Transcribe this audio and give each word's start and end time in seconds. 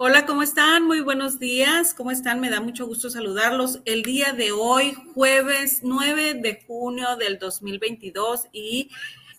Hola, 0.00 0.26
¿cómo 0.26 0.44
están? 0.44 0.84
Muy 0.86 1.00
buenos 1.00 1.40
días. 1.40 1.92
¿Cómo 1.92 2.12
están? 2.12 2.38
Me 2.38 2.50
da 2.50 2.60
mucho 2.60 2.86
gusto 2.86 3.10
saludarlos. 3.10 3.80
El 3.84 4.04
día 4.04 4.32
de 4.32 4.52
hoy, 4.52 4.96
jueves 5.12 5.80
9 5.82 6.34
de 6.34 6.62
junio 6.64 7.16
del 7.16 7.40
2022 7.40 8.46
y 8.52 8.90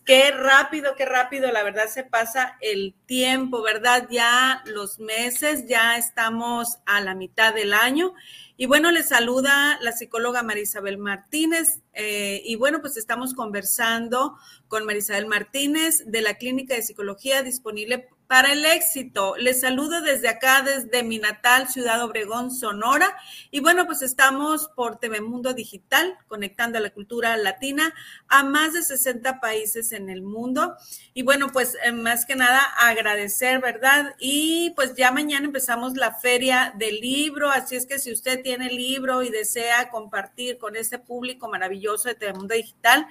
qué 0.04 0.32
rápido, 0.32 0.96
qué 0.98 1.06
rápido, 1.06 1.50
la 1.54 1.64
verdad 1.64 1.88
se 1.88 2.04
pasa 2.04 2.58
el 2.60 2.94
tiempo, 3.06 3.62
¿verdad? 3.62 4.10
Ya 4.12 4.62
los 4.66 5.00
meses, 5.00 5.66
ya 5.66 5.96
estamos 5.96 6.80
a 6.86 7.00
la 7.00 7.16
mitad 7.16 7.54
del 7.54 7.74
año. 7.74 8.14
Y 8.58 8.66
bueno, 8.66 8.92
les 8.92 9.08
saluda 9.08 9.80
la 9.80 9.94
psicóloga 9.94 10.44
Marisabel 10.44 10.98
Martínez. 10.98 11.80
Eh, 11.94 12.42
y 12.44 12.58
bueno, 12.58 12.82
pues 12.82 12.98
estamos 12.98 13.34
conversando 13.34 14.36
con 14.68 14.86
Marisabel 14.86 15.26
Martínez 15.26 16.04
de 16.06 16.22
la 16.22 16.34
Clínica 16.34 16.76
de 16.76 16.84
Psicología 16.84 17.44
disponible 17.44 18.10
para 18.30 18.54
el 18.54 18.64
éxito. 18.64 19.36
Les 19.40 19.62
saludo 19.62 20.02
desde 20.02 20.30
acá, 20.30 20.62
desde 20.62 21.02
mi 21.02 21.18
natal 21.18 21.68
ciudad 21.68 22.04
Obregón, 22.04 22.52
Sonora. 22.52 23.18
Y 23.50 23.60
bueno, 23.60 23.88
pues 23.88 24.04
estamos 24.04 24.68
por 24.76 25.00
TV 25.00 25.20
Digital, 25.56 26.16
conectando 26.28 26.78
a 26.78 26.82
la 26.82 26.92
cultura 26.92 27.36
latina 27.38 27.92
a 28.28 28.44
más 28.44 28.74
de 28.74 28.84
60 28.84 29.40
países 29.40 29.94
en 29.94 30.12
el 30.12 30.22
mundo. 30.22 30.76
Y 31.16 31.24
bueno, 31.24 31.48
pues 31.52 31.76
eh, 31.84 31.92
más 31.92 32.28
que 32.28 32.36
nada 32.36 32.62
agradecer, 32.78 33.62
¿verdad? 33.62 34.16
Y 34.20 34.74
pues 34.76 34.94
ya 34.94 35.12
mañana 35.12 35.48
empezamos 35.48 35.98
la 35.98 36.14
feria 36.14 36.72
del 36.78 37.00
libro, 37.00 37.50
así 37.50 37.78
es 37.78 37.88
que 37.88 37.98
si 37.98 38.12
usted 38.12 38.44
tiene 38.44 38.70
libro 38.70 39.24
y 39.24 39.32
desea 39.32 39.90
compartir 39.90 40.60
con 40.60 40.76
este 40.76 41.00
público 41.00 41.50
maravilloso 41.50 42.10
de 42.10 42.14
TV 42.14 42.38
Digital, 42.48 43.08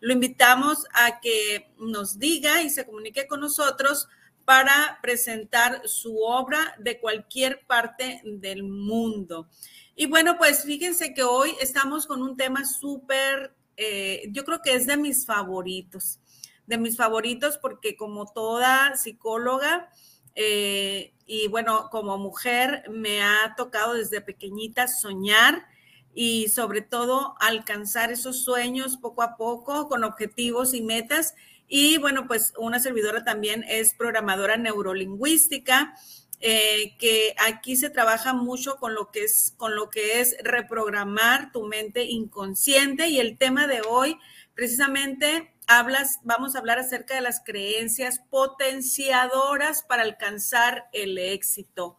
lo 0.00 0.12
invitamos 0.12 0.84
a 0.92 1.20
que 1.20 1.70
nos 1.78 2.18
diga 2.18 2.60
y 2.60 2.68
se 2.68 2.84
comunique 2.84 3.26
con 3.26 3.40
nosotros 3.40 4.08
para 4.48 4.98
presentar 5.02 5.82
su 5.86 6.22
obra 6.22 6.74
de 6.78 6.98
cualquier 6.98 7.66
parte 7.66 8.22
del 8.24 8.62
mundo. 8.62 9.46
Y 9.94 10.06
bueno, 10.06 10.38
pues 10.38 10.64
fíjense 10.64 11.12
que 11.12 11.22
hoy 11.22 11.54
estamos 11.60 12.06
con 12.06 12.22
un 12.22 12.34
tema 12.34 12.64
súper, 12.64 13.54
eh, 13.76 14.22
yo 14.30 14.46
creo 14.46 14.62
que 14.62 14.72
es 14.72 14.86
de 14.86 14.96
mis 14.96 15.26
favoritos, 15.26 16.20
de 16.66 16.78
mis 16.78 16.96
favoritos 16.96 17.58
porque 17.58 17.94
como 17.94 18.24
toda 18.32 18.96
psicóloga, 18.96 19.90
eh, 20.34 21.12
y 21.26 21.48
bueno, 21.48 21.90
como 21.90 22.16
mujer 22.16 22.84
me 22.88 23.20
ha 23.20 23.54
tocado 23.54 23.92
desde 23.92 24.22
pequeñita 24.22 24.88
soñar 24.88 25.66
y 26.14 26.48
sobre 26.48 26.80
todo 26.80 27.34
alcanzar 27.38 28.10
esos 28.10 28.44
sueños 28.44 28.96
poco 28.96 29.20
a 29.20 29.36
poco 29.36 29.88
con 29.88 30.04
objetivos 30.04 30.72
y 30.72 30.80
metas 30.80 31.34
y 31.68 31.98
bueno, 31.98 32.26
pues 32.26 32.54
una 32.56 32.80
servidora 32.80 33.24
también 33.24 33.62
es 33.68 33.94
programadora 33.94 34.56
neurolingüística, 34.56 35.94
eh, 36.40 36.96
que 36.98 37.34
aquí 37.38 37.76
se 37.76 37.90
trabaja 37.90 38.32
mucho 38.32 38.76
con 38.76 38.94
lo 38.94 39.10
que 39.10 39.24
es 39.24 39.54
con 39.56 39.74
lo 39.74 39.90
que 39.90 40.20
es 40.20 40.36
reprogramar 40.42 41.50
tu 41.50 41.66
mente 41.66 42.04
inconsciente 42.04 43.08
y 43.08 43.18
el 43.18 43.36
tema 43.38 43.66
de 43.66 43.82
hoy 43.82 44.16
precisamente 44.54 45.52
hablas 45.66 46.20
vamos 46.22 46.54
a 46.54 46.60
hablar 46.60 46.78
acerca 46.78 47.16
de 47.16 47.22
las 47.22 47.40
creencias 47.44 48.20
potenciadoras 48.30 49.82
para 49.82 50.02
alcanzar 50.02 50.88
el 50.92 51.18
éxito. 51.18 51.98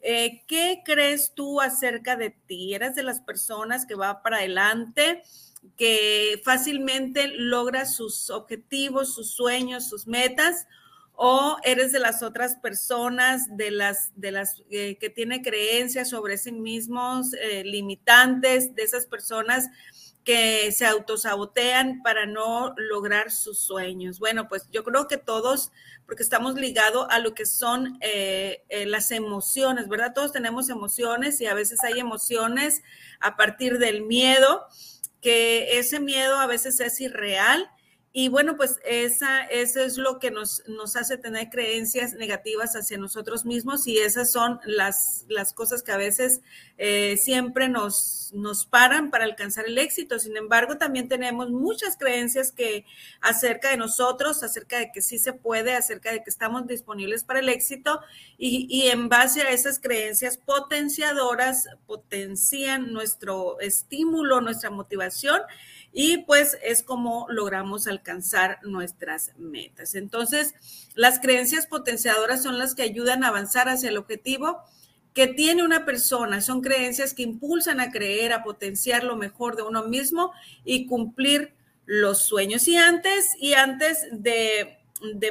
Eh, 0.00 0.44
¿Qué 0.46 0.82
crees 0.84 1.32
tú 1.34 1.60
acerca 1.60 2.16
de 2.16 2.30
ti? 2.30 2.74
¿Eres 2.74 2.94
de 2.94 3.02
las 3.02 3.20
personas 3.20 3.84
que 3.84 3.94
va 3.94 4.22
para 4.22 4.38
adelante? 4.38 5.22
Que 5.76 6.40
fácilmente 6.44 7.28
logra 7.28 7.86
sus 7.86 8.30
objetivos, 8.30 9.14
sus 9.14 9.32
sueños, 9.32 9.88
sus 9.88 10.06
metas, 10.06 10.66
o 11.14 11.56
eres 11.62 11.92
de 11.92 12.00
las 12.00 12.22
otras 12.22 12.56
personas, 12.56 13.56
de 13.56 13.70
las, 13.70 14.10
de 14.16 14.32
las 14.32 14.62
eh, 14.70 14.96
que 14.98 15.10
tiene 15.10 15.42
creencias 15.42 16.10
sobre 16.10 16.38
sí 16.38 16.52
mismos, 16.52 17.34
eh, 17.34 17.62
limitantes, 17.64 18.74
de 18.74 18.82
esas 18.82 19.06
personas 19.06 19.68
que 20.24 20.70
se 20.72 20.86
autosabotean 20.86 22.02
para 22.02 22.26
no 22.26 22.74
lograr 22.76 23.30
sus 23.30 23.58
sueños. 23.58 24.20
Bueno, 24.20 24.48
pues 24.48 24.68
yo 24.70 24.84
creo 24.84 25.08
que 25.08 25.16
todos, 25.16 25.72
porque 26.06 26.22
estamos 26.22 26.54
ligados 26.54 27.06
a 27.10 27.18
lo 27.18 27.34
que 27.34 27.44
son 27.44 27.98
eh, 28.00 28.62
las 28.86 29.10
emociones, 29.10 29.88
¿verdad? 29.88 30.14
Todos 30.14 30.32
tenemos 30.32 30.68
emociones 30.68 31.40
y 31.40 31.46
a 31.46 31.54
veces 31.54 31.82
hay 31.82 31.98
emociones 31.98 32.82
a 33.20 33.36
partir 33.36 33.78
del 33.78 34.02
miedo 34.02 34.66
que 35.22 35.78
ese 35.78 36.00
miedo 36.00 36.36
a 36.38 36.46
veces 36.46 36.80
es 36.80 37.00
irreal 37.00 37.70
y 38.14 38.28
bueno, 38.28 38.58
pues 38.58 38.78
esa, 38.84 39.42
eso 39.44 39.80
es 39.80 39.96
lo 39.96 40.18
que 40.18 40.30
nos, 40.30 40.62
nos 40.68 40.96
hace 40.96 41.16
tener 41.16 41.48
creencias 41.48 42.12
negativas 42.12 42.76
hacia 42.76 42.98
nosotros 42.98 43.46
mismos 43.46 43.86
y 43.86 43.98
esas 43.98 44.30
son 44.30 44.60
las, 44.66 45.24
las 45.28 45.54
cosas 45.54 45.82
que 45.82 45.92
a 45.92 45.96
veces 45.96 46.42
eh, 46.76 47.16
siempre 47.16 47.70
nos, 47.70 48.30
nos 48.34 48.66
paran 48.66 49.10
para 49.10 49.24
alcanzar 49.24 49.64
el 49.66 49.78
éxito. 49.78 50.18
Sin 50.18 50.36
embargo, 50.36 50.76
también 50.76 51.08
tenemos 51.08 51.48
muchas 51.48 51.96
creencias 51.96 52.52
que 52.52 52.84
acerca 53.22 53.70
de 53.70 53.78
nosotros, 53.78 54.42
acerca 54.42 54.78
de 54.78 54.92
que 54.92 55.00
sí 55.00 55.18
se 55.18 55.32
puede, 55.32 55.74
acerca 55.74 56.12
de 56.12 56.22
que 56.22 56.28
estamos 56.28 56.66
disponibles 56.66 57.24
para 57.24 57.40
el 57.40 57.48
éxito 57.48 58.00
y, 58.36 58.66
y 58.68 58.90
en 58.90 59.08
base 59.08 59.40
a 59.40 59.52
esas 59.52 59.78
creencias 59.78 60.36
potenciadoras 60.36 61.66
potencian 61.86 62.92
nuestro 62.92 63.58
estímulo, 63.60 64.42
nuestra 64.42 64.68
motivación 64.68 65.40
y 65.92 66.18
pues 66.18 66.58
es 66.62 66.82
como 66.82 67.26
logramos 67.28 67.86
alcanzar 67.86 68.58
nuestras 68.62 69.32
metas. 69.36 69.94
Entonces, 69.94 70.54
las 70.94 71.20
creencias 71.20 71.66
potenciadoras 71.66 72.42
son 72.42 72.58
las 72.58 72.74
que 72.74 72.82
ayudan 72.82 73.24
a 73.24 73.28
avanzar 73.28 73.68
hacia 73.68 73.90
el 73.90 73.98
objetivo 73.98 74.62
que 75.14 75.26
tiene 75.26 75.62
una 75.62 75.84
persona. 75.84 76.40
Son 76.40 76.62
creencias 76.62 77.12
que 77.12 77.22
impulsan 77.22 77.80
a 77.80 77.90
creer, 77.90 78.32
a 78.32 78.42
potenciar 78.42 79.04
lo 79.04 79.16
mejor 79.16 79.56
de 79.56 79.62
uno 79.62 79.84
mismo 79.84 80.32
y 80.64 80.86
cumplir 80.86 81.52
los 81.84 82.22
sueños. 82.22 82.66
Y 82.68 82.76
antes, 82.76 83.30
y 83.38 83.54
antes 83.54 84.06
de, 84.12 84.78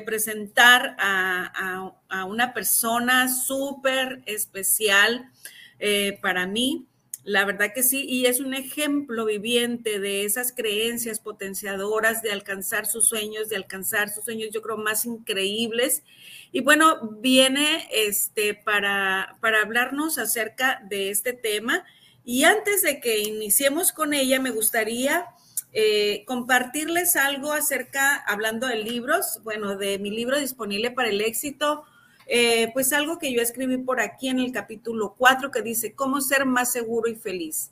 presentar 0.06 0.96
a, 1.00 1.94
una 2.28 2.54
persona 2.54 3.30
súper 3.30 4.22
especial 4.26 5.32
eh, 5.80 6.20
para 6.22 6.46
mí, 6.46 6.86
la 7.24 7.46
verdad 7.46 7.72
que 7.74 7.84
sí, 7.84 8.06
y 8.08 8.26
es 8.26 8.40
un 8.40 8.56
ejemplo 8.56 9.26
viviente 9.26 10.00
de 10.00 10.26
esas 10.26 10.54
creencias 10.54 11.20
potenciadoras 11.20 12.24
de 12.24 12.32
alcanzar 12.32 12.88
sus 12.88 13.08
sueños, 13.08 13.48
de 13.48 13.58
alcanzar 13.58 14.10
sus 14.10 14.26
sueños, 14.26 14.50
yo 14.52 14.62
creo, 14.62 14.78
más 14.78 15.06
increíbles. 15.06 16.04
Y 16.52 16.62
bueno, 16.62 17.18
viene 17.20 17.88
este, 17.92 18.56
para, 18.56 19.38
para 19.40 19.62
hablarnos 19.62 20.18
acerca 20.18 20.82
de 20.90 21.12
este 21.12 21.34
tema. 21.34 21.86
Y 22.26 22.44
antes 22.44 22.82
de 22.82 23.00
que 23.00 23.20
iniciemos 23.20 23.92
con 23.92 24.16
ella, 24.16 24.40
me 24.40 24.50
gustaría 24.50 25.28
eh, 25.74 26.24
compartirles 26.26 27.16
algo 27.16 27.54
acerca, 27.54 28.16
hablando 28.16 28.66
de 28.66 28.78
libros, 28.78 29.40
bueno, 29.44 29.78
de 29.78 30.00
mi 30.00 30.10
libro 30.10 30.40
disponible 30.40 30.90
para 30.90 31.10
el 31.10 31.22
éxito, 31.22 31.86
eh, 32.34 32.72
pues 32.72 32.94
algo 32.94 33.20
que 33.20 33.34
yo 33.34 33.42
escribí 33.42 33.78
por 33.78 34.00
aquí 34.00 34.30
en 34.30 34.40
el 34.40 34.54
capítulo 34.54 35.16
4 35.18 35.52
que 35.52 35.62
dice, 35.62 35.96
¿cómo 35.96 36.22
ser 36.22 36.46
más 36.46 36.72
seguro 36.72 37.10
y 37.10 37.16
feliz? 37.16 37.72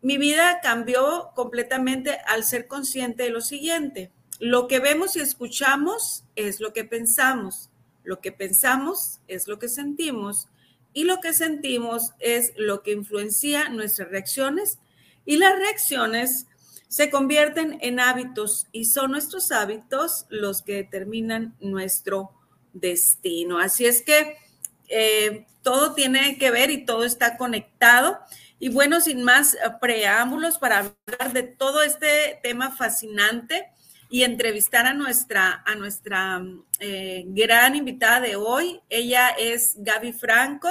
Mi 0.00 0.16
vida 0.16 0.60
cambió 0.62 1.32
completamente 1.34 2.16
al 2.28 2.44
ser 2.44 2.68
consciente 2.68 3.24
de 3.24 3.30
lo 3.30 3.40
siguiente. 3.40 4.12
Lo 4.38 4.68
que 4.68 4.78
vemos 4.78 5.16
y 5.16 5.20
escuchamos 5.20 6.22
es 6.36 6.60
lo 6.60 6.72
que 6.72 6.84
pensamos. 6.84 7.68
Lo 8.04 8.20
que 8.20 8.30
pensamos 8.30 9.18
es 9.26 9.48
lo 9.48 9.58
que 9.58 9.68
sentimos. 9.68 10.46
Y 10.92 11.02
lo 11.02 11.20
que 11.20 11.32
sentimos 11.32 12.12
es 12.20 12.52
lo 12.56 12.84
que 12.84 12.92
influencia 12.92 13.70
nuestras 13.70 14.08
reacciones. 14.08 14.78
Y 15.26 15.36
las 15.38 15.58
reacciones 15.58 16.46
se 16.86 17.10
convierten 17.10 17.78
en 17.80 17.98
hábitos 17.98 18.68
y 18.70 18.84
son 18.84 19.10
nuestros 19.10 19.50
hábitos 19.50 20.26
los 20.28 20.62
que 20.62 20.74
determinan 20.74 21.56
nuestro 21.58 22.30
destino. 22.72 23.58
Así 23.58 23.86
es 23.86 24.02
que 24.02 24.36
eh, 24.88 25.46
todo 25.62 25.94
tiene 25.94 26.38
que 26.38 26.50
ver 26.50 26.70
y 26.70 26.84
todo 26.84 27.04
está 27.04 27.36
conectado. 27.36 28.18
Y 28.58 28.68
bueno, 28.68 29.00
sin 29.00 29.22
más 29.22 29.56
preámbulos 29.80 30.58
para 30.58 30.78
hablar 30.78 31.32
de 31.32 31.42
todo 31.44 31.82
este 31.82 32.38
tema 32.42 32.70
fascinante 32.70 33.68
y 34.10 34.24
entrevistar 34.24 34.86
a 34.86 34.92
nuestra, 34.92 35.62
a 35.64 35.74
nuestra 35.76 36.42
eh, 36.80 37.24
gran 37.28 37.76
invitada 37.76 38.20
de 38.20 38.36
hoy. 38.36 38.80
Ella 38.90 39.28
es 39.30 39.76
Gaby 39.78 40.12
Franco. 40.12 40.68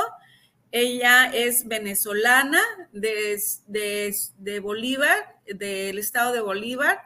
Ella 0.71 1.31
es 1.33 1.67
venezolana 1.67 2.61
de, 2.91 3.41
de 3.65 4.59
Bolívar, 4.59 5.39
del 5.47 5.97
estado 5.97 6.33
de 6.33 6.41
Bolívar. 6.41 7.01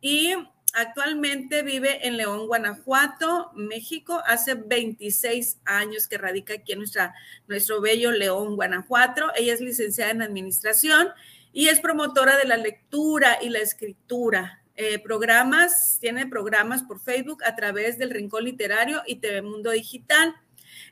Y 0.00 0.34
Actualmente 0.74 1.62
vive 1.62 2.06
en 2.06 2.16
León, 2.16 2.46
Guanajuato, 2.46 3.50
México. 3.54 4.22
Hace 4.26 4.54
26 4.54 5.58
años 5.66 6.08
que 6.08 6.16
radica 6.16 6.54
aquí 6.54 6.72
en 6.72 6.78
nuestra, 6.78 7.14
nuestro 7.46 7.82
bello 7.82 8.10
León, 8.10 8.56
Guanajuato. 8.56 9.32
Ella 9.36 9.52
es 9.52 9.60
licenciada 9.60 10.12
en 10.12 10.22
Administración 10.22 11.08
y 11.52 11.68
es 11.68 11.80
promotora 11.80 12.38
de 12.38 12.46
la 12.46 12.56
lectura 12.56 13.36
y 13.42 13.50
la 13.50 13.58
escritura. 13.58 14.62
Eh, 14.74 14.98
programas, 14.98 15.98
tiene 16.00 16.26
programas 16.26 16.82
por 16.82 17.00
Facebook 17.00 17.44
a 17.44 17.54
través 17.54 17.98
del 17.98 18.08
Rincón 18.08 18.44
Literario 18.44 19.02
y 19.06 19.16
TV 19.16 19.42
Digital. 19.74 20.34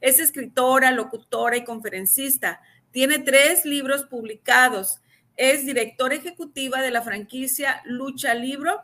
Es 0.03 0.21
escritora, 0.21 0.91
locutora 0.91 1.57
y 1.57 1.65
conferencista. 1.65 2.61
Tiene 2.91 3.19
tres 3.19 3.65
libros 3.65 4.05
publicados. 4.05 5.01
Es 5.39 5.65
directora 5.65 6.17
ejecutiva 6.17 6.83
de 6.83 6.91
la 6.91 7.01
franquicia 7.01 7.81
Lucha 7.87 8.35
Libro 8.35 8.83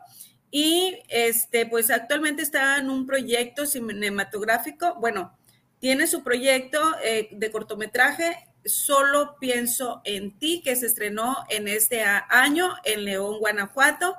y 0.51 0.99
este, 1.09 1.65
pues 1.65 1.89
actualmente 1.91 2.41
está 2.41 2.77
en 2.77 2.89
un 2.89 3.05
proyecto 3.05 3.65
cinematográfico. 3.65 4.95
Bueno, 4.99 5.37
tiene 5.79 6.07
su 6.07 6.23
proyecto 6.23 6.79
eh, 7.03 7.29
de 7.31 7.51
cortometraje 7.51 8.47
Solo 8.67 9.37
pienso 9.39 10.01
en 10.03 10.37
ti, 10.37 10.61
que 10.63 10.75
se 10.75 10.87
estrenó 10.87 11.37
en 11.49 11.67
este 11.67 12.03
año 12.03 12.75
en 12.83 13.05
León, 13.05 13.39
Guanajuato. 13.39 14.15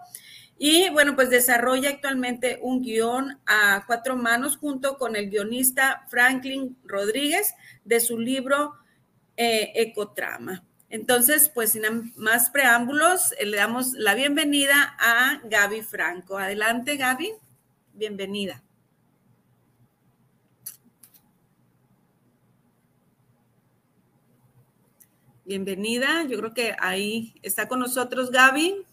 Y 0.56 0.88
bueno, 0.90 1.14
pues 1.14 1.30
desarrolla 1.30 1.90
actualmente 1.90 2.58
un 2.62 2.82
guion 2.82 3.40
a 3.46 3.84
cuatro 3.86 4.16
manos 4.16 4.56
junto 4.56 4.96
con 4.96 5.16
el 5.16 5.30
guionista 5.30 6.04
Franklin 6.08 6.76
Rodríguez 6.84 7.54
de 7.84 8.00
su 8.00 8.18
libro 8.18 8.74
eh, 9.36 9.72
Ecotrama. 9.74 10.64
Entonces, 10.90 11.50
pues 11.50 11.72
sin 11.72 11.82
más 12.16 12.50
preámbulos, 12.50 13.32
eh, 13.38 13.44
le 13.46 13.58
damos 13.58 13.92
la 13.92 14.14
bienvenida 14.14 14.96
a 14.98 15.40
Gaby 15.44 15.82
Franco. 15.82 16.38
Adelante, 16.38 16.96
Gaby. 16.96 17.32
Bienvenida. 17.92 18.62
Bienvenida. 25.44 26.24
Yo 26.24 26.38
creo 26.38 26.54
que 26.54 26.74
ahí 26.78 27.34
está 27.42 27.68
con 27.68 27.80
nosotros 27.80 28.30
Gaby. 28.30 28.84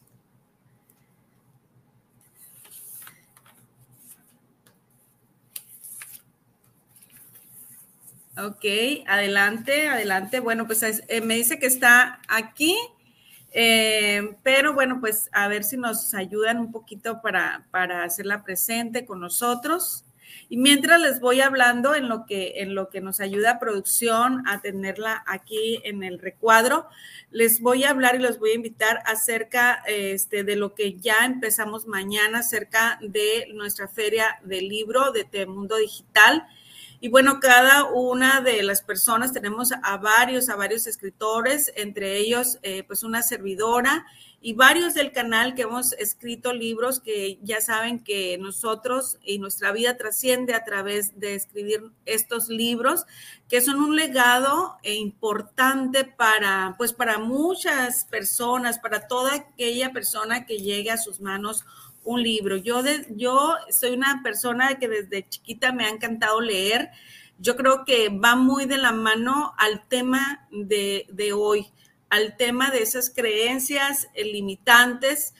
Ok, 8.37 8.65
adelante, 9.07 9.87
adelante. 9.87 10.41
Bueno, 10.41 10.67
pues 10.67 10.83
eh, 10.83 11.21
me 11.21 11.35
dice 11.35 11.57
que 11.57 11.67
está 11.67 12.19
aquí, 12.27 12.77
eh, 13.51 14.35
pero 14.43 14.73
bueno, 14.73 14.99
pues 14.99 15.29
a 15.31 15.47
ver 15.47 15.63
si 15.63 15.77
nos 15.77 16.13
ayudan 16.13 16.59
un 16.59 16.73
poquito 16.73 17.21
para, 17.21 17.65
para 17.71 18.03
hacerla 18.03 18.43
presente 18.43 19.05
con 19.05 19.21
nosotros. 19.21 20.03
Y 20.49 20.57
mientras 20.57 20.99
les 20.99 21.21
voy 21.21 21.39
hablando 21.39 21.95
en 21.95 22.09
lo 22.09 22.25
que, 22.25 22.55
en 22.57 22.75
lo 22.75 22.89
que 22.89 22.99
nos 22.99 23.21
ayuda 23.21 23.51
a 23.51 23.59
producción 23.59 24.45
a 24.47 24.61
tenerla 24.61 25.23
aquí 25.27 25.79
en 25.85 26.03
el 26.03 26.19
recuadro, 26.19 26.89
les 27.31 27.61
voy 27.61 27.85
a 27.85 27.91
hablar 27.91 28.15
y 28.15 28.19
los 28.19 28.37
voy 28.37 28.51
a 28.51 28.55
invitar 28.55 29.01
acerca 29.05 29.81
este, 29.87 30.43
de 30.43 30.57
lo 30.57 30.75
que 30.75 30.95
ya 30.99 31.25
empezamos 31.25 31.87
mañana, 31.87 32.39
acerca 32.39 32.99
de 33.01 33.47
nuestra 33.53 33.87
feria 33.87 34.39
del 34.43 34.67
libro 34.67 35.13
de 35.13 35.45
Mundo 35.45 35.77
Digital 35.77 36.45
y 37.05 37.07
bueno, 37.07 37.39
cada 37.39 37.83
una 37.83 38.41
de 38.41 38.63
las 38.63 38.81
personas 38.81 39.31
tenemos 39.31 39.71
a 39.71 39.97
varios, 39.97 40.49
a 40.49 40.55
varios 40.55 40.87
escritores, 40.87 41.71
entre 41.75 42.17
ellos 42.17 42.57
eh, 42.63 42.81
pues 42.81 43.03
una 43.03 43.21
servidora 43.21 44.07
y 44.41 44.53
varios 44.53 44.95
del 44.95 45.11
canal 45.11 45.53
que 45.53 45.61
hemos 45.61 45.93
escrito 45.93 46.51
libros 46.51 46.99
que 46.99 47.37
ya 47.43 47.61
saben 47.61 48.03
que 48.03 48.39
nosotros 48.39 49.19
y 49.23 49.37
nuestra 49.37 49.71
vida 49.71 49.97
trasciende 49.97 50.55
a 50.55 50.63
través 50.63 51.19
de 51.19 51.35
escribir 51.35 51.91
estos 52.05 52.49
libros 52.49 53.05
que 53.49 53.61
son 53.61 53.81
un 53.81 53.95
legado 53.95 54.77
importante 54.81 56.05
para 56.05 56.73
pues 56.75 56.91
para 56.91 57.19
muchas 57.19 58.05
personas, 58.05 58.79
para 58.79 59.05
toda 59.05 59.35
aquella 59.35 59.93
persona 59.93 60.47
que 60.47 60.57
llegue 60.57 60.89
a 60.89 60.97
sus 60.97 61.21
manos 61.21 61.65
un 62.05 62.23
libro. 62.23 62.55
Yo, 62.55 62.83
de, 62.83 63.05
yo 63.09 63.55
soy 63.69 63.91
una 63.91 64.21
persona 64.23 64.79
que 64.79 64.87
desde 64.87 65.27
chiquita 65.27 65.73
me 65.73 65.85
ha 65.85 65.89
encantado 65.89 66.39
leer. 66.39 66.91
Yo 67.37 67.57
creo 67.57 67.83
que 67.83 68.09
va 68.09 68.35
muy 68.35 68.65
de 68.65 68.77
la 68.77 68.93
mano 68.93 69.53
al 69.57 69.85
tema 69.87 70.47
de, 70.51 71.33
hoy, 71.35 71.67
al 72.09 72.37
tema 72.37 72.71
de 72.71 72.83
esas 72.83 73.09
creencias 73.09 74.07
limitantes, 74.15 75.33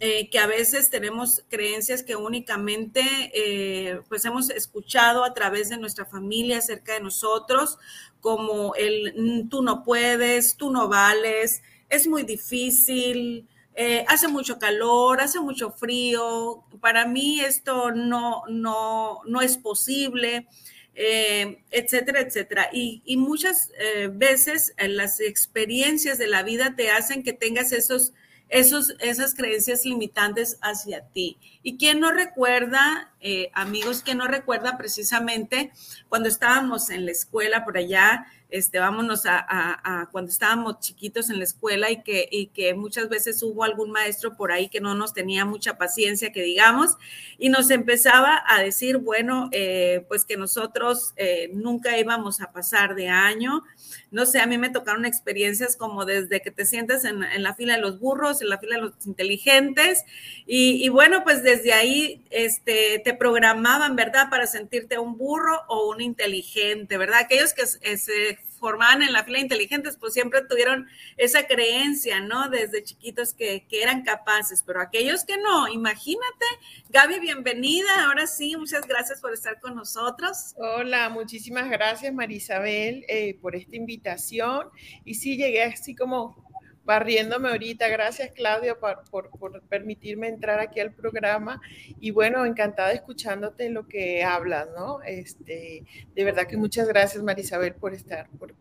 eh, 0.00 0.28
que 0.28 0.38
a 0.38 0.46
veces 0.46 0.90
tenemos 0.90 1.44
creencias 1.48 2.02
que 2.02 2.16
únicamente 2.16 3.02
eh, 3.32 4.00
pues 4.08 4.24
hemos 4.26 4.50
escuchado 4.50 5.24
a 5.24 5.32
través 5.32 5.70
de 5.70 5.78
nuestra 5.78 6.04
familia 6.04 6.58
acerca 6.58 6.94
de 6.94 7.00
nosotros, 7.00 7.78
como 8.20 8.74
el 8.74 9.14
mm, 9.16 9.48
tú 9.48 9.62
no 9.62 9.84
puedes, 9.84 10.56
tú 10.56 10.70
no 10.70 10.88
vales, 10.88 11.62
es 11.88 12.06
muy 12.08 12.24
difícil, 12.24 13.48
eh, 13.78 14.06
hace 14.08 14.26
mucho 14.26 14.58
calor, 14.58 15.20
hace 15.20 15.38
mucho 15.38 15.70
frío, 15.70 16.64
para 16.80 17.06
mí 17.06 17.40
esto 17.40 17.90
no, 17.90 18.42
no, 18.48 19.20
no 19.26 19.42
es 19.42 19.58
posible, 19.58 20.48
eh, 20.94 21.62
etcétera, 21.70 22.22
etcétera. 22.22 22.70
Y, 22.72 23.02
muchas 23.18 23.70
eh, 23.78 24.08
veces 24.10 24.72
las 24.78 25.20
experiencias 25.20 26.16
de 26.16 26.26
la 26.26 26.42
vida 26.42 26.74
te 26.74 26.90
hacen 26.90 27.22
que 27.22 27.34
tengas 27.34 27.70
esos, 27.72 28.14
esos, 28.48 28.94
esas 28.98 29.34
creencias 29.34 29.84
limitantes 29.84 30.56
hacia 30.62 31.02
ti. 31.08 31.36
¿Y 31.62 31.76
quién 31.76 32.00
no 32.00 32.12
recuerda, 32.12 33.12
amigos, 33.52 34.00
quién 34.02 34.16
no 34.16 34.26
recuerda 34.26 34.78
precisamente 34.78 35.70
cuando 36.08 36.30
estábamos 36.30 36.88
en 36.88 37.04
la 37.04 37.12
escuela 37.12 37.62
por 37.66 37.76
allá? 37.76 38.26
Este, 38.48 38.78
vámonos 38.78 39.22
a, 39.26 40.08
cuando 40.12 40.30
estábamos 40.30 40.80
chiquitos 40.80 41.30
en 41.30 41.38
la 41.38 41.44
escuela 41.44 41.90
y 41.90 42.02
que, 42.02 42.28
y 42.30 42.46
que 42.48 42.74
muchas 42.74 43.08
veces 43.08 43.42
hubo 43.42 43.64
algún 43.64 43.90
maestro 43.90 44.36
por 44.36 44.52
ahí 44.52 44.68
que 44.68 44.80
no 44.80 44.94
nos 44.94 45.12
tenía 45.12 45.44
mucha 45.44 45.78
paciencia, 45.78 46.32
que 46.32 46.42
digamos, 46.42 46.96
y 47.38 47.48
nos 47.48 47.70
empezaba 47.70 48.42
a 48.46 48.60
decir, 48.60 48.98
bueno, 48.98 49.48
eh, 49.52 50.04
pues 50.08 50.24
que 50.24 50.36
nosotros 50.36 51.12
eh, 51.16 51.50
nunca 51.52 51.98
íbamos 51.98 52.40
a 52.40 52.52
pasar 52.52 52.94
de 52.94 53.08
año. 53.08 53.62
No 54.10 54.26
sé, 54.26 54.40
a 54.40 54.46
mí 54.46 54.58
me 54.58 54.70
tocaron 54.70 55.04
experiencias 55.04 55.76
como 55.76 56.04
desde 56.04 56.40
que 56.40 56.50
te 56.50 56.64
sientas 56.64 57.04
en, 57.04 57.20
la 57.42 57.54
fila 57.54 57.74
de 57.74 57.80
los 57.80 57.98
burros, 57.98 58.42
en 58.42 58.48
la 58.48 58.58
fila 58.58 58.76
de 58.76 58.82
los 58.82 59.06
inteligentes, 59.06 60.04
y, 60.46 60.88
bueno, 60.88 61.24
pues 61.24 61.42
desde 61.42 61.72
ahí 61.72 62.22
este, 62.30 63.00
te 63.04 63.14
programaban, 63.14 63.96
¿verdad? 63.96 64.30
Para 64.30 64.46
sentirte 64.46 64.98
un 64.98 65.16
burro 65.16 65.62
o 65.68 65.90
un 65.90 66.00
inteligente, 66.00 66.98
¿verdad? 66.98 67.20
Aquellos 67.20 67.52
que 67.52 67.66
se 67.66 68.38
formaban 68.56 69.02
en 69.02 69.12
la 69.12 69.24
fila 69.24 69.38
inteligentes, 69.38 69.96
pues 69.96 70.12
siempre 70.14 70.42
tuvieron 70.48 70.88
esa 71.16 71.46
creencia, 71.46 72.20
¿no? 72.20 72.48
Desde 72.48 72.82
chiquitos 72.82 73.34
que, 73.34 73.66
que, 73.68 73.82
eran 73.82 74.02
capaces, 74.02 74.62
pero 74.62 74.80
aquellos 74.80 75.24
que 75.24 75.36
no, 75.36 75.68
imagínate. 75.68 76.46
Gaby, 76.88 77.20
bienvenida. 77.20 78.06
Ahora 78.06 78.26
sí, 78.26 78.56
muchas 78.56 78.86
gracias 78.86 79.20
por 79.20 79.32
estar 79.32 79.60
con 79.60 79.74
nosotros. 79.74 80.54
Hola, 80.56 81.08
muchísimas 81.08 81.70
gracias, 81.70 82.12
Marisabel, 82.12 83.04
eh, 83.08 83.38
por 83.40 83.54
esta 83.54 83.76
invitación. 83.76 84.68
Y 85.04 85.14
sí, 85.14 85.36
llegué 85.36 85.62
así 85.62 85.94
como 85.94 86.45
barriéndome 86.86 87.50
ahorita. 87.50 87.88
Gracias, 87.88 88.30
Claudia, 88.32 88.76
por, 88.78 89.02
permitirme 89.68 90.28
entrar 90.28 90.60
aquí 90.60 90.80
al 90.80 90.92
programa. 90.92 91.60
Y 92.00 92.12
bueno, 92.12 92.46
encantada 92.46 92.92
escuchándote 92.92 93.68
lo 93.68 93.86
que 93.86 94.24
hablas, 94.24 94.68
¿no? 94.74 95.02
Este, 95.02 95.84
de 96.14 96.24
verdad 96.24 96.46
que 96.46 96.56
muchas 96.56 96.88
gracias, 96.88 97.22
Marisabel, 97.22 97.74
por 97.74 97.92
estar, 97.92 98.30
por, 98.38 98.54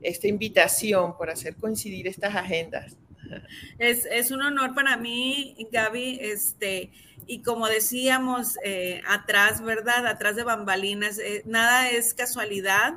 esta 0.00 0.28
invitación, 0.28 1.16
por 1.18 1.28
hacer 1.28 1.56
coincidir 1.56 2.06
estas 2.06 2.34
agendas. 2.34 2.96
Es, 3.78 4.30
un 4.30 4.40
honor 4.40 4.74
para 4.74 4.96
mí, 4.96 5.54
Gaby, 5.70 6.18
este, 6.22 6.92
y 7.26 7.42
como 7.42 7.66
decíamos 7.66 8.56
eh, 8.64 9.02
atrás, 9.06 9.60
¿verdad? 9.60 10.06
Atrás 10.06 10.36
de 10.36 10.44
bambalinas, 10.44 11.18
eh, 11.18 11.42
nada 11.44 11.90
es 11.90 12.14
casualidad 12.14 12.94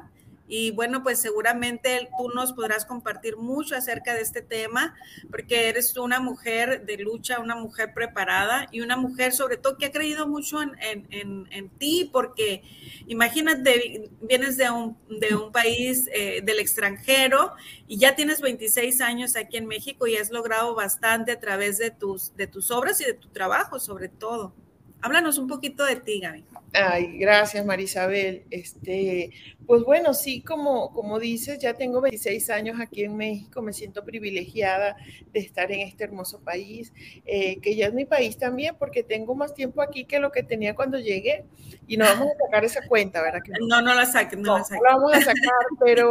y 0.54 0.72
bueno, 0.72 1.02
pues 1.02 1.22
seguramente 1.22 2.10
tú 2.18 2.28
nos 2.36 2.52
podrás 2.52 2.84
compartir 2.84 3.38
mucho 3.38 3.74
acerca 3.74 4.14
de 4.14 4.20
este 4.20 4.42
tema, 4.42 4.94
porque 5.30 5.70
eres 5.70 5.96
una 5.96 6.20
mujer 6.20 6.86
de 6.86 6.98
lucha, 6.98 7.40
una 7.40 7.56
mujer 7.56 7.94
preparada 7.94 8.68
y 8.70 8.82
una 8.82 8.98
mujer 8.98 9.32
sobre 9.32 9.56
todo 9.56 9.78
que 9.78 9.86
ha 9.86 9.92
creído 9.94 10.28
mucho 10.28 10.62
en, 10.62 11.70
ti, 11.78 12.10
porque 12.12 12.64
imagínate, 13.08 14.10
vienes 14.20 14.58
de 14.58 14.70
un, 14.70 14.98
de 15.08 15.36
un 15.36 15.54
país 15.54 16.10
eh, 16.12 16.42
del 16.44 16.60
extranjero 16.60 17.54
y 17.88 17.98
ya 17.98 18.18
tienes 18.18 18.42
26 18.42 19.00
años 19.00 19.38
aquí 19.38 19.56
en 19.56 19.68
México 19.68 20.06
y 20.06 20.18
has 20.18 20.32
logrado 20.32 20.76
bastante 20.76 21.32
a 21.32 21.40
través 21.40 21.78
de 21.78 21.92
tus, 21.92 22.36
de 22.36 22.48
tus 22.48 22.72
obras 22.72 23.00
y 23.00 23.06
de 23.06 23.14
tu 23.14 23.30
trabajo 23.30 23.80
sobre 23.80 24.10
todo. 24.10 24.54
Háblanos 25.00 25.38
un 25.38 25.48
poquito 25.48 25.86
de 25.86 25.96
ti, 25.96 26.20
Gaby. 26.20 26.44
Ay, 26.74 27.18
gracias, 27.18 27.66
Marisabel. 27.66 28.46
Este, 28.50 29.32
pues 29.66 29.84
bueno, 29.84 30.14
sí, 30.14 30.42
como, 30.42 30.94
como 30.94 31.20
dices, 31.20 31.60
ya 31.60 31.74
tengo 31.74 32.00
26 32.00 32.50
años 32.50 32.80
aquí 32.80 33.04
en 33.04 33.18
México, 33.18 33.62
me 33.62 33.74
siento 33.74 34.06
privilegiada 34.06 34.96
de 35.34 35.40
estar 35.42 35.70
en 35.72 35.82
este 35.82 36.06
hermoso 36.06 36.40
país, 36.40 36.94
eh, 37.26 37.60
que 37.60 37.76
ya 37.76 37.88
es 37.88 37.94
mi 37.94 38.06
país 38.06 38.38
también, 38.38 38.76
porque 38.80 39.04
tengo 39.04 39.36
más 39.36 39.54
tiempo 39.54 39.82
aquí 39.82 40.06
que 40.06 40.20
lo 40.20 40.32
que 40.32 40.44
tenía 40.44 40.74
cuando 40.74 40.98
llegué. 40.98 41.44
Y 41.88 41.98
no 41.98 42.06
vamos 42.06 42.28
a 42.28 42.46
sacar 42.46 42.64
esa 42.64 42.88
cuenta, 42.88 43.22
¿verdad? 43.22 43.42
no, 43.68 43.82
no 43.82 43.94
la 43.94 44.06
saquen, 44.06 44.42
no, 44.42 44.58
la 44.58 44.64
saquen. 44.64 44.84
No 44.84 44.98
vamos 44.98 45.14
a 45.14 45.20
sacar, 45.20 45.66
pero 45.84 46.10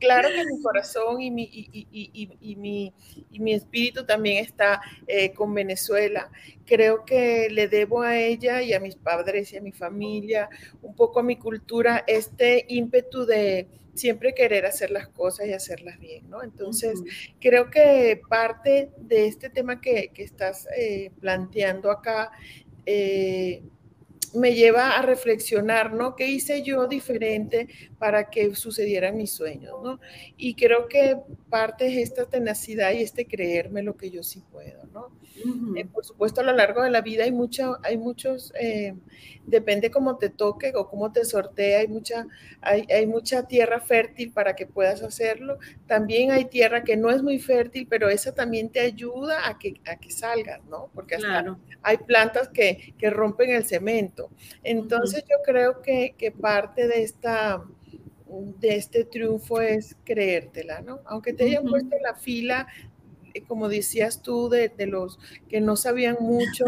claro 0.00 0.28
que 0.30 0.44
mi 0.46 0.62
corazón 0.62 1.20
y 1.20 1.30
mi, 1.30 1.50
y, 1.52 2.56
mi, 2.56 2.94
y 3.30 3.40
mi 3.40 3.52
espíritu 3.52 4.06
también 4.06 4.42
está 4.42 4.80
eh, 5.06 5.32
con 5.34 5.52
Venezuela. 5.52 6.30
Creo 6.68 7.06
que 7.06 7.48
le 7.50 7.66
debo 7.66 8.02
a 8.02 8.18
ella 8.18 8.60
y 8.60 8.74
a 8.74 8.80
mis 8.80 8.94
padres 8.94 9.50
y 9.52 9.56
a 9.56 9.62
mi 9.62 9.72
familia 9.72 10.50
un 10.82 10.94
poco 10.94 11.20
a 11.20 11.22
mi 11.22 11.36
cultura, 11.36 12.04
este 12.06 12.66
ímpetu 12.68 13.24
de 13.24 13.68
siempre 13.94 14.34
querer 14.34 14.66
hacer 14.66 14.90
las 14.90 15.08
cosas 15.08 15.46
y 15.46 15.54
hacerlas 15.54 15.98
bien, 15.98 16.28
¿no? 16.28 16.42
Entonces, 16.42 17.02
creo 17.40 17.70
que 17.70 18.20
parte 18.28 18.90
de 18.98 19.26
este 19.26 19.48
tema 19.48 19.80
que, 19.80 20.12
estás 20.16 20.68
eh, 20.76 21.10
planteando 21.20 21.90
acá, 21.90 22.30
eh, 22.84 23.62
me 24.34 24.54
lleva 24.54 24.90
a 24.90 25.02
reflexionar, 25.02 25.94
¿no? 25.94 26.14
¿Qué 26.14 26.26
hice 26.26 26.62
yo 26.62 26.86
diferente 26.86 27.68
para 27.98 28.30
que 28.30 28.54
sucedieran 28.54 29.16
mis 29.16 29.32
sueños, 29.32 29.74
¿no? 29.82 30.00
Y 30.36 30.54
creo 30.54 30.88
que 30.88 31.16
parte 31.50 31.86
es 31.86 32.10
esta 32.10 32.26
tenacidad 32.26 32.92
y 32.92 33.02
este 33.02 33.26
creerme 33.26 33.82
lo 33.82 33.96
que 33.96 34.10
yo 34.10 34.22
sí 34.22 34.42
puedo, 34.52 34.84
¿no? 34.92 35.10
Eh, 35.76 35.84
por 35.84 36.04
supuesto, 36.04 36.40
a 36.40 36.44
lo 36.44 36.52
largo 36.52 36.82
de 36.82 36.90
la 36.90 37.00
vida 37.00 37.24
hay, 37.24 37.32
mucha, 37.32 37.72
hay 37.82 37.96
muchos, 37.96 38.52
eh, 38.60 38.94
depende 39.46 39.90
cómo 39.90 40.16
te 40.16 40.30
toque 40.30 40.72
o 40.74 40.88
cómo 40.88 41.12
te 41.12 41.24
sortea, 41.24 41.80
hay 41.80 41.88
mucha, 41.88 42.26
hay, 42.60 42.84
hay, 42.90 43.06
mucha 43.06 43.46
tierra 43.46 43.80
fértil 43.80 44.32
para 44.32 44.56
que 44.56 44.66
puedas 44.66 45.02
hacerlo. 45.02 45.58
También 45.86 46.32
hay 46.32 46.46
tierra 46.46 46.82
que 46.82 46.96
no 46.96 47.10
es 47.10 47.22
muy 47.22 47.38
fértil, 47.38 47.86
pero 47.88 48.08
esa 48.08 48.34
también 48.34 48.70
te 48.70 48.80
ayuda 48.80 49.48
a 49.48 49.58
que, 49.58 49.80
a 49.86 49.96
que 49.96 50.10
salgas, 50.10 50.64
¿no? 50.64 50.90
Porque 50.92 51.16
hasta 51.16 51.56
hay 51.82 51.98
plantas 51.98 52.48
que, 52.48 52.94
que 52.98 53.10
rompen 53.10 53.50
el 53.50 53.64
cemento 53.64 54.30
entonces 54.64 55.24
yo 55.28 55.36
creo 55.44 55.82
que, 55.82 56.14
parte 56.40 56.86
de 56.86 57.02
esta 57.02 57.62
de 58.58 58.76
este 58.76 59.04
triunfo 59.04 59.60
es 59.60 59.96
creértela, 60.04 60.80
¿no? 60.80 61.00
Aunque 61.06 61.32
te 61.32 61.44
hayan 61.44 61.64
puesto 61.64 61.96
en 61.96 62.02
la 62.02 62.14
fila, 62.14 62.66
eh, 63.34 63.42
como 63.46 63.68
decías 63.68 64.22
tú, 64.22 64.48
de, 64.48 64.70
los 64.86 65.18
que 65.48 65.60
no 65.60 65.76
sabían 65.76 66.16
mucho, 66.20 66.64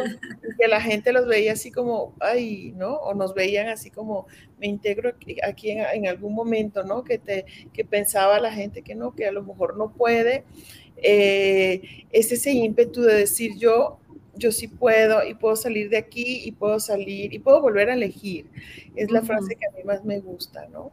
que 0.58 0.68
la 0.68 0.80
gente 0.80 1.12
los 1.12 1.26
veía 1.26 1.52
así 1.52 1.70
como, 1.70 2.14
ay, 2.20 2.72
¿no? 2.76 2.96
O 2.96 3.14
nos 3.14 3.34
veían 3.34 3.68
así 3.68 3.90
como, 3.90 4.26
me 4.58 4.66
integro 4.66 5.12
aquí, 5.42 5.70
en, 5.70 6.06
algún 6.06 6.34
momento, 6.34 6.82
¿no? 6.84 7.04
Que, 7.04 7.18
te, 7.18 7.44
que 7.72 7.84
pensaba 7.84 8.40
la 8.40 8.52
gente 8.52 8.82
que 8.82 8.94
no, 8.94 9.14
que 9.14 9.26
a 9.26 9.32
lo 9.32 9.42
mejor 9.42 9.76
no 9.76 9.92
puede. 9.92 10.44
Eh, 10.96 12.06
es 12.10 12.30
ese 12.32 12.52
ímpetu 12.52 13.02
de 13.02 13.14
decir 13.14 13.56
yo 13.56 14.00
yo 14.40 14.52
sí 14.52 14.68
puedo 14.68 15.24
y 15.26 15.34
puedo 15.34 15.54
salir 15.54 15.90
de 15.90 15.98
aquí 15.98 16.42
y 16.44 16.52
puedo 16.52 16.80
salir 16.80 17.32
y 17.34 17.38
puedo 17.38 17.60
volver 17.60 17.90
a 17.90 17.94
elegir. 17.94 18.50
Es 18.96 19.10
la 19.10 19.22
frase 19.22 19.54
que 19.54 19.66
a 19.66 19.70
mí 19.76 19.84
más 19.84 20.04
me 20.04 20.18
gusta, 20.18 20.66
¿no? 20.68 20.90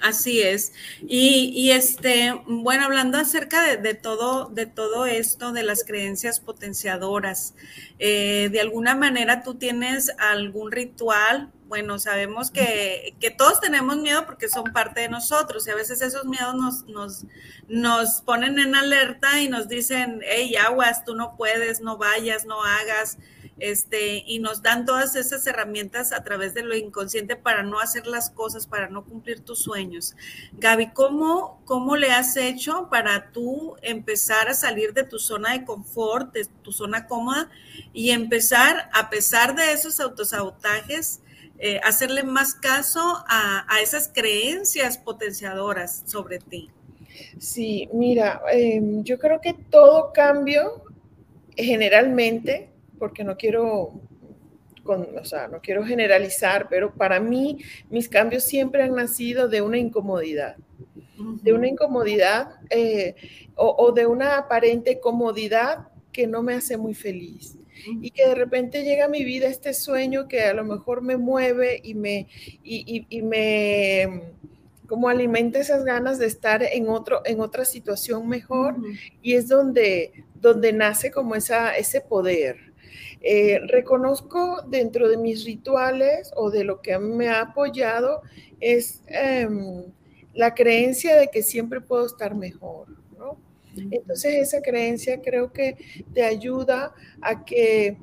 Así 0.00 0.42
es. 0.42 0.72
Y, 1.02 1.70
este, 1.70 2.32
bueno, 2.46 2.84
hablando 2.84 3.18
acerca 3.18 3.76
de, 3.76 3.94
todo, 3.94 4.48
de 4.48 4.66
todo 4.66 5.06
esto, 5.06 5.52
de 5.52 5.62
las 5.62 5.84
creencias 5.84 6.40
potenciadoras, 6.40 7.54
eh, 7.98 8.48
de 8.50 8.60
alguna 8.60 8.94
manera 8.94 9.42
tú 9.42 9.54
tienes 9.54 10.10
algún 10.18 10.72
ritual. 10.72 11.50
Bueno, 11.70 12.00
sabemos 12.00 12.50
que, 12.50 13.14
todos 13.38 13.60
tenemos 13.60 13.96
miedo 13.96 14.26
porque 14.26 14.48
son 14.48 14.64
parte 14.72 15.02
de 15.02 15.08
nosotros 15.08 15.68
y 15.68 15.70
a 15.70 15.76
veces 15.76 16.02
esos 16.02 16.24
miedos 16.24 16.56
nos, 16.56 16.84
nos, 16.86 17.24
nos 17.68 18.22
ponen 18.22 18.58
en 18.58 18.74
alerta 18.74 19.40
y 19.40 19.48
nos 19.48 19.68
dicen, 19.68 20.20
hey, 20.24 20.56
aguas, 20.56 21.04
tú 21.04 21.14
no 21.14 21.36
puedes, 21.36 21.80
no 21.80 21.96
vayas, 21.96 22.44
no 22.44 22.60
hagas 22.64 23.18
este, 23.60 24.24
y 24.26 24.40
nos 24.40 24.62
dan 24.62 24.84
todas 24.84 25.14
esas 25.14 25.46
herramientas 25.46 26.10
a 26.10 26.24
través 26.24 26.54
de 26.54 26.64
lo 26.64 26.74
inconsciente 26.74 27.36
para 27.36 27.62
no 27.62 27.78
hacer 27.78 28.04
las 28.08 28.30
cosas, 28.30 28.66
para 28.66 28.88
no 28.88 29.04
cumplir 29.04 29.38
tus 29.44 29.60
sueños. 29.60 30.16
Gaby, 30.54 30.90
¿cómo, 30.92 31.62
cómo 31.66 31.94
le 31.94 32.10
has 32.10 32.36
hecho 32.36 32.88
para 32.90 33.30
tú 33.30 33.76
empezar 33.82 34.48
a 34.48 34.54
salir 34.54 34.92
de 34.92 35.04
tu 35.04 35.20
zona 35.20 35.52
de 35.52 35.64
confort, 35.64 36.32
de 36.32 36.46
tu 36.46 36.72
zona 36.72 37.06
cómoda 37.06 37.48
y 37.92 38.10
empezar, 38.10 38.90
a 38.92 39.08
pesar 39.08 39.54
de 39.54 39.70
esos 39.70 40.00
autosabotajes, 40.00 41.20
eh, 41.62 41.78
hacerle 41.84 42.22
más 42.22 42.54
caso 42.54 43.22
a, 43.28 43.66
esas 43.82 44.08
creencias 44.08 44.96
potenciadoras 44.96 46.02
sobre 46.06 46.38
ti? 46.38 46.70
Sí, 47.38 47.88
mira, 47.92 48.40
em, 48.50 49.04
yo 49.04 49.18
creo 49.18 49.40
que 49.42 49.52
todo 49.52 50.10
cambio 50.12 50.82
generalmente 51.54 52.70
porque 52.98 53.24
no 53.24 53.36
quiero, 53.36 53.92
o 54.84 55.24
sea, 55.24 55.48
no 55.48 55.60
quiero 55.60 55.84
generalizar, 55.84 56.68
pero 56.70 56.94
para 56.94 57.20
mí 57.20 57.58
mis 57.90 58.08
cambios 58.08 58.44
siempre 58.44 58.82
han 58.82 58.94
nacido 58.94 59.48
de 59.48 59.60
una 59.60 59.78
incomodidad, 59.78 60.56
de 61.42 61.52
una 61.52 61.68
incomodidad 61.68 62.54
eh, 62.70 63.16
o, 63.54 63.92
de 63.92 64.06
una 64.06 64.38
aparente 64.38 64.98
comodidad 64.98 65.88
que 66.10 66.26
no 66.26 66.42
me 66.42 66.54
hace 66.54 66.78
muy 66.78 66.94
feliz 66.94 67.56
y 68.00 68.10
que 68.10 68.26
de 68.26 68.34
repente 68.34 68.84
llega 68.84 69.06
a 69.06 69.08
mi 69.08 69.24
vida 69.24 69.48
este 69.48 69.74
sueño 69.74 70.28
que 70.28 70.42
a 70.42 70.54
lo 70.54 70.64
mejor 70.64 71.02
me 71.02 71.16
mueve 71.16 71.80
y 71.82 71.94
me, 71.94 72.28
y, 72.62 73.22
me 73.22 74.32
como 74.86 75.08
alimenta 75.08 75.60
esas 75.60 75.84
ganas 75.84 76.18
de 76.18 76.26
estar 76.26 76.62
en, 76.62 76.88
otro, 76.88 77.22
en 77.24 77.40
otra 77.40 77.64
situación 77.64 78.28
mejor 78.28 78.76
y 79.22 79.34
es 79.34 79.48
donde, 79.48 80.24
donde 80.34 80.72
nace 80.72 81.10
como 81.10 81.34
esa, 81.34 81.76
ese 81.76 82.00
poder. 82.00 82.70
Eh, 83.22 83.60
reconozco 83.66 84.62
dentro 84.66 85.08
de 85.08 85.18
mis 85.18 85.44
rituales 85.44 86.32
o 86.34 86.50
de 86.50 86.64
lo 86.64 86.80
que 86.80 86.98
me 86.98 87.28
ha 87.28 87.42
apoyado 87.42 88.22
es 88.60 89.02
em, 89.08 89.84
la 90.32 90.54
creencia 90.54 91.16
de 91.16 91.28
que 91.28 91.42
siempre 91.42 91.80
puedo 91.80 92.06
estar 92.06 92.34
mejor. 92.34 92.99
Entonces 93.90 94.34
esa 94.34 94.60
creencia 94.60 95.20
creo 95.20 95.52
que 95.52 95.76
te 96.12 96.22
ayuda 96.22 96.92
a 97.20 97.44
que 97.44 97.96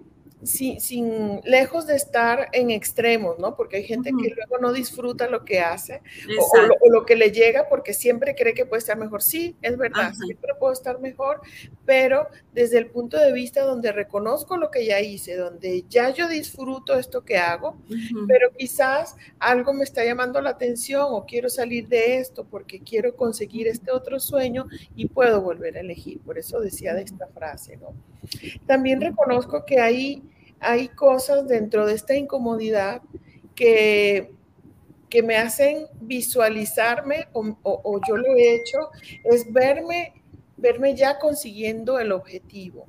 sin, 0.44 1.42
lejos 1.44 1.88
de 1.88 1.96
estar 1.96 2.50
en 2.52 2.70
extremos, 2.70 3.40
¿no? 3.40 3.56
Porque 3.56 3.78
hay 3.78 3.84
gente 3.84 4.12
que 4.12 4.34
luego 4.36 4.60
no 4.60 4.72
disfruta 4.72 5.28
lo 5.28 5.44
que 5.46 5.60
hace 5.60 6.02
o, 6.40 6.90
lo, 6.90 7.06
que 7.06 7.16
le 7.16 7.32
llega 7.32 7.68
porque 7.70 7.94
siempre 7.94 8.36
cree 8.36 8.54
que 8.54 8.66
puede 8.66 8.80
estar 8.80 8.98
mejor. 8.98 9.24
Sí, 9.24 9.56
es 9.62 9.78
verdad, 9.78 10.14
siempre 10.14 10.54
puedo 10.60 10.74
estar 10.74 11.00
mejor, 11.00 11.42
pero 11.86 12.28
desde 12.54 12.78
el 12.78 12.88
punto 12.88 13.18
de 13.18 13.34
vista 13.34 13.64
donde 13.64 13.92
reconozco 13.92 14.58
lo 14.58 14.70
que 14.70 14.86
ya 14.86 15.02
hice, 15.02 15.36
donde 15.36 15.86
ya 15.90 16.10
yo 16.12 16.28
disfruto 16.28 16.98
esto 16.98 17.24
que 17.24 17.38
hago, 17.38 17.78
pero 18.28 18.52
quizás 18.56 19.16
algo 19.40 19.74
me 19.74 19.84
está 19.84 20.04
llamando 20.06 20.40
la 20.42 20.52
atención 20.52 21.08
o 21.10 21.26
quiero 21.26 21.50
salir 21.50 21.88
de 21.88 22.18
esto 22.18 22.46
porque 22.46 22.80
quiero 22.80 23.16
conseguir 23.16 23.68
este 23.68 23.92
otro 23.92 24.20
sueño 24.20 24.68
y 24.96 25.08
puedo 25.08 25.42
volver 25.42 25.78
a 25.78 25.82
elegir. 25.82 26.20
Por 26.20 26.38
eso 26.38 26.60
decía 26.60 26.94
de 26.94 27.02
esta 27.04 27.28
frase, 27.28 27.78
¿no? 27.78 27.94
También 28.66 29.02
reconozco 29.02 29.66
que 29.66 29.80
hay, 29.80 30.24
hay 30.60 30.90
cosas 30.90 31.48
dentro 31.48 31.86
de 31.86 31.94
esta 31.94 32.16
incomodidad 32.16 33.02
que, 33.56 34.32
que 35.10 35.24
me 35.24 35.38
hacen 35.38 35.88
visualizarme, 36.02 37.28
o, 37.34 38.02
yo 38.08 38.18
lo 38.18 38.36
he 38.36 38.56
hecho, 38.56 38.78
es 39.24 39.52
verme, 39.52 40.14
verme 40.58 40.96
ya 40.96 41.20
consiguiendo 41.20 42.00
el 42.00 42.12
objetivo. 42.12 42.88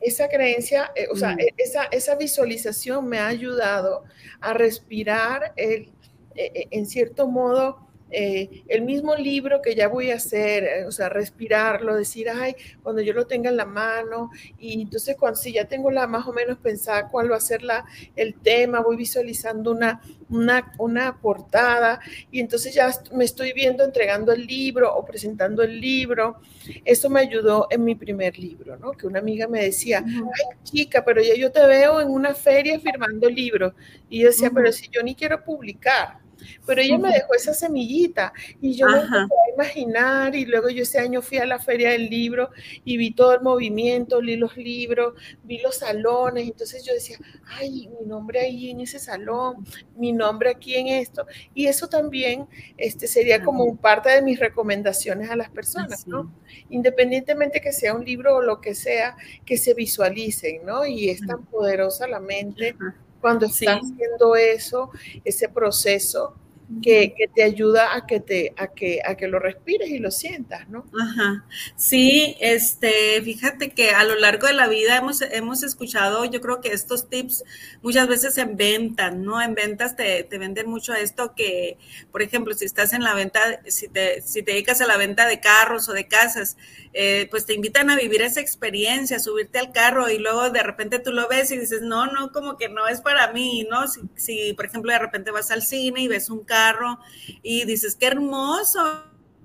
Esa 0.00 0.28
creencia, 0.28 0.90
eh, 0.94 1.06
o 1.12 1.16
sea, 1.16 1.34
mm. 1.34 1.40
e, 1.40 1.48
esa, 1.58 1.84
esa, 1.84 2.14
visualización 2.14 3.06
me 3.06 3.18
ha 3.18 3.26
ayudado 3.26 4.04
a 4.40 4.54
respirar 4.54 5.52
el, 5.56 5.92
e, 6.34 6.50
e, 6.54 6.68
en 6.70 6.86
cierto 6.86 7.28
modo 7.28 7.83
eh, 8.16 8.62
el 8.68 8.82
mismo 8.82 9.16
libro 9.16 9.60
que 9.60 9.74
ya 9.74 9.88
voy 9.88 10.12
a 10.12 10.14
hacer, 10.14 10.62
eh, 10.62 10.84
o 10.86 10.92
sea, 10.92 11.08
respirarlo, 11.08 11.96
decir, 11.96 12.30
ay, 12.30 12.54
cuando 12.80 13.02
yo 13.02 13.12
lo 13.12 13.26
tenga 13.26 13.50
en 13.50 13.56
la 13.56 13.64
mano, 13.64 14.30
y 14.56 14.80
entonces 14.80 15.16
cuando 15.18 15.36
si 15.36 15.52
ya 15.52 15.64
tengo 15.64 15.90
la 15.90 16.06
más 16.06 16.26
o 16.28 16.32
menos 16.32 16.58
pensada 16.58 17.08
cuál 17.08 17.32
va 17.32 17.36
a 17.36 17.40
ser 17.40 17.62
la, 17.62 17.84
el 18.14 18.34
tema, 18.34 18.80
voy 18.80 18.96
visualizando 18.96 19.72
una, 19.72 20.00
una, 20.28 20.72
una 20.78 21.20
portada, 21.20 21.98
y 22.30 22.38
entonces 22.38 22.72
ya 22.72 22.88
me 23.12 23.24
estoy 23.24 23.52
viendo 23.52 23.84
entregando 23.84 24.32
el 24.32 24.46
libro 24.46 24.94
o 24.94 25.04
presentando 25.04 25.64
el 25.64 25.80
libro. 25.80 26.36
Eso 26.84 27.10
me 27.10 27.20
ayudó 27.20 27.66
en 27.70 27.84
mi 27.84 27.96
primer 27.96 28.38
libro, 28.38 28.76
¿no? 28.76 28.92
Que 28.92 29.08
una 29.08 29.18
amiga 29.18 29.48
me 29.48 29.64
decía, 29.64 30.04
ay, 30.06 30.56
chica, 30.62 31.04
pero 31.04 31.20
ya 31.20 31.34
yo 31.34 31.50
te 31.50 31.66
veo 31.66 32.00
en 32.00 32.08
una 32.08 32.32
feria 32.32 32.78
firmando 32.78 33.28
libros. 33.28 33.74
Y 34.08 34.20
yo 34.20 34.28
decía, 34.28 34.50
pero 34.54 34.70
si 34.70 34.88
yo 34.88 35.02
ni 35.02 35.14
quiero 35.14 35.42
publicar, 35.42 36.23
pero 36.66 36.80
ella 36.80 36.98
me 36.98 37.10
dejó 37.10 37.34
esa 37.34 37.54
semillita 37.54 38.32
y 38.60 38.74
yo 38.74 38.86
me 38.86 38.98
empecé 38.98 39.16
a 39.16 39.54
imaginar 39.54 40.34
y 40.34 40.44
luego 40.44 40.68
yo 40.68 40.82
ese 40.82 40.98
año 40.98 41.22
fui 41.22 41.38
a 41.38 41.46
la 41.46 41.58
feria 41.58 41.90
del 41.90 42.08
libro 42.08 42.50
y 42.84 42.96
vi 42.96 43.12
todo 43.12 43.34
el 43.34 43.40
movimiento, 43.42 44.20
vi 44.20 44.36
los 44.36 44.56
libros, 44.56 45.14
vi 45.42 45.58
los 45.58 45.76
salones, 45.76 46.46
entonces 46.46 46.84
yo 46.84 46.92
decía, 46.92 47.18
ay, 47.46 47.88
mi 48.00 48.06
nombre 48.06 48.40
ahí 48.40 48.70
en 48.70 48.80
ese 48.80 48.98
salón, 48.98 49.64
mi 49.96 50.12
nombre 50.12 50.50
aquí 50.50 50.74
en 50.74 50.88
esto, 50.88 51.26
y 51.54 51.66
eso 51.66 51.88
también 51.88 52.46
este, 52.76 53.06
sería 53.06 53.42
como 53.42 53.76
parte 53.76 54.10
de 54.10 54.22
mis 54.22 54.38
recomendaciones 54.38 55.30
a 55.30 55.36
las 55.36 55.50
personas, 55.50 56.06
¿no? 56.06 56.32
Independientemente 56.70 57.60
que 57.60 57.72
sea 57.72 57.94
un 57.94 58.04
libro 58.04 58.36
o 58.36 58.42
lo 58.42 58.60
que 58.60 58.74
sea, 58.74 59.16
que 59.44 59.56
se 59.56 59.74
visualicen, 59.74 60.64
¿no? 60.64 60.84
Y 60.86 61.10
es 61.10 61.20
tan 61.26 61.44
poderosa 61.46 62.06
la 62.06 62.20
mente 62.20 62.76
cuando 63.24 63.46
está 63.46 63.76
haciendo 63.76 64.36
eso, 64.36 64.90
ese 65.24 65.48
proceso, 65.48 66.34
que, 66.82 67.14
te 67.34 67.42
ayuda 67.42 67.94
a 67.96 68.06
que 68.06 68.20
te 68.20 68.52
a 68.58 68.68
que 68.68 69.00
a 69.02 69.16
que 69.16 69.28
lo 69.28 69.38
respires 69.38 69.88
y 69.88 69.98
lo 69.98 70.10
sientas, 70.10 70.68
¿no? 70.68 70.84
Ajá. 71.00 71.46
Sí, 71.76 72.36
este, 72.38 73.22
fíjate 73.22 73.70
que 73.70 73.92
a 73.92 74.04
lo 74.04 74.14
largo 74.16 74.46
de 74.46 74.52
la 74.52 74.68
vida 74.68 74.98
hemos, 74.98 75.22
hemos 75.22 75.62
escuchado, 75.62 76.26
yo 76.26 76.42
creo 76.42 76.60
que 76.60 76.72
estos 76.72 77.08
tips 77.08 77.44
muchas 77.82 78.08
veces 78.08 78.36
en 78.36 78.58
ventas, 78.58 79.14
¿no? 79.14 79.40
En 79.40 79.54
ventas 79.54 79.96
te, 79.96 80.24
te 80.24 80.38
venden 80.38 80.68
mucho 80.68 80.92
esto 80.92 81.34
que, 81.34 81.78
por 82.12 82.20
ejemplo, 82.20 82.52
si 82.52 82.66
estás 82.66 82.92
en 82.92 83.02
la 83.02 83.14
venta, 83.14 83.40
si 83.66 83.88
te, 83.88 84.20
si 84.20 84.42
te 84.42 84.52
dedicas 84.52 84.82
a 84.82 84.86
la 84.86 84.98
venta 84.98 85.26
de 85.26 85.40
carros 85.40 85.88
o 85.88 85.94
de 85.94 86.06
casas, 86.08 86.58
eh, 86.94 87.26
pues 87.30 87.44
te 87.44 87.54
invitan 87.54 87.90
a 87.90 87.96
vivir 87.96 88.22
esa 88.22 88.40
experiencia, 88.40 89.18
subirte 89.18 89.58
al 89.58 89.72
carro 89.72 90.08
y 90.08 90.18
luego 90.18 90.50
de 90.50 90.62
repente 90.62 91.00
tú 91.00 91.12
lo 91.12 91.28
ves 91.28 91.50
y 91.50 91.58
dices, 91.58 91.82
no, 91.82 92.06
no, 92.06 92.30
como 92.30 92.56
que 92.56 92.68
no 92.68 92.86
es 92.86 93.00
para 93.00 93.32
mí, 93.32 93.66
¿no? 93.68 93.88
Si, 93.88 94.00
si 94.14 94.52
por 94.54 94.66
ejemplo, 94.66 94.92
de 94.92 95.00
repente 95.00 95.32
vas 95.32 95.50
al 95.50 95.62
cine 95.62 96.02
y 96.02 96.08
ves 96.08 96.30
un 96.30 96.44
carro 96.44 96.98
y 97.42 97.64
dices, 97.64 97.96
qué 97.96 98.06
hermoso, 98.06 99.04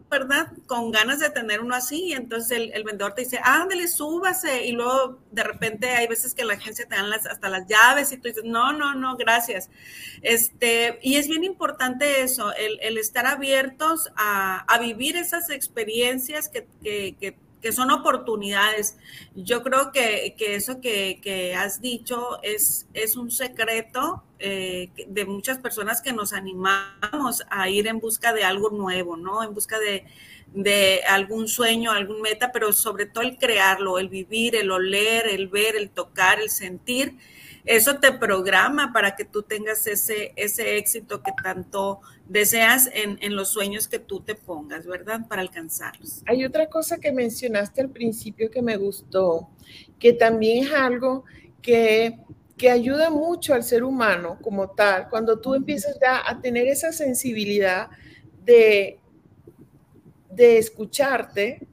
¿verdad? 0.10 0.52
Con 0.66 0.92
ganas 0.92 1.20
de 1.20 1.30
tener 1.30 1.62
uno 1.62 1.76
así. 1.76 2.14
Entonces 2.14 2.70
el, 2.74 2.84
vendedor 2.84 3.14
te 3.14 3.22
dice, 3.22 3.40
ándale, 3.44 3.88
súbase. 3.88 4.66
Y 4.66 4.72
luego 4.72 5.20
de 5.32 5.44
repente 5.44 5.90
hay 5.90 6.08
veces 6.08 6.34
que 6.34 6.46
la 6.46 6.54
agencia 6.54 6.88
te 6.88 6.96
dan 6.96 7.10
las, 7.10 7.26
hasta 7.26 7.50
las 7.50 7.68
llaves 7.68 8.12
y 8.12 8.18
tú 8.18 8.28
dices, 8.28 8.44
no, 8.44 8.74
no, 8.74 8.96
no, 8.96 9.16
gracias. 9.18 9.70
Este, 10.22 11.00
y 11.02 11.16
es 11.16 11.28
bien 11.28 11.44
importante 11.44 12.22
eso, 12.22 12.54
el, 12.56 12.98
estar 12.98 13.26
abiertos 13.26 14.12
a, 14.16 14.66
vivir 14.80 15.18
esas 15.18 15.50
experiencias 15.50 16.48
que, 16.48 16.66
que 16.82 17.16
que 17.20 17.36
son 17.72 17.92
oportunidades. 17.92 18.98
Yo 19.36 19.64
creo 19.64 19.92
que, 19.92 20.36
eso 20.40 20.82
que, 20.82 21.56
has 21.58 21.82
dicho 21.82 22.42
es, 22.44 22.88
es 22.94 23.16
un 23.16 23.32
secreto 23.32 24.24
eh, 24.40 24.90
de 25.08 25.26
muchas 25.26 25.60
personas 25.60 26.02
que 26.02 26.14
nos 26.14 26.34
animamos 26.34 27.44
a 27.50 27.70
ir 27.70 27.88
en 27.88 28.00
busca 28.00 28.34
de 28.34 28.44
algo 28.44 28.70
nuevo, 28.70 29.18
¿no? 29.18 29.44
En 29.44 29.54
busca 29.54 29.80
de, 29.80 30.06
de 30.54 31.02
algún 31.08 31.48
sueño, 31.48 31.92
algún 31.92 32.22
meta, 32.22 32.52
pero 32.52 32.74
sobre 32.74 33.06
todo 33.06 33.24
el 33.24 33.38
crearlo, 33.38 34.00
el 34.00 34.10
vivir, 34.10 34.56
el 34.56 34.72
oler, 34.72 35.28
el 35.28 35.48
ver, 35.48 35.76
el 35.76 35.90
tocar, 35.90 36.40
el 36.40 36.50
sentir 36.50 37.18
eso 37.70 38.00
te 38.00 38.12
programa 38.12 38.92
para 38.92 39.16
que 39.16 39.26
tú 39.26 39.44
tengas 39.44 39.86
ese, 39.86 40.34
ese 40.36 40.78
éxito 40.78 41.22
que 41.22 41.32
tanto 41.44 42.02
deseas 42.28 42.90
en, 42.92 43.36
los 43.36 43.50
sueños 43.50 43.88
que 43.88 44.00
tú 44.00 44.22
te 44.22 44.34
pongas, 44.34 44.88
¿verdad? 44.88 45.28
Para 45.28 45.44
alcanzarlos. 45.44 46.24
Hay 46.26 46.44
otra 46.44 46.68
cosa 46.68 46.98
que 46.98 47.12
mencionaste 47.12 47.82
al 47.82 47.90
principio 47.90 48.50
que 48.50 48.64
me 48.64 48.76
gustó, 48.76 49.50
que 50.00 50.14
también 50.14 50.66
es 50.66 50.74
algo 50.74 51.26
que, 51.62 52.18
que 52.58 52.72
ayuda 52.72 53.12
mucho 53.12 53.54
al 53.54 53.64
ser 53.64 53.84
humano 53.84 54.40
como 54.42 54.72
tal, 54.72 55.08
cuando 55.08 55.40
tú 55.40 55.54
empiezas 55.54 55.96
ya 56.02 56.28
a 56.28 56.42
tener 56.42 56.66
esa 56.68 56.92
sensibilidad 56.92 57.92
de, 58.44 58.98
de 60.32 60.58
escucharte, 60.58 61.68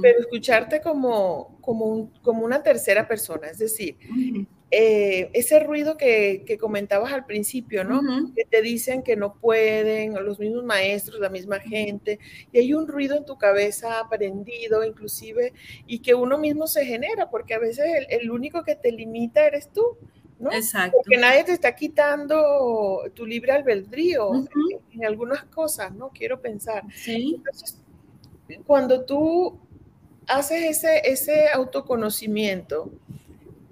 pero 0.00 0.20
escucharte 0.20 0.80
como, 0.80 1.58
como, 1.60 2.10
como, 2.22 2.42
una 2.42 2.62
tercera 2.62 3.06
persona, 3.06 3.48
es 3.48 3.58
decir, 3.58 3.96
eh, 4.76 5.30
ese 5.34 5.60
ruido 5.60 5.96
que, 5.96 6.58
comentabas 6.60 7.12
al 7.12 7.26
principio, 7.26 7.84
¿no? 7.84 8.02
Que 8.34 8.44
te 8.44 8.60
dicen 8.60 9.04
que 9.04 9.14
no 9.14 9.34
pueden, 9.34 10.14
los 10.14 10.40
mismos 10.40 10.64
maestros, 10.64 11.20
la 11.20 11.28
misma 11.28 11.60
gente, 11.60 12.18
y 12.50 12.58
hay 12.58 12.74
un 12.74 12.88
ruido 12.88 13.16
en 13.16 13.24
tu 13.24 13.38
cabeza 13.38 14.00
aprendido, 14.00 14.84
inclusive, 14.84 15.52
y 15.86 16.00
que 16.00 16.14
uno 16.14 16.38
mismo 16.38 16.66
se 16.66 16.84
genera, 16.84 17.30
porque 17.30 17.54
a 17.54 17.60
veces 17.60 17.84
el, 18.08 18.32
único 18.32 18.64
que 18.64 18.74
te 18.74 18.90
limita 18.90 19.46
eres 19.46 19.70
tú. 19.72 19.96
¿no? 20.40 20.50
Exacto. 20.50 20.96
Porque 20.96 21.18
nadie 21.18 21.44
te 21.44 21.52
está 21.52 21.76
quitando 21.76 23.04
tu 23.14 23.24
libre 23.26 23.52
albedrío 23.52 24.32
en, 24.90 25.04
algunas 25.04 25.44
cosas, 25.44 25.94
¿no? 25.94 26.08
Quiero 26.08 26.40
pensar. 26.40 26.82
Sí. 26.92 27.36
Entonces, 27.36 27.80
cuando 28.66 29.04
tú 29.04 29.56
haces 30.26 30.64
ese, 30.64 31.02
ese 31.04 31.48
autoconocimiento, 31.48 32.90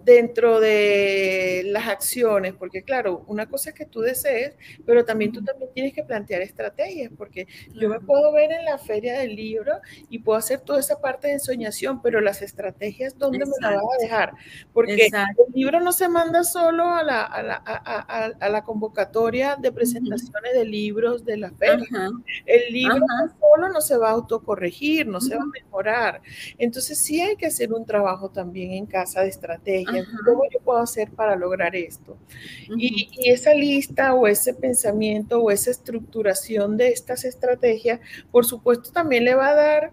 dentro 0.05 0.61
de 0.61 1.63
las 1.67 1.89
acciones, 1.89 2.55
porque 2.55 2.83
claro, 2.83 3.25
una 3.27 3.47
cosa 3.47 3.71
es 3.71 3.77
que 3.77 3.87
tú 3.87 4.01
desees, 4.01 4.55
pero 4.85 5.05
también 5.05 5.33
tú 5.33 5.43
también 5.43 5.71
tienes 5.73 5.93
que 5.93 6.03
plantear 6.03 6.43
estrategias, 6.43 7.11
porque 7.17 7.47
yo 7.75 7.89
me 7.89 8.01
puedo 8.01 8.33
ver 8.33 8.53
en 8.53 8.65
la 8.65 8.79
feria 8.79 9.19
del 9.19 9.37
libro 9.37 9.81
y 10.09 10.19
puedo 10.19 10.39
hacer 10.39 10.61
toda 10.61 10.81
esa 10.81 11.01
parte 11.01 11.29
de 11.29 11.35
ensoñación, 11.35 12.03
pero 12.03 12.21
las 12.21 12.43
estrategias, 12.43 13.17
¿dónde 13.19 13.41
me 13.41 13.53
la 13.61 13.71
vas 13.71 13.85
a 13.99 14.03
dejar? 14.03 14.33
Porque 14.73 15.07
el 15.07 15.53
libro 15.55 15.81
no 15.81 15.93
se 15.93 16.09
manda 16.09 16.45
solo 16.45 16.91
a 16.91 17.03
la, 17.03 17.23
a 17.23 17.43
la, 17.43 17.55
a, 17.57 18.49
la 18.49 18.63
convocatoria 18.63 19.57
de 19.57 19.73
presentaciones 19.73 20.55
de 20.55 20.65
libros 20.65 21.25
de 21.25 21.37
la 21.37 21.51
feria. 21.53 22.11
El 22.47 22.73
libro 22.73 23.05
solo 23.41 23.69
no 23.69 23.81
se 23.81 23.97
va 23.97 24.09
a 24.09 24.13
autocorregir, 24.13 25.07
no 25.07 25.21
se 25.21 25.37
va 25.37 25.43
a 25.43 25.47
mejorar. 25.47 26.23
Entonces 26.59 26.99
sí 26.99 27.21
hay 27.21 27.37
que 27.37 27.47
hacer 27.47 27.73
un 27.73 27.85
trabajo 27.87 28.31
también 28.31 28.73
en 28.73 28.87
casa 28.87 29.23
de 29.23 29.29
estrategia 29.29 29.92
¿Cómo 30.25 30.45
yo 30.51 30.61
puedo 30.61 30.79
hacer 30.79 31.11
para 31.11 31.37
lograr 31.37 31.77
esto? 31.77 32.17
y, 32.77 33.11
esa 33.25 33.55
lista 33.55 34.15
o 34.15 34.27
ese 34.27 34.55
pensamiento 34.55 35.41
o 35.41 35.51
esa 35.51 35.71
estructuración 35.71 36.77
de 36.77 36.89
estas 36.89 37.25
estrategias, 37.25 38.01
por 38.31 38.45
supuesto, 38.45 38.91
también 38.93 39.25
le 39.25 39.35
va 39.35 39.51
a 39.51 39.55
dar, 39.55 39.93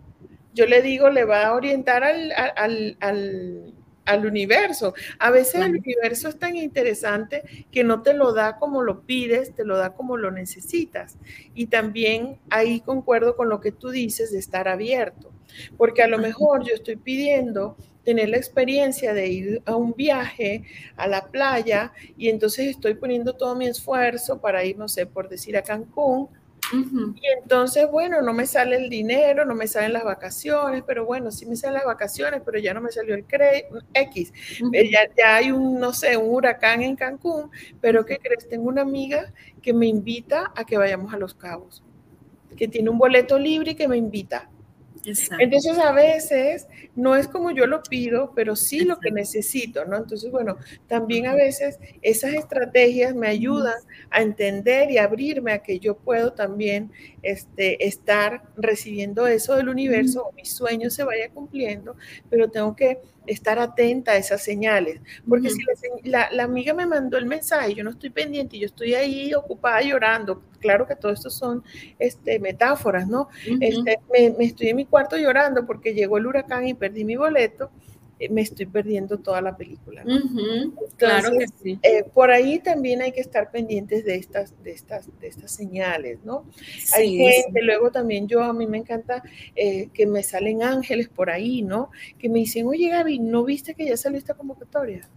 yo 0.54 0.66
le 0.66 0.82
digo, 0.82 1.10
le 1.10 1.26
va 1.26 1.48
a 1.48 1.54
orientar 1.54 2.04
al, 2.04 2.32
al, 2.32 2.98
al, 3.00 3.74
al 4.10 4.26
universo. 4.26 4.94
A 5.20 5.30
veces 5.32 5.62
el 5.62 5.76
universo 5.76 6.28
es 6.28 6.38
tan 6.38 6.56
interesante 6.58 7.44
que 7.72 7.84
no 7.84 8.02
te 8.02 8.14
lo 8.14 8.34
da 8.34 8.58
como 8.58 8.82
lo 8.82 9.02
pides, 9.02 9.54
te 9.54 9.64
lo 9.64 9.78
da 9.78 9.94
como 9.94 10.18
lo 10.18 10.32
necesitas. 10.32 11.18
Y 11.54 11.68
también 11.68 12.40
ahí 12.50 12.82
concuerdo 12.82 13.36
con 13.36 13.50
lo 13.50 13.62
que 13.62 13.72
tú 13.72 13.90
dices 13.90 14.32
de 14.32 14.40
estar 14.40 14.68
abierto, 14.68 15.32
porque 15.78 16.02
a 16.02 16.08
lo 16.08 16.18
mejor 16.18 16.64
yo 16.64 16.74
estoy 16.74 16.96
pidiendo 16.96 17.78
tener 18.04 18.30
la 18.30 18.38
experiencia 18.38 19.14
de 19.14 19.28
ir 19.28 19.62
a 19.66 19.76
un 19.76 19.94
viaje 19.94 20.64
a 20.96 21.08
la 21.08 21.28
playa 21.28 21.92
y 22.18 22.30
entonces 22.30 22.68
estoy 22.68 22.96
poniendo 22.96 23.34
todo 23.34 23.56
mi 23.56 23.68
esfuerzo 23.68 24.40
para 24.40 24.64
ir, 24.64 24.78
no 24.78 24.88
sé, 24.88 25.06
por 25.06 25.30
decir 25.30 25.58
a 25.58 25.62
Cancún. 25.62 26.30
Y 26.72 27.22
entonces, 27.42 27.90
bueno, 27.90 28.22
no 28.22 28.32
me 28.32 28.46
sale 28.46 28.76
el 28.76 28.90
dinero, 28.90 29.44
no 29.44 29.56
me 29.56 29.68
salen 29.68 29.94
las 29.94 30.04
vacaciones, 30.04 30.84
pero 30.86 31.06
bueno, 31.06 31.32
sí 31.32 31.46
me 31.46 31.56
salen 31.56 31.76
las 31.76 31.86
vacaciones, 31.86 32.42
pero 32.46 32.60
ya 32.60 32.74
no 32.74 32.82
me 32.82 32.92
salió 32.92 33.16
el 33.16 33.26
crédito 33.26 33.80
X. 33.94 34.32
Eh, 34.74 34.92
ya, 34.92 35.02
ya, 35.18 35.36
hay 35.38 35.52
un, 35.52 35.80
no 35.80 35.94
sé, 35.94 36.16
un 36.16 36.34
huracán 36.34 36.84
en 36.84 36.96
Cancún, 36.96 37.50
pero 37.82 38.06
¿qué 38.06 38.20
crees? 38.20 38.48
Tengo 38.48 38.68
una 38.68 38.84
amiga 38.84 39.34
que 39.62 39.74
me 39.74 39.88
invita 39.88 40.52
a 40.56 40.64
que 40.64 40.78
vayamos 40.78 41.14
a 41.14 41.18
Los 41.18 41.34
Cabos, 41.34 41.84
que 42.56 42.68
tiene 42.68 42.90
un 42.90 43.00
boleto 43.00 43.40
libre 43.40 43.72
y 43.72 43.76
que 43.76 43.88
me 43.88 43.98
invita. 43.98 44.50
Entonces 45.40 45.78
a 45.78 45.92
veces 45.92 46.68
no 46.96 47.16
es 47.16 47.28
como 47.28 47.52
yo 47.52 47.66
lo 47.68 47.82
pido, 47.84 48.34
pero 48.36 48.56
sí 48.56 48.82
lo 48.82 49.00
que 49.00 49.12
necesito, 49.12 49.86
¿no? 49.86 49.98
Entonces, 49.98 50.32
bueno, 50.32 50.58
también 50.88 51.28
a 51.28 51.34
veces 51.34 51.80
esas 52.02 52.34
estrategias 52.34 53.16
me 53.16 53.28
ayudan 53.28 53.76
a 54.10 54.22
entender 54.22 54.92
y 54.92 54.98
abrirme 54.98 55.54
a 55.54 55.60
que 55.60 55.80
yo 55.80 55.98
puedo 55.98 56.34
también 56.34 56.92
este, 57.24 57.88
estar 57.88 58.44
recibiendo 58.56 59.28
eso 59.28 59.56
del 59.56 59.70
universo, 59.70 60.24
o 60.24 60.32
mi 60.34 60.46
sueño 60.46 60.90
se 60.90 61.04
vaya 61.04 61.30
cumpliendo, 61.30 61.96
pero 62.30 62.50
tengo 62.50 62.76
que 62.76 63.00
estar 63.28 63.60
atenta 63.60 64.14
a 64.14 64.18
esas 64.18 64.44
señales, 64.44 65.02
porque 65.28 65.50
si 65.50 65.62
la, 66.04 66.30
amiga 66.42 66.74
me 66.74 66.86
mandó 66.86 67.18
el 67.18 67.26
mensaje, 67.26 67.76
yo 67.76 67.84
no 67.84 67.92
estoy 67.92 68.10
pendiente, 68.10 68.58
yo 68.58 68.66
estoy 68.66 68.96
ahí 68.96 69.34
ocupada 69.34 69.82
llorando, 69.82 70.44
claro 70.60 70.88
que 70.88 70.96
todo 70.96 71.12
esto 71.12 71.30
son 71.30 71.64
este, 72.00 72.40
metáforas, 72.40 73.08
¿no? 73.08 73.30
este, 73.60 74.00
me, 74.12 74.32
me 74.32 74.46
estoy 74.46 74.70
en 74.70 74.78
mi 74.78 74.86
cuarto 74.86 75.18
llorando 75.18 75.66
porque 75.66 75.94
llegó 75.94 76.18
el 76.18 76.28
huracán 76.28 76.68
y 76.68 76.74
perdí 76.74 77.04
mi 77.04 77.16
boleto, 77.16 77.70
eh, 78.20 78.30
me 78.30 78.42
estoy 78.42 78.66
perdiendo 78.66 79.18
toda 79.18 79.42
la 79.42 79.56
película. 79.56 80.04
claro 80.98 81.32
que 81.38 81.46
sí. 81.62 81.80
Eh, 81.82 82.04
por 82.14 82.32
ahí 82.32 82.60
también 82.60 83.02
hay 83.02 83.12
que 83.12 83.22
estar 83.22 83.50
pendientes 83.50 84.04
de 84.04 84.16
estas, 84.16 84.62
de 84.62 84.72
estas, 84.72 85.08
de 85.20 85.28
estas 85.28 85.52
señales, 85.52 86.20
¿no? 86.24 86.46
hay 86.94 87.18
gente, 87.18 87.62
luego 87.62 87.92
también 87.92 88.28
yo, 88.28 88.44
a 88.44 88.54
mí 88.54 88.68
me 88.68 88.78
encanta 88.78 89.24
eh, 89.56 89.90
que 89.94 90.06
me 90.06 90.22
salen 90.24 90.64
ángeles 90.64 91.08
por 91.08 91.30
ahí, 91.30 91.62
¿no? 91.62 91.92
Que 92.18 92.30
me 92.30 92.40
dicen, 92.40 92.68
oye 92.68 92.90
Gaby, 92.90 93.20
¿no 93.20 93.44
viste 93.46 93.74
que 93.74 93.86
ya 93.86 93.96
salió 93.96 94.18
esta 94.18 94.34
convocatoria? 94.34 95.08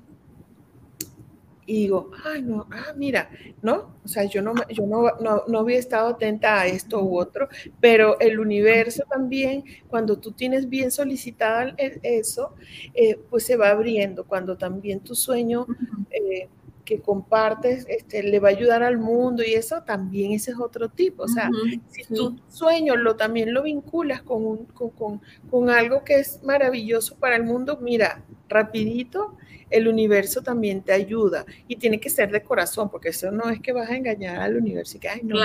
Y 1.73 1.85
digo, 1.85 2.11
ay, 2.23 2.43
no, 2.43 2.67
ah, 2.71 2.93
mira, 2.97 3.31
¿no? 3.63 3.95
O 4.05 4.09
sea, 4.09 4.25
yo 4.25 4.43
no, 4.43 4.53
yo 4.69 4.85
no, 4.85 5.05
no, 5.49 5.59
había 5.59 5.79
estado 5.79 6.09
atenta 6.09 6.61
a 6.61 6.67
esto 6.67 7.03
u 7.03 7.19
otro, 7.19 7.49
pero 7.81 8.21
el 8.21 8.39
universo 8.39 9.05
también, 9.09 9.65
cuando 9.89 10.19
tú 10.19 10.33
tienes 10.33 10.69
bien 10.69 10.91
solicitada 10.91 11.75
eso, 12.03 12.55
eh, 12.93 13.19
pues 13.31 13.47
se 13.47 13.57
va 13.57 13.71
abriendo, 13.71 14.25
cuando 14.25 14.59
también 14.59 15.01
tu 15.01 15.15
sueño 15.15 15.67
eh, 16.11 16.51
que 16.85 17.01
compartes 17.01 17.87
este, 17.89 18.23
le 18.23 18.39
va 18.39 18.49
a 18.49 18.51
ayudar 18.51 18.83
al 18.83 18.99
mundo 18.99 19.43
y 19.43 19.55
eso 19.55 19.83
también 19.83 20.33
ese 20.33 20.51
es 20.51 20.59
otro 20.59 20.91
tipo. 20.91 21.23
O 21.23 21.29
sea, 21.29 21.49
si 21.89 22.05
tu 22.05 22.39
sueño 22.49 22.97
lo, 22.97 23.17
también 23.17 23.55
lo 23.55 23.63
vinculas 23.63 24.21
con, 24.21 24.45
un, 24.45 24.65
con, 24.67 24.91
con, 24.91 25.23
con 25.51 25.71
algo 25.71 26.05
que 26.05 26.17
es 26.17 26.43
maravilloso 26.43 27.17
para 27.17 27.37
el 27.37 27.45
mundo, 27.45 27.79
mira, 27.81 28.23
rapidito, 28.53 29.37
el 29.73 29.89
universo 29.89 30.43
también 30.43 30.83
te 30.83 30.93
ayuda. 30.93 31.45
Y 31.67 31.77
tiene 31.77 31.99
que 31.99 32.11
ser 32.11 32.31
de 32.31 32.43
corazón, 32.43 32.91
porque 32.91 33.09
eso 33.09 33.31
no 33.31 33.49
es 33.51 33.61
que 33.61 33.73
vas 33.73 33.91
a 33.91 33.97
engañar 33.97 34.41
al 34.41 34.57
universo 34.57 34.97
y 34.97 35.01
que, 35.01 35.09
ay, 35.09 35.21
no, 35.25 35.39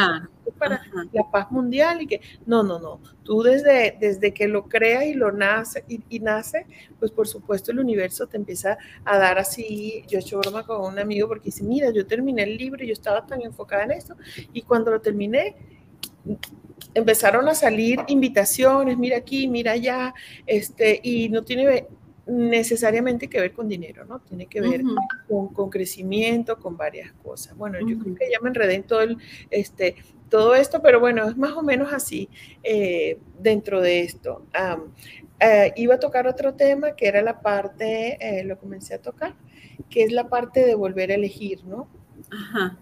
es 0.46 0.54
para 0.58 0.82
la 1.12 1.32
paz 1.32 1.50
mundial 1.52 2.02
y 2.02 2.08
que, 2.08 2.22
no, 2.46 2.64
no, 2.64 2.80
no, 2.80 3.00
tú 3.24 3.42
desde, 3.42 3.98
desde 4.00 4.34
que 4.34 4.48
lo 4.48 4.68
creas 4.68 5.06
y 5.06 5.14
lo 5.14 5.32
nace 5.32 5.84
y, 5.88 6.20
nace, 6.20 6.66
pues 7.00 7.12
por 7.12 7.28
supuesto 7.28 7.72
el 7.72 7.80
universo 7.80 8.28
te 8.28 8.38
empieza 8.38 8.78
a 9.06 9.18
dar 9.18 9.38
así, 9.38 10.04
yo 10.08 10.18
he 10.18 10.22
hecho 10.22 10.40
broma 10.40 10.64
con 10.64 10.82
un 10.82 11.00
amigo 11.00 11.28
porque 11.28 11.46
dice, 11.46 11.64
mira, 11.64 11.92
yo 11.92 12.06
terminé 12.06 12.44
el 12.44 12.58
libro 12.58 12.84
y 12.84 12.88
yo 12.88 12.94
estaba 12.94 13.26
tan 13.26 13.42
enfocada 13.42 13.84
en 13.84 13.92
esto 13.92 14.16
y 14.54 14.62
cuando 14.62 14.92
lo 14.92 15.02
terminé, 15.02 15.56
empezaron 16.94 17.48
a 17.48 17.54
salir 17.54 18.00
invitaciones, 18.08 18.98
mira 18.98 19.18
aquí, 19.18 19.48
mira 19.48 19.74
allá, 19.74 20.14
este, 20.46 21.00
y 21.04 21.30
no 21.30 21.44
tiene 21.44 21.88
necesariamente 22.28 23.30
que 23.30 23.40
ver 23.40 23.54
con 23.54 23.68
dinero, 23.68 24.06
¿no? 24.06 24.20
Tiene 24.20 24.48
que 24.48 24.62
ver 24.62 24.82
con, 25.28 25.70
crecimiento, 25.70 26.58
con 26.58 26.78
varias 26.78 27.12
cosas. 27.24 27.56
Bueno, 27.56 27.80
yo 27.80 27.98
creo 28.00 28.16
que 28.16 28.30
ya 28.30 28.40
me 28.42 28.50
enredé 28.50 28.76
en 28.76 28.84
todo, 28.84 29.02
el, 29.02 29.18
este, 29.50 29.96
todo 30.30 30.56
esto, 30.56 30.82
pero 30.82 31.00
bueno, 31.00 31.28
es 31.28 31.38
más 31.38 31.54
o 31.54 31.62
menos 31.62 31.94
así 31.94 32.30
eh, 32.64 33.20
dentro 33.40 33.82
de 33.82 34.02
esto. 34.02 34.46
Eh, 35.40 35.74
iba 35.76 35.96
a 35.96 36.00
tocar 36.00 36.28
otro 36.28 36.56
tema 36.56 36.96
que 36.96 37.08
era 37.08 37.22
la 37.22 37.42
parte, 37.42 38.18
eh, 38.20 38.44
lo 38.44 38.58
comencé 38.58 38.96
a 38.96 39.02
tocar, 39.02 39.36
que 39.90 40.04
es 40.04 40.12
la 40.12 40.28
parte 40.30 40.66
de 40.66 40.76
volver 40.76 41.12
a 41.12 41.16
elegir, 41.16 41.64
¿no? 41.66 41.88
Ajá. 42.32 42.78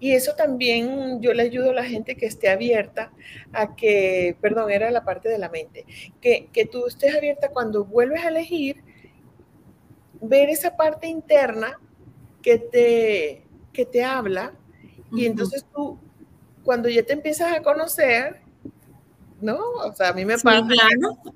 Y 0.00 0.12
eso 0.12 0.34
también 0.34 1.20
yo 1.20 1.32
le 1.34 1.42
ayudo 1.42 1.70
a 1.70 1.74
la 1.74 1.84
gente 1.84 2.16
que 2.16 2.26
esté 2.26 2.48
abierta 2.48 3.12
a 3.52 3.76
que, 3.76 4.36
perdón, 4.40 4.70
era 4.70 4.90
la 4.90 5.04
parte 5.04 5.28
de 5.28 5.38
la 5.38 5.48
mente, 5.50 5.84
que, 6.20 6.48
que 6.52 6.64
tú 6.64 6.86
estés 6.86 7.14
abierta 7.14 7.50
cuando 7.50 7.84
vuelves 7.84 8.24
a 8.24 8.28
elegir, 8.28 8.82
ver 10.20 10.48
esa 10.48 10.76
parte 10.76 11.06
interna 11.06 11.78
que 12.42 12.58
te, 12.58 13.46
que 13.72 13.84
te 13.84 14.04
habla 14.04 14.52
y 15.12 15.26
entonces 15.26 15.64
tú, 15.74 15.98
cuando 16.64 16.88
ya 16.88 17.02
te 17.02 17.14
empiezas 17.14 17.52
a 17.52 17.62
conocer, 17.62 18.40
¿no? 19.40 19.58
O 19.58 19.94
sea, 19.94 20.10
a 20.10 20.12
mí 20.12 20.24
me 20.24 20.38
pasa, 20.38 20.66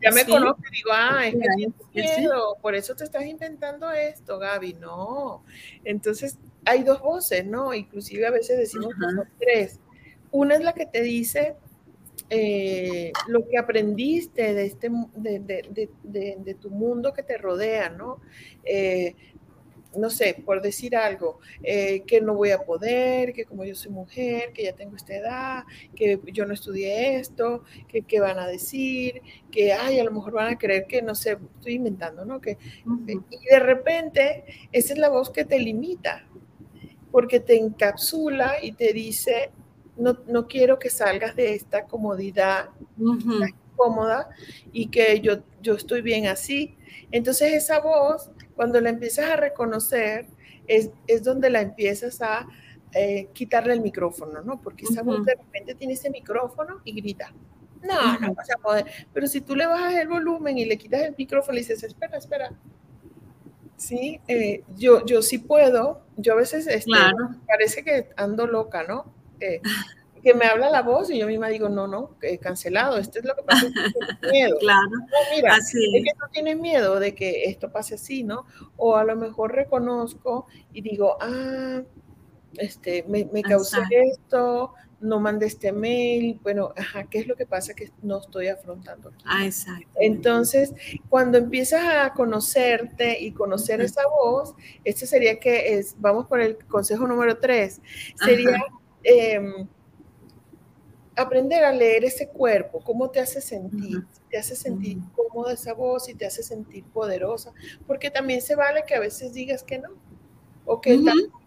ya 0.02 0.10
me 0.10 0.24
conozco 0.26 0.62
y 0.70 0.76
digo, 0.76 0.90
ah, 0.92 1.26
es 1.26 1.34
que 1.34 1.72
tienes 1.92 2.18
miedo, 2.18 2.56
por 2.60 2.74
eso 2.74 2.94
te 2.94 3.04
estás 3.04 3.24
inventando 3.24 3.90
esto, 3.92 4.38
Gaby, 4.38 4.74
no. 4.74 5.44
Entonces, 5.84 6.38
hay 6.64 6.82
dos 6.82 7.00
voces, 7.00 7.46
¿no? 7.46 7.72
Inclusive 7.72 8.26
a 8.26 8.30
veces 8.30 8.58
decimos 8.58 8.94
que 8.94 9.14
son 9.14 9.28
tres. 9.38 9.80
Una 10.30 10.54
es 10.54 10.62
la 10.62 10.72
que 10.72 10.86
te 10.86 11.02
dice 11.02 11.56
eh, 12.34 13.12
lo 13.28 13.46
que 13.46 13.58
aprendiste 13.58 14.54
de, 14.54 14.64
este, 14.64 14.90
de, 15.18 16.56
tu 16.58 16.70
mundo 16.70 17.12
que 17.12 17.22
te 17.22 17.36
rodea, 17.36 17.90
¿no? 17.90 18.22
Eh, 18.64 19.14
no 19.98 20.08
sé, 20.08 20.42
por 20.42 20.62
decir 20.62 20.96
algo, 20.96 21.40
eh, 21.62 22.04
que 22.06 22.22
no 22.22 22.34
voy 22.34 22.50
a 22.50 22.64
poder, 22.64 23.34
que 23.34 23.44
como 23.44 23.64
yo 23.64 23.74
soy 23.74 23.92
mujer, 23.92 24.54
que 24.54 24.64
ya 24.64 24.72
tengo 24.72 24.96
esta 24.96 25.14
edad, 25.14 25.64
que 25.94 26.18
yo 26.32 26.46
no 26.46 26.54
estudié 26.54 27.16
esto, 27.16 27.64
que, 27.86 28.20
van 28.20 28.38
a 28.38 28.46
decir, 28.46 29.20
que, 29.50 29.74
ay, 29.74 30.00
a 30.00 30.04
lo 30.04 30.10
mejor 30.10 30.32
van 30.32 30.54
a 30.54 30.58
creer 30.58 30.86
que, 30.86 31.02
no 31.02 31.14
sé, 31.14 31.36
estoy 31.56 31.74
inventando, 31.74 32.24
¿no? 32.24 32.40
Que, 32.40 32.56
Y 33.28 33.46
de 33.50 33.58
repente, 33.58 34.44
esa 34.72 34.94
es 34.94 34.98
la 34.98 35.10
voz 35.10 35.28
que 35.28 35.44
te 35.44 35.58
limita, 35.58 36.26
porque 37.10 37.40
te 37.40 37.58
encapsula 37.58 38.54
y 38.62 38.72
te 38.72 38.94
dice, 38.94 39.50
no, 40.02 40.18
no 40.26 40.48
quiero 40.48 40.78
que 40.78 40.90
salgas 40.90 41.36
de 41.36 41.54
esta 41.54 41.86
comodidad 41.86 42.70
cómoda 43.76 44.28
y 44.72 44.88
que 44.88 45.20
yo, 45.20 45.38
yo 45.62 45.74
estoy 45.74 46.02
bien 46.02 46.26
así. 46.26 46.76
Entonces 47.10 47.52
esa 47.52 47.80
voz, 47.80 48.30
cuando 48.54 48.80
la 48.80 48.90
empiezas 48.90 49.30
a 49.30 49.36
reconocer, 49.36 50.26
es, 50.66 50.90
es 51.06 51.22
donde 51.22 51.50
la 51.50 51.60
empiezas 51.60 52.20
a 52.20 52.46
eh, 52.94 53.28
quitarle 53.32 53.72
el 53.74 53.80
micrófono, 53.80 54.42
¿no? 54.42 54.60
Porque 54.60 54.84
esa 54.84 55.02
voz 55.02 55.24
de 55.24 55.36
repente 55.36 55.74
tiene 55.74 55.94
ese 55.94 56.10
micrófono 56.10 56.80
y 56.84 56.92
grita. 56.92 57.32
No, 57.82 58.18
no 58.20 58.34
vas 58.34 58.50
a 58.50 58.58
poder. 58.58 58.86
Pero 59.12 59.26
si 59.26 59.40
tú 59.40 59.56
le 59.56 59.66
bajas 59.66 59.94
el 59.94 60.08
volumen 60.08 60.58
y 60.58 60.64
le 60.64 60.76
quitas 60.76 61.02
el 61.02 61.14
micrófono 61.16 61.56
y 61.56 61.60
dices, 61.60 61.82
espera, 61.82 62.18
espera, 62.18 62.52
Sí, 63.82 64.20
eh, 64.28 64.62
yo, 64.76 65.04
yo 65.04 65.22
sí 65.22 65.38
puedo. 65.38 66.02
Yo 66.16 66.34
a 66.34 66.36
veces 66.36 66.68
este, 66.68 66.92
parece 67.48 67.82
que 67.82 68.10
ando 68.16 68.46
loca, 68.46 68.84
¿no? 68.84 69.12
Que 70.22 70.34
me 70.34 70.46
habla 70.46 70.70
la 70.70 70.82
voz 70.82 71.10
y 71.10 71.18
yo 71.18 71.26
misma 71.26 71.48
digo, 71.48 71.68
no, 71.68 71.86
no, 71.88 72.16
cancelado, 72.40 72.96
esto 72.96 73.18
es 73.18 73.24
lo 73.24 73.34
que 73.34 73.42
pasa, 73.42 73.66
es 73.66 73.72
miedo. 74.32 74.56
claro, 74.58 74.90
mira, 75.34 75.56
así 75.56 75.78
es. 75.96 76.04
que 76.04 76.18
no 76.18 76.28
tienes 76.30 76.56
miedo 76.58 77.00
de 77.00 77.14
que 77.14 77.44
esto 77.44 77.72
pase 77.72 77.96
así, 77.96 78.22
¿no? 78.22 78.46
O 78.76 78.96
a 78.96 79.04
lo 79.04 79.16
mejor 79.16 79.52
reconozco 79.52 80.46
y 80.72 80.82
digo, 80.82 81.16
ah, 81.20 81.82
este, 82.56 83.04
me, 83.08 83.28
me 83.32 83.42
causé 83.42 83.80
esto, 83.90 84.74
no 85.00 85.18
mandé 85.18 85.46
este 85.46 85.72
mail, 85.72 86.38
bueno, 86.44 86.72
ajá, 86.76 87.04
¿qué 87.10 87.18
es 87.18 87.26
lo 87.26 87.34
que 87.34 87.44
pasa 87.44 87.74
que 87.74 87.90
no 88.02 88.18
estoy 88.18 88.46
afrontando? 88.46 89.12
Ah, 89.24 89.44
exacto. 89.44 89.88
Entonces, 89.96 90.72
cuando 91.08 91.38
empiezas 91.38 91.82
a 91.84 92.12
conocerte 92.14 93.20
y 93.20 93.32
conocer 93.32 93.80
esa 93.80 94.02
voz, 94.06 94.54
este 94.84 95.06
sería 95.06 95.40
que 95.40 95.74
es, 95.74 95.96
vamos 95.98 96.26
por 96.26 96.40
el 96.40 96.56
consejo 96.66 97.08
número 97.08 97.38
tres, 97.38 97.80
sería 98.14 98.62
em, 99.04 99.68
aprender 101.16 101.64
a 101.64 101.72
leer 101.72 102.04
ese 102.04 102.28
cuerpo, 102.28 102.82
cómo 102.82 103.10
te 103.10 103.20
hace 103.20 103.40
sentir, 103.40 104.04
te 104.30 104.38
hace 104.38 104.56
sentir 104.56 104.98
cómoda 105.14 105.52
esa 105.52 105.74
voz 105.74 106.08
y 106.08 106.14
te 106.14 106.26
hace 106.26 106.42
sentir 106.42 106.84
poderosa, 106.84 107.52
porque 107.86 108.10
también 108.10 108.40
se 108.40 108.54
vale 108.54 108.84
que 108.86 108.94
a 108.94 109.00
veces 109.00 109.34
digas 109.34 109.62
que 109.62 109.78
no, 109.78 109.90
o 110.64 110.80
que 110.80 110.98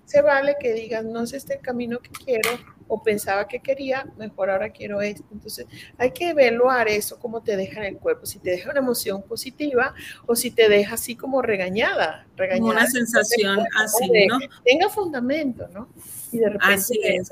se 0.05 0.21
vale 0.21 0.55
que 0.59 0.73
digas, 0.73 1.03
no 1.03 1.23
es 1.23 1.33
este 1.33 1.55
el 1.55 1.61
camino 1.61 1.99
que 1.99 2.09
quiero, 2.11 2.49
o 2.87 3.01
pensaba 3.01 3.47
que 3.47 3.59
quería, 3.59 4.05
mejor 4.17 4.49
ahora 4.49 4.69
quiero 4.69 5.01
esto. 5.01 5.25
Entonces 5.31 5.65
hay 5.97 6.11
que 6.11 6.29
evaluar 6.29 6.87
eso, 6.87 7.19
cómo 7.19 7.41
te 7.41 7.57
deja 7.57 7.79
en 7.79 7.95
el 7.95 7.97
cuerpo, 7.97 8.25
si 8.25 8.39
te 8.39 8.51
deja 8.51 8.69
una 8.69 8.79
emoción 8.79 9.23
positiva 9.23 9.93
o 10.27 10.35
si 10.35 10.51
te 10.51 10.69
deja 10.69 10.95
así 10.95 11.15
como 11.15 11.41
regañada. 11.41 12.27
regañada 12.35 12.71
una 12.71 12.87
sensación 12.87 13.59
así, 13.75 14.27
¿no? 14.27 14.39
tenga 14.63 14.89
fundamento, 14.89 15.67
¿no? 15.69 15.89
Y 16.35 16.39
de 16.39 16.49
repente 16.49 16.73
así 16.73 16.99
es. 17.03 17.31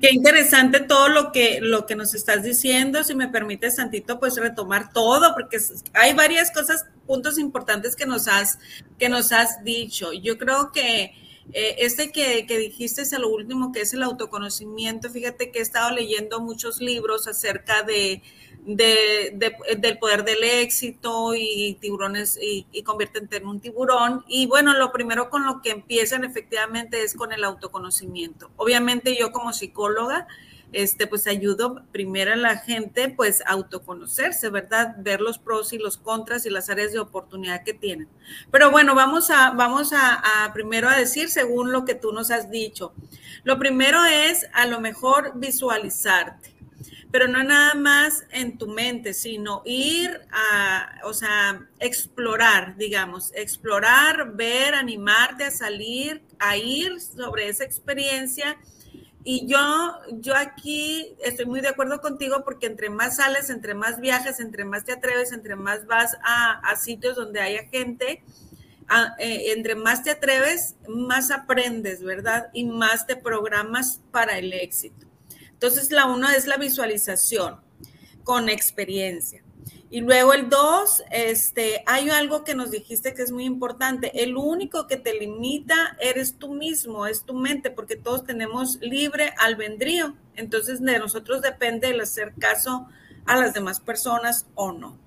Qué 0.00 0.10
interesante 0.12 0.80
todo 0.80 1.08
lo 1.08 1.32
que, 1.32 1.60
lo 1.62 1.86
que 1.86 1.96
nos 1.96 2.14
estás 2.14 2.42
diciendo. 2.42 3.02
Si 3.04 3.14
me 3.14 3.28
permites, 3.28 3.76
Santito, 3.76 4.20
pues 4.20 4.36
retomar 4.36 4.92
todo, 4.92 5.32
porque 5.34 5.58
hay 5.94 6.14
varias 6.14 6.50
cosas, 6.50 6.86
puntos 7.06 7.38
importantes 7.38 7.96
que 7.96 8.06
nos 8.06 8.28
has, 8.28 8.58
que 8.98 9.08
nos 9.08 9.32
has 9.32 9.64
dicho. 9.64 10.12
Yo 10.12 10.36
creo 10.36 10.72
que 10.72 11.12
eh, 11.52 11.76
este 11.78 12.10
que, 12.10 12.44
dijiste 12.58 13.02
es 13.02 13.12
lo 13.12 13.28
último, 13.28 13.72
que 13.72 13.80
es 13.80 13.94
el 13.94 14.02
autoconocimiento. 14.02 15.10
Fíjate 15.10 15.50
que 15.50 15.60
he 15.60 15.62
estado 15.62 15.90
leyendo 15.90 16.40
muchos 16.40 16.80
libros 16.80 17.28
acerca 17.28 17.82
de, 17.82 18.22
del 18.66 19.98
poder 19.98 20.24
del 20.24 20.42
éxito 20.42 21.34
y 21.34 21.78
tiburones 21.80 22.38
y, 22.40 22.66
y 22.72 22.84
en 23.30 23.46
un 23.46 23.60
tiburón. 23.60 24.24
Y 24.26 24.46
bueno, 24.46 24.74
lo 24.74 24.92
primero 24.92 25.30
con 25.30 25.46
lo 25.46 25.62
que 25.62 25.70
empiezan 25.70 26.24
efectivamente 26.24 27.02
es 27.02 27.14
con 27.14 27.32
el 27.32 27.44
autoconocimiento. 27.44 28.50
Obviamente 28.56 29.16
yo 29.16 29.30
como 29.30 29.52
psicóloga, 29.52 30.26
este, 30.72 31.06
pues 31.06 31.28
ayudo 31.28 31.84
primero 31.92 32.32
a 32.32 32.36
la 32.36 32.58
gente, 32.58 33.08
pues 33.08 33.40
a 33.42 33.52
autoconocerse, 33.52 34.50
¿verdad? 34.50 34.96
Ver 34.98 35.20
los 35.20 35.38
pros 35.38 35.72
y 35.72 35.78
los 35.78 35.96
contras 35.96 36.44
y 36.44 36.50
las 36.50 36.68
áreas 36.68 36.92
de 36.92 36.98
oportunidad 36.98 37.62
que 37.62 37.72
tienen. 37.72 38.08
Pero 38.50 38.72
bueno, 38.72 38.96
vamos 38.96 39.30
a, 39.30 39.52
vamos 39.52 39.92
a, 39.92 40.50
primero 40.52 40.88
a 40.88 40.96
decir 40.96 41.28
según 41.28 41.70
lo 41.70 41.84
que 41.84 41.94
tú 41.94 42.12
nos 42.12 42.32
has 42.32 42.50
dicho. 42.50 42.92
Lo 43.44 43.60
primero 43.60 44.04
es 44.04 44.48
a 44.52 44.66
lo 44.66 44.80
mejor 44.80 45.32
visualizarte 45.36 46.55
pero 47.10 47.28
no 47.28 47.42
nada 47.42 47.74
más 47.74 48.24
en 48.30 48.58
tu 48.58 48.68
mente, 48.68 49.14
sino 49.14 49.62
ir 49.64 50.20
a, 50.30 51.00
o 51.04 51.12
sea, 51.12 51.66
explorar, 51.78 52.76
digamos, 52.76 53.32
explorar, 53.34 54.32
ver, 54.34 54.74
animarte 54.74 55.44
a 55.44 55.50
salir, 55.50 56.22
a 56.38 56.56
ir 56.56 57.00
sobre 57.00 57.48
esa 57.48 57.64
experiencia 57.64 58.58
y 59.28 59.44
yo, 59.48 59.58
yo 60.20 60.36
aquí 60.36 61.16
estoy 61.18 61.46
muy 61.46 61.60
de 61.60 61.66
acuerdo 61.66 62.00
contigo 62.00 62.44
porque 62.44 62.66
entre 62.66 62.90
más 62.90 63.16
sales, 63.16 63.50
entre 63.50 63.74
más 63.74 63.98
viajes, 63.98 64.38
entre 64.38 64.64
más 64.64 64.84
te 64.84 64.92
atreves, 64.92 65.32
entre 65.32 65.56
más 65.56 65.84
vas 65.84 66.16
a, 66.22 66.76
sitios 66.76 67.16
donde 67.16 67.40
haya 67.40 67.64
gente, 67.64 68.22
eh, 69.18 69.52
entre 69.56 69.74
más 69.74 70.04
te 70.04 70.12
atreves, 70.12 70.76
más 70.86 71.32
aprendes, 71.32 72.04
¿verdad? 72.04 72.50
Y 72.52 72.66
más 72.66 73.08
te 73.08 73.16
programas 73.16 74.00
para 74.12 74.38
el 74.38 74.52
éxito. 74.52 75.05
Entonces, 75.56 75.90
la 75.90 76.06
uno 76.06 76.28
es 76.28 76.46
la 76.46 76.58
visualización 76.58 77.60
con 78.24 78.48
experiencia. 78.48 79.42
Y 79.88 80.00
luego 80.00 80.32
el 80.32 80.48
dos, 80.50 81.02
este, 81.10 81.82
hay 81.86 82.10
algo 82.10 82.42
que 82.44 82.54
nos 82.54 82.70
dijiste 82.70 83.14
que 83.14 83.22
es 83.22 83.30
muy 83.30 83.44
importante. 83.44 84.22
El 84.22 84.36
único 84.36 84.86
que 84.86 84.96
te 84.96 85.14
limita 85.14 85.96
eres 86.00 86.36
tú 86.36 86.52
mismo, 86.52 87.06
es 87.06 87.24
tu 87.24 87.34
mente, 87.34 87.70
porque 87.70 87.96
todos 87.96 88.24
tenemos 88.24 88.78
libre 88.80 89.32
albedrío. 89.38 90.16
Entonces 90.34 90.82
de 90.82 90.98
nosotros 90.98 91.40
depende 91.40 91.90
el 91.90 92.00
hacer 92.00 92.34
caso 92.38 92.88
a 93.26 93.36
las 93.36 93.54
demás 93.54 93.80
personas 93.80 94.46
o 94.54 94.72
no. 94.72 94.98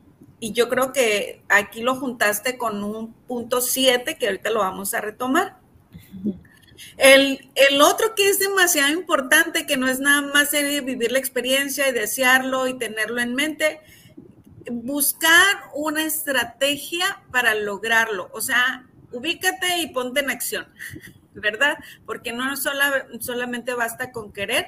y 0.42 0.54
yo 0.54 0.70
creo 0.70 0.94
que 0.94 1.42
aquí 1.50 1.82
lo 1.82 1.96
juntaste 1.96 2.58
con 2.58 2.82
un 2.84 3.14
punto 3.28 3.60
7 3.60 4.18
que 4.18 4.28
ahorita 4.28 4.50
lo 4.50 4.62
vamos 4.62 4.94
a 4.94 5.02
retomar. 5.02 5.60
El, 6.98 7.39
otro 7.82 8.15
que 8.15 8.30
es 8.30 8.39
demasiado 8.39 8.92
importante, 8.92 9.65
que 9.65 9.78
no 9.78 9.88
es 9.88 10.00
nada 10.00 10.22
más 10.22 10.52
vivir 10.52 11.12
la 11.12 11.20
experiencia 11.20 11.88
y 11.88 11.92
desearlo 11.92 12.68
y 12.68 12.78
tenerlo 12.78 13.22
en 13.22 13.36
mente, 13.36 13.82
buscar 14.72 15.70
una 15.74 16.04
estrategia 16.04 17.22
para 17.32 17.56
lograrlo. 17.56 18.30
O 18.34 18.42
sea, 18.42 18.88
ubícate 19.12 19.80
y 19.80 19.88
ponte 19.88 20.20
en 20.20 20.30
acción, 20.30 20.68
¿verdad? 21.34 21.78
Porque 22.06 22.34
no 22.34 22.56
sola, 22.58 23.08
solamente 23.20 23.74
basta 23.74 24.12
con 24.12 24.32
querer 24.32 24.68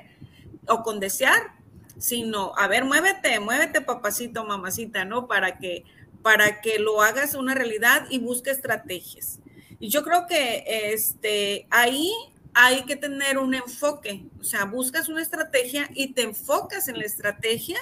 o 0.68 0.84
con 0.84 1.00
desear, 1.00 1.54
sino, 1.98 2.54
a 2.58 2.68
ver, 2.68 2.86
muévete, 2.86 3.40
muévete, 3.40 3.82
papacito, 3.82 4.46
mamacita, 4.46 5.06
¿no? 5.06 5.28
Para 5.28 5.60
que, 5.60 5.86
para 6.22 6.62
que 6.62 6.80
lo 6.80 7.02
hagas 7.02 7.36
una 7.36 7.54
realidad 7.54 8.08
y 8.10 8.20
busque 8.20 8.52
estrategias. 8.52 9.40
Y 9.82 9.90
yo 9.90 10.04
creo 10.04 10.28
que 10.28 10.64
este, 10.94 11.68
ahí 11.70 12.10
hay 12.54 12.84
que 12.84 12.96
tener 12.96 13.38
un 13.38 13.56
enfoque, 13.56 14.26
o 14.40 14.44
sea, 14.44 14.66
buscas 14.66 15.10
una 15.10 15.22
estrategia 15.22 15.90
y 15.94 16.14
te 16.14 16.22
enfocas 16.22 16.88
en 16.88 17.00
la 17.00 17.06
estrategia 17.06 17.80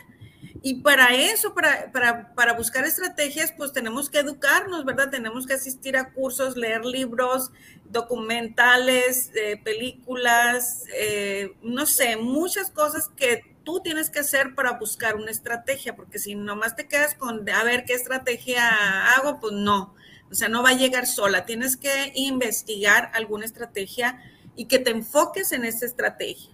y 0.62 0.76
para 0.76 1.14
eso, 1.16 1.54
para, 1.54 1.92
para, 1.92 2.34
para, 2.36 2.54
buscar 2.54 2.86
estrategias, 2.86 3.52
pues 3.52 3.72
tenemos 3.72 4.10
que 4.10 4.20
educarnos, 4.20 4.84
¿verdad? 4.84 5.10
Tenemos 5.10 5.46
que 5.46 5.54
asistir 5.54 5.96
a 5.96 6.12
cursos, 6.12 6.58
leer 6.58 6.86
libros, 6.86 7.52
documentales, 7.86 9.32
eh, 9.36 9.60
películas, 9.64 10.84
eh, 10.96 11.54
no 11.62 11.86
sé, 11.86 12.18
muchas 12.18 12.72
cosas 12.72 13.10
que 13.16 13.56
tú 13.64 13.82
tienes 13.82 14.10
que 14.10 14.20
hacer 14.20 14.54
para 14.56 14.74
buscar 14.74 15.16
una 15.16 15.32
estrategia, 15.32 15.96
porque 15.96 16.20
si 16.20 16.36
nomás 16.36 16.76
te 16.76 16.88
quedas 16.88 17.16
con, 17.16 17.50
a 17.50 17.64
ver, 17.64 17.86
¿qué 17.86 17.94
estrategia 17.94 19.14
hago? 19.16 19.40
Pues 19.40 19.54
no, 19.54 19.96
o 20.32 20.36
sea, 20.36 20.50
no 20.50 20.63
va 20.63 20.70
a 20.70 20.78
llegar 20.78 21.08
sola, 21.08 21.46
tienes 21.46 21.78
que 21.78 22.12
investigar 22.15 23.12
alguna 23.13 23.46
estrategia 23.46 24.22
y 24.56 24.65
que 24.65 24.80
te 24.80 24.92
enfoques 24.92 25.52
en 25.52 25.65
esa 25.65 25.86
estrategia. 25.86 26.52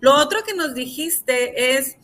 Lo 0.00 0.14
otro 0.14 0.42
que 0.44 0.54
nos 0.54 0.74
dijiste 0.74 1.76
es 1.76 1.96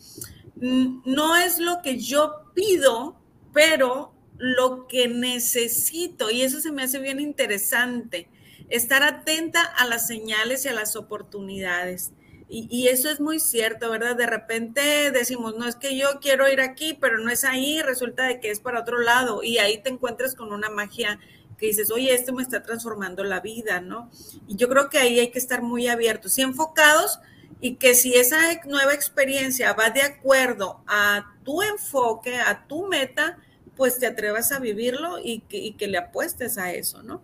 no 0.59 1.35
es 1.35 1.59
lo 1.59 1.81
que 1.81 1.97
yo 1.97 2.51
pido, 2.53 3.19
pero 3.53 4.13
lo 4.37 4.87
que 4.87 5.07
necesito. 5.07 6.29
Y 6.29 6.41
eso 6.41 6.59
se 6.61 6.71
me 6.71 6.83
hace 6.83 6.99
bien 6.99 7.19
interesante. 7.19 8.29
Estar 8.69 9.03
atenta 9.03 9.63
a 9.63 9.85
las 9.85 10.07
señales 10.07 10.65
y 10.65 10.69
a 10.69 10.73
las 10.73 10.95
oportunidades. 10.95 12.11
Y, 12.49 12.87
eso 12.87 13.09
es 13.09 13.19
muy 13.19 13.41
cierto, 13.41 13.89
¿verdad? 13.89 14.15
De 14.15 14.25
repente 14.25 15.11
decimos, 15.11 15.57
no 15.57 15.67
es 15.67 15.75
que 15.75 15.97
yo 15.97 16.19
quiero 16.21 16.47
ir 16.47 16.61
aquí, 16.61 16.93
pero 16.93 17.17
no 17.17 17.29
es 17.29 17.43
ahí, 17.43 17.81
resulta 17.81 18.23
de 18.23 18.39
que 18.39 18.51
es 18.51 18.61
para 18.61 18.79
otro 18.79 18.99
lado. 18.99 19.43
Y 19.43 19.57
ahí 19.57 19.81
te 19.81 19.89
encuentras 19.89 20.33
con 20.33 20.53
una 20.53 20.69
magia 20.69 21.19
que 21.57 21.65
dices, 21.65 21.91
oye, 21.91 22.13
esto 22.13 22.31
me 22.33 22.43
está 22.43 22.63
transformando 22.63 23.25
la 23.25 23.41
vida, 23.41 23.81
¿no? 23.81 24.09
Y 24.47 24.55
yo 24.55 24.69
creo 24.69 24.89
que 24.89 24.97
ahí 24.97 25.19
hay 25.19 25.29
que 25.29 25.39
estar 25.39 25.61
muy 25.61 25.87
abiertos 25.87 26.37
y 26.37 26.43
enfocados 26.43 27.19
y 27.59 27.75
que 27.75 27.95
si 27.95 28.13
esa 28.13 28.37
nueva 28.65 28.93
experiencia 28.93 29.73
va 29.73 29.89
de 29.89 30.03
acuerdo 30.03 30.81
a 30.87 31.25
tu 31.43 31.61
enfoque, 31.63 32.37
a 32.37 32.65
tu 32.67 32.87
meta, 32.87 33.39
pues 33.75 33.99
te 33.99 34.07
atrevas 34.07 34.51
a 34.51 34.59
vivirlo 34.59 35.19
y 35.19 35.41
que, 35.41 35.87
le 35.87 35.97
apuestes 35.97 36.57
a 36.57 36.71
eso, 36.71 37.03
¿no? 37.03 37.21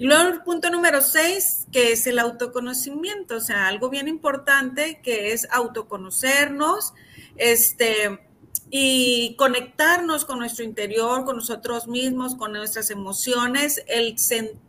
Y 0.00 0.06
luego 0.06 0.30
el 0.30 0.40
punto 0.40 0.70
número 0.70 1.02
seis, 1.02 1.66
que 1.70 1.92
es 1.92 2.06
el 2.06 2.18
autoconocimiento, 2.18 3.36
o 3.36 3.40
sea, 3.40 3.66
algo 3.66 3.90
bien 3.90 4.08
importante 4.08 4.98
que 5.02 5.32
es 5.32 5.46
autoconocernos, 5.50 6.94
este, 7.36 8.18
y 8.70 9.34
conectarnos 9.36 10.24
con 10.24 10.38
nuestro 10.38 10.64
interior, 10.64 11.26
con 11.26 11.36
nosotros 11.36 11.86
mismos, 11.86 12.34
con 12.34 12.54
nuestras 12.54 12.88
emociones, 12.88 13.84
el, 13.88 14.16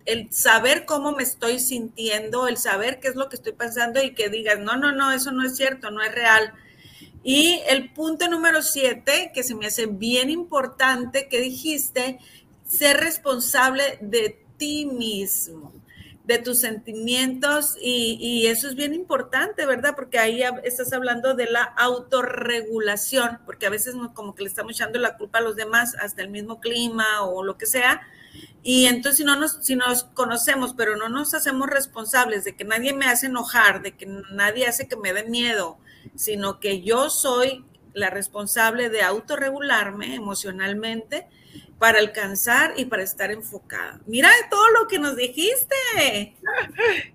el, 0.06 0.34
saber 0.34 0.84
cómo 0.86 1.14
me 1.14 1.24
estoy 1.24 1.60
sintiendo, 1.62 2.50
el 2.50 2.58
saber 2.58 3.00
qué 3.00 3.08
es 3.08 3.16
lo 3.16 3.30
que 3.30 3.38
estoy 3.38 3.54
pensando 3.54 4.04
y 4.04 4.14
que 4.14 4.28
digas, 4.28 4.60
no, 4.60 4.76
no, 4.76 4.92
no, 4.92 5.14
eso 5.14 5.32
no 5.32 5.46
es 5.46 5.56
cierto, 5.56 5.92
no 5.92 6.02
es 6.02 6.14
real. 6.14 6.52
Y 7.24 7.62
el 7.70 7.94
punto 7.94 8.28
número 8.28 8.62
siete, 8.62 9.32
que 9.34 9.44
se 9.44 9.56
me 9.56 9.68
hace 9.68 9.86
bien 9.86 10.30
importante, 10.30 11.30
que 11.30 11.40
dijiste, 11.40 12.20
ser 12.68 12.98
responsable 12.98 13.98
de 14.02 14.41
ti 14.62 14.86
mismo 14.86 15.74
de 16.24 16.38
tus 16.38 16.60
sentimientos 16.60 17.76
y, 17.82 18.46
eso 18.46 18.68
es 18.68 18.76
bien 18.76 18.94
importante, 18.94 19.66
¿verdad? 19.66 19.96
Porque 19.96 20.20
ahí 20.20 20.44
estás 20.64 20.94
hablando 20.94 21.34
de 21.34 21.48
la 21.50 21.64
autorregulación, 21.64 23.40
porque 23.48 23.66
a 23.66 23.72
veces 23.72 23.96
como 24.14 24.36
que 24.36 24.44
le 24.44 24.50
estamos 24.50 24.74
echando 24.74 25.00
la 25.00 25.18
culpa 25.18 25.40
a 25.40 25.42
los 25.42 25.56
demás, 25.56 25.96
hasta 26.00 26.22
el 26.22 26.30
mismo 26.30 26.60
clima 26.60 27.24
o 27.24 27.44
lo 27.44 27.58
que 27.58 27.66
sea. 27.66 28.02
Y 28.62 28.86
entonces 28.86 29.18
si 29.18 29.24
no 29.24 29.36
nos, 29.36 29.66
si 29.66 29.76
nos 29.76 30.04
conocemos, 30.04 30.76
pero 30.78 30.96
no 30.96 31.10
nos 31.10 31.34
hacemos 31.34 31.68
responsables 31.68 32.44
de 32.44 32.56
que 32.56 32.66
nadie 32.66 32.94
me 32.94 33.08
hace 33.08 33.26
enojar, 33.26 33.82
de 33.82 33.94
que 33.98 34.06
nadie 34.32 34.68
hace 34.68 34.88
que 34.88 34.96
me 34.96 35.14
dé 35.14 35.24
miedo, 35.24 35.80
sino 36.16 36.60
que 36.60 36.84
yo 36.84 37.10
soy 37.10 37.66
la 37.94 38.12
responsable 38.12 38.90
de 38.90 39.02
autorregularme 39.02 40.14
emocionalmente, 40.14 41.28
para 41.82 41.98
alcanzar 41.98 42.76
y 42.78 42.86
para 42.86 43.02
estar 43.02 43.32
enfocada. 43.32 44.00
Mira 44.06 44.30
todo 44.52 44.70
lo 44.70 44.88
que 44.88 45.00
nos 45.00 45.16
dijiste. 45.16 46.36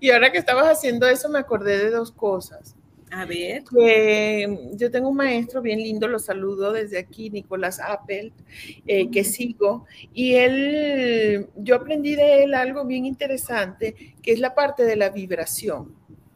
Y 0.00 0.10
ahora 0.10 0.32
que 0.32 0.38
estabas 0.38 0.66
haciendo 0.66 1.06
eso, 1.06 1.28
me 1.28 1.38
acordé 1.38 1.78
de 1.78 1.90
dos 1.90 2.10
cosas. 2.10 2.74
A 3.12 3.24
ver. 3.26 3.62
Que 3.62 4.72
yo 4.72 4.90
tengo 4.90 5.10
un 5.10 5.18
maestro 5.18 5.62
bien 5.62 5.78
lindo, 5.78 6.08
lo 6.08 6.18
saludo 6.18 6.72
desde 6.72 6.98
aquí, 6.98 7.30
Nicolás 7.30 7.78
Appelt, 7.78 8.34
eh, 8.88 9.08
que 9.08 9.22
sigo, 9.22 9.86
y 10.12 10.34
él, 10.34 11.46
yo 11.54 11.76
aprendí 11.76 12.16
de 12.16 12.42
él 12.42 12.52
algo 12.52 12.84
bien 12.84 13.06
interesante, 13.06 14.16
que 14.20 14.32
es 14.32 14.40
la 14.40 14.56
parte 14.56 14.82
de 14.82 14.96
la 14.96 15.10
vibración. 15.10 15.94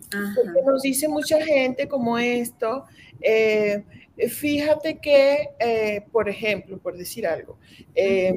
Porque 0.09 0.63
nos 0.65 0.83
dice 0.83 1.09
mucha 1.09 1.45
gente 1.45 1.89
como 1.89 2.17
esto, 2.17 2.85
eh, 3.21 3.83
Fíjate 4.29 4.99
que, 4.99 5.51
eh, 5.59 6.05
por 6.13 6.29
ejemplo, 6.29 6.79
por 6.79 6.97
decir 6.97 7.27
algo, 7.27 7.59
em, 7.95 8.37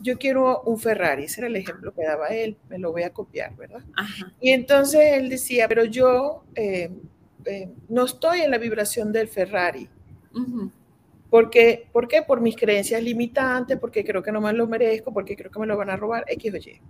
yo 0.00 0.18
quiero 0.18 0.62
un 0.62 0.78
Ferrari, 0.78 1.24
ese 1.24 1.40
era 1.40 1.48
el 1.48 1.56
ejemplo 1.56 1.92
que 1.94 2.04
daba 2.04 2.28
él, 2.28 2.56
me 2.68 2.78
lo 2.78 2.92
voy 2.92 3.02
a 3.02 3.10
copiar, 3.10 3.54
¿verdad? 3.56 3.82
Y 4.40 4.50
entonces 4.50 5.14
él 5.14 5.28
decía, 5.28 5.68
pero 5.68 5.84
yo 5.84 6.44
em, 6.54 7.00
em, 7.44 7.72
no 7.88 8.04
estoy 8.04 8.40
en 8.40 8.50
la 8.50 8.58
vibración 8.58 9.12
del 9.12 9.28
Ferrari. 9.28 9.88
Porque, 11.30 11.88
¿Por 11.92 12.08
qué? 12.08 12.22
Por 12.22 12.40
mis 12.40 12.56
creencias 12.56 13.02
limitantes, 13.02 13.78
porque 13.78 14.04
creo 14.04 14.22
que 14.22 14.32
no 14.32 14.40
me 14.40 14.52
lo 14.52 14.66
merezco, 14.66 15.12
porque 15.12 15.36
creo 15.36 15.50
que 15.50 15.58
me 15.58 15.66
lo 15.66 15.76
van 15.76 15.90
a 15.90 15.96
robar, 15.96 16.24
X 16.28 16.54
o 16.54 16.56
Y. 16.56 16.80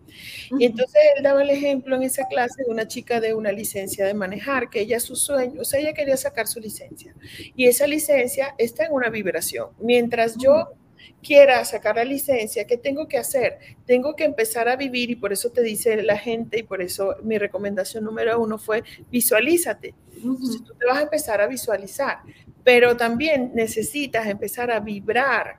Y 0.59 0.64
entonces 0.66 1.01
él 1.16 1.22
daba 1.22 1.42
el 1.42 1.51
ejemplo 1.51 1.96
en 1.96 2.03
esa 2.03 2.27
clase 2.29 2.64
de 2.64 2.70
una 2.70 2.87
chica 2.87 3.20
de 3.20 3.35
una 3.35 3.53
licencia 3.53 4.07
de 4.07 4.14
manejar, 4.14 4.68
que 4.70 4.81
ella 4.81 5.01
su 5.01 5.16
sueño, 5.16 5.62
o 5.62 5.64
sea, 5.64 5.81
ella 5.81 5.94
quería 5.94 6.16
sacar 6.16 6.46
su 6.46 6.61
licencia. 6.61 7.14
Y 7.55 7.66
esa 7.66 7.87
licencia 7.87 8.55
está 8.59 8.87
en 8.87 8.92
una 8.92 9.09
vibración. 9.09 9.68
Mientras 9.81 10.37
yo 10.37 10.72
quiera 11.22 11.64
sacar 11.64 11.96
la 11.96 12.05
licencia, 12.05 12.66
¿qué 12.66 12.77
tengo 12.77 13.09
que 13.09 13.18
hacer? 13.18 13.59
Tengo 13.85 14.14
que 14.14 14.25
empezar 14.25 14.68
a 14.68 14.77
vivir 14.77 15.11
y 15.11 15.16
por 15.16 15.33
eso 15.33 15.51
te 15.51 15.62
dice 15.62 16.03
la 16.03 16.18
gente 16.18 16.61
y 16.61 16.62
por 16.62 16.83
eso 16.83 17.16
mi 17.22 17.38
recomendación 17.38 18.05
número 18.05 18.40
uno 18.40 18.59
fue 18.59 18.85
visualízate. 19.11 19.94
Entonces 20.16 20.62
tú 20.64 20.74
te 20.74 20.87
vas 20.87 20.98
a 20.98 21.02
empezar 21.02 21.40
a 21.40 21.46
visualizar, 21.46 22.18
pero 22.64 22.96
también 22.96 23.52
necesitas 23.55 24.26
empezar 24.26 24.70
a 24.70 24.81
vibrar 24.81 25.59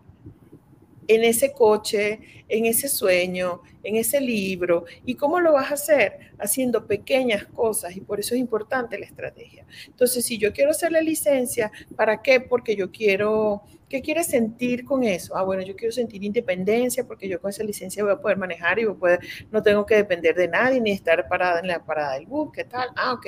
en 1.08 1.24
ese 1.24 1.54
coche, 1.54 2.20
en 2.50 2.66
ese 2.66 2.88
sueño, 2.88 3.62
en 3.84 3.96
ese 3.96 4.20
libro. 4.20 4.86
¿Y 5.06 5.16
cómo 5.16 5.40
lo 5.40 5.54
vas 5.54 5.72
a 5.72 5.76
hacer? 5.76 6.32
Haciendo 6.38 6.86
pequeñas 6.86 7.46
cosas 7.46 7.96
y 7.96 8.02
por 8.02 8.20
eso 8.20 8.36
es 8.36 8.42
importante 8.42 9.00
la 9.00 9.06
estrategia. 9.06 9.66
Entonces, 9.86 10.26
si 10.26 10.38
yo 10.38 10.52
quiero 10.54 10.72
hacer 10.72 10.92
la 10.92 11.02
licencia, 11.02 11.72
¿para 11.96 12.22
qué? 12.22 12.42
Porque 12.42 12.76
yo 12.76 12.92
quiero 12.92 13.64
¿Qué 13.90 14.02
quieres 14.02 14.28
sentir 14.28 14.84
con 14.84 15.04
eso? 15.04 15.38
Ah, 15.38 15.44
bueno, 15.44 15.64
yo 15.64 15.74
quiero 15.78 15.94
sentir 15.94 16.22
independencia 16.22 17.08
porque 17.08 17.30
yo 17.30 17.40
con 17.40 17.52
esa 17.52 17.64
licencia 17.64 18.04
voy 18.04 18.12
a 18.12 18.18
poder 18.20 18.38
manejar 18.38 18.80
y 18.80 18.84
voy 18.86 18.96
a 18.96 19.00
poder, 19.00 19.20
no 19.50 19.64
tengo 19.64 19.86
que 19.86 19.96
depender 19.96 20.36
de 20.36 20.50
nadie 20.50 20.82
ni 20.82 20.92
estar 20.92 21.26
parada 21.30 21.62
en 21.62 21.68
la 21.68 21.86
parada 21.86 22.16
del 22.16 22.26
bus, 22.26 22.52
¿qué 22.52 22.66
tal? 22.66 22.90
Ah, 22.98 23.14
ok. 23.14 23.28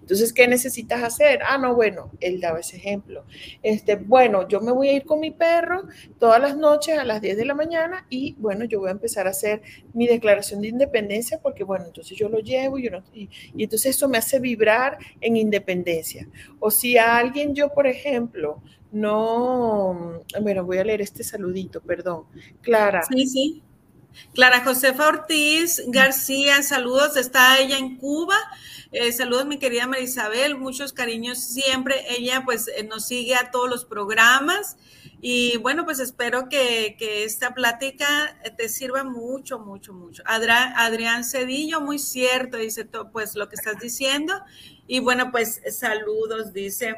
Entonces, 0.00 0.32
¿qué 0.32 0.48
necesitas 0.48 1.02
hacer? 1.02 1.40
Ah, 1.46 1.58
no, 1.58 1.74
bueno, 1.74 2.10
él 2.20 2.40
daba 2.40 2.60
ese 2.60 2.78
ejemplo. 2.78 3.26
Este, 3.62 3.96
bueno, 3.96 4.48
yo 4.48 4.62
me 4.62 4.72
voy 4.72 4.88
a 4.88 4.92
ir 4.94 5.04
con 5.04 5.20
mi 5.20 5.32
perro 5.32 5.82
todas 6.18 6.40
las 6.40 6.56
noches 6.56 6.98
a 6.98 7.04
las 7.04 7.20
10 7.20 7.36
de 7.36 7.44
la 7.44 7.54
mañana 7.54 8.06
y 8.08 8.34
bueno, 8.38 8.64
yo 8.64 8.80
voy 8.80 8.88
a 8.88 8.92
empezar 8.92 9.26
a 9.26 9.30
hacer 9.30 9.60
mi 9.92 10.06
declaración 10.06 10.62
de 10.62 10.68
independencia 10.68 11.40
porque 11.42 11.62
bueno, 11.62 11.84
entonces 11.86 12.16
yo 12.16 12.30
lo 12.30 12.38
llevo 12.38 12.78
y, 12.78 12.84
yo 12.84 12.90
y, 13.12 13.28
y 13.54 13.64
entonces 13.64 13.96
eso 13.96 14.08
me 14.08 14.16
hace 14.16 14.38
vibrar 14.40 14.96
en 15.20 15.36
independencia. 15.36 16.26
O 16.58 16.70
si 16.70 16.96
a 16.96 17.18
alguien 17.18 17.54
yo, 17.54 17.68
por 17.74 17.86
ejemplo, 17.86 18.62
no, 18.92 20.22
bueno, 20.40 20.64
voy 20.64 20.78
a 20.78 20.84
leer 20.84 21.00
este 21.00 21.22
saludito, 21.22 21.80
perdón. 21.80 22.24
Clara. 22.62 23.02
Sí, 23.04 23.26
sí. 23.26 23.62
Clara 24.34 24.64
Josefa 24.64 25.08
Ortiz 25.08 25.82
García, 25.86 26.62
saludos, 26.62 27.16
está 27.16 27.58
ella 27.58 27.78
en 27.78 27.96
Cuba. 27.96 28.36
Eh, 28.92 29.12
saludos, 29.12 29.46
mi 29.46 29.58
querida 29.58 29.86
Marisabel, 29.86 30.56
muchos 30.56 30.92
cariños 30.92 31.38
siempre. 31.38 32.04
Ella 32.08 32.42
pues 32.44 32.68
eh, 32.68 32.82
nos 32.82 33.06
sigue 33.06 33.36
a 33.36 33.52
todos 33.52 33.70
los 33.70 33.84
programas 33.84 34.76
y 35.22 35.58
bueno, 35.58 35.84
pues 35.84 36.00
espero 36.00 36.48
que, 36.48 36.96
esta 37.24 37.54
plática 37.54 38.40
te 38.56 38.68
sirva 38.68 39.04
mucho, 39.04 39.58
mucho, 39.58 39.92
mucho. 39.92 40.22
Adrián, 40.24 41.24
Cedillo, 41.24 41.80
muy 41.80 41.98
cierto, 41.98 42.56
dice 42.56 42.86
pues 43.12 43.34
lo 43.34 43.48
que 43.48 43.56
estás 43.56 43.78
diciendo. 43.80 44.34
Y 44.86 45.00
bueno, 45.00 45.30
pues 45.30 45.60
saludos, 45.70 46.52
dice. 46.52 46.96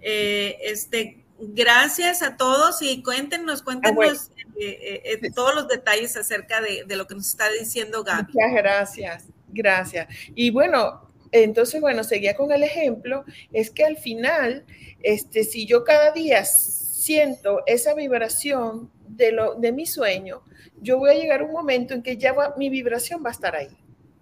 Eh, 0.00 0.58
este, 0.62 1.23
gracias 1.52 2.22
a 2.22 2.36
todos 2.36 2.82
y 2.82 3.02
cuéntenos, 3.02 3.60
ah, 3.60 3.64
cuéntenos 3.64 4.30
eh, 4.60 5.02
eh, 5.04 5.30
todos 5.34 5.54
los 5.54 5.68
detalles 5.68 6.16
acerca 6.16 6.60
de, 6.60 6.84
lo 6.96 7.06
que 7.06 7.14
nos 7.14 7.28
está 7.28 7.50
diciendo 7.50 8.04
Gaby. 8.04 8.32
Muchas 8.32 8.52
gracias, 8.52 9.24
gracias. 9.48 10.08
Y 10.34 10.50
bueno, 10.50 11.08
entonces, 11.32 11.80
bueno, 11.80 12.04
seguía 12.04 12.36
con 12.36 12.52
el 12.52 12.62
ejemplo, 12.62 13.24
es 13.52 13.70
que 13.70 13.84
al 13.84 13.96
final, 13.96 14.64
este, 15.02 15.44
si 15.44 15.66
yo 15.66 15.84
cada 15.84 16.12
día 16.12 16.44
siento 16.44 17.62
esa 17.66 17.94
vibración 17.94 18.90
de, 19.08 19.32
lo, 19.32 19.54
de 19.56 19.72
mi 19.72 19.86
sueño, 19.86 20.42
yo 20.80 20.98
voy 20.98 21.10
a 21.10 21.14
llegar 21.14 21.40
a 21.40 21.44
un 21.44 21.52
momento 21.52 21.94
en 21.94 22.02
que 22.02 22.16
ya 22.16 22.34
mi 22.56 22.68
vibración 22.68 23.24
va 23.24 23.30
a 23.30 23.32
estar 23.32 23.56
ahí. 23.56 23.76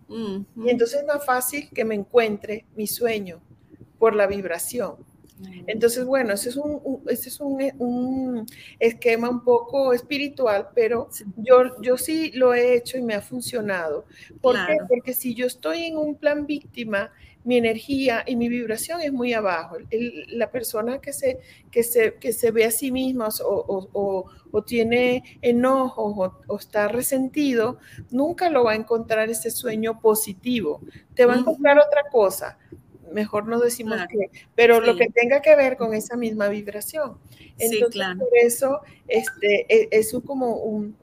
Y 0.08 0.68
entonces 0.68 1.00
es 1.00 1.06
más 1.06 1.24
fácil 1.24 1.70
que 1.70 1.86
me 1.86 1.94
encuentre 1.94 2.66
mi 2.76 2.86
sueño 2.86 3.40
por 3.98 4.14
la 4.14 4.26
vibración. 4.26 4.96
Entonces, 5.66 6.04
bueno, 6.04 6.32
ese 6.32 6.50
es 6.50 6.56
un, 6.56 7.02
ese 7.08 7.28
es 7.28 7.40
un, 7.40 8.46
esquema 8.78 9.28
un 9.28 9.44
poco 9.44 9.92
espiritual, 9.92 10.68
pero 10.74 11.08
yo, 11.36 11.80
yo 11.80 11.96
sí 11.96 12.32
lo 12.32 12.54
he 12.54 12.74
hecho 12.74 12.98
y 12.98 13.02
me 13.02 13.14
ha 13.14 13.20
funcionado. 13.20 14.04
¿Por 14.40 14.54
qué? 14.66 14.78
Porque 14.88 15.14
si 15.14 15.34
yo 15.34 15.46
estoy 15.46 15.84
en 15.84 15.96
un 15.96 16.16
plan 16.16 16.46
víctima, 16.46 17.10
mi 17.44 17.56
energía 17.56 18.22
y 18.26 18.36
mi 18.36 18.48
vibración 18.48 19.00
es 19.00 19.12
muy 19.12 19.32
abajo. 19.32 19.76
la 20.28 20.50
persona 20.50 21.00
que 21.00 21.12
se, 21.12 21.40
que, 21.70 21.82
se, 21.82 22.14
que 22.14 22.32
se 22.32 22.50
ve 22.50 22.64
a 22.64 22.70
sí 22.70 22.92
misma 22.92 23.28
o, 23.44 23.88
o, 23.92 24.26
o 24.50 24.62
tiene 24.62 25.38
enojo 25.42 26.32
o, 26.46 26.58
está 26.58 26.88
resentido, 26.88 27.78
nunca 28.10 28.48
lo 28.50 28.64
va 28.64 28.72
a 28.72 28.76
encontrar 28.76 29.28
ese 29.30 29.50
sueño 29.50 30.00
positivo. 30.00 30.80
Te 31.14 31.26
va 31.26 31.34
a 31.34 31.38
encontrar 31.38 31.78
otra 31.78 32.02
cosa. 32.10 32.58
Mejor 33.12 33.46
no 33.48 33.58
decimos 33.60 33.98
que, 34.10 34.30
pero 34.54 34.80
lo 34.80 34.96
que 34.96 35.08
tenga 35.08 35.40
que 35.40 35.54
ver 35.56 35.76
con 35.76 35.94
esa 35.94 36.16
misma 36.16 36.48
vibración. 36.48 37.18
Entonces, 37.58 38.02
por 38.18 38.28
eso 38.42 38.80
este, 39.08 39.66
e, 39.68 39.88
es, 39.90 40.12
como 40.24 40.56
un, 40.56 40.96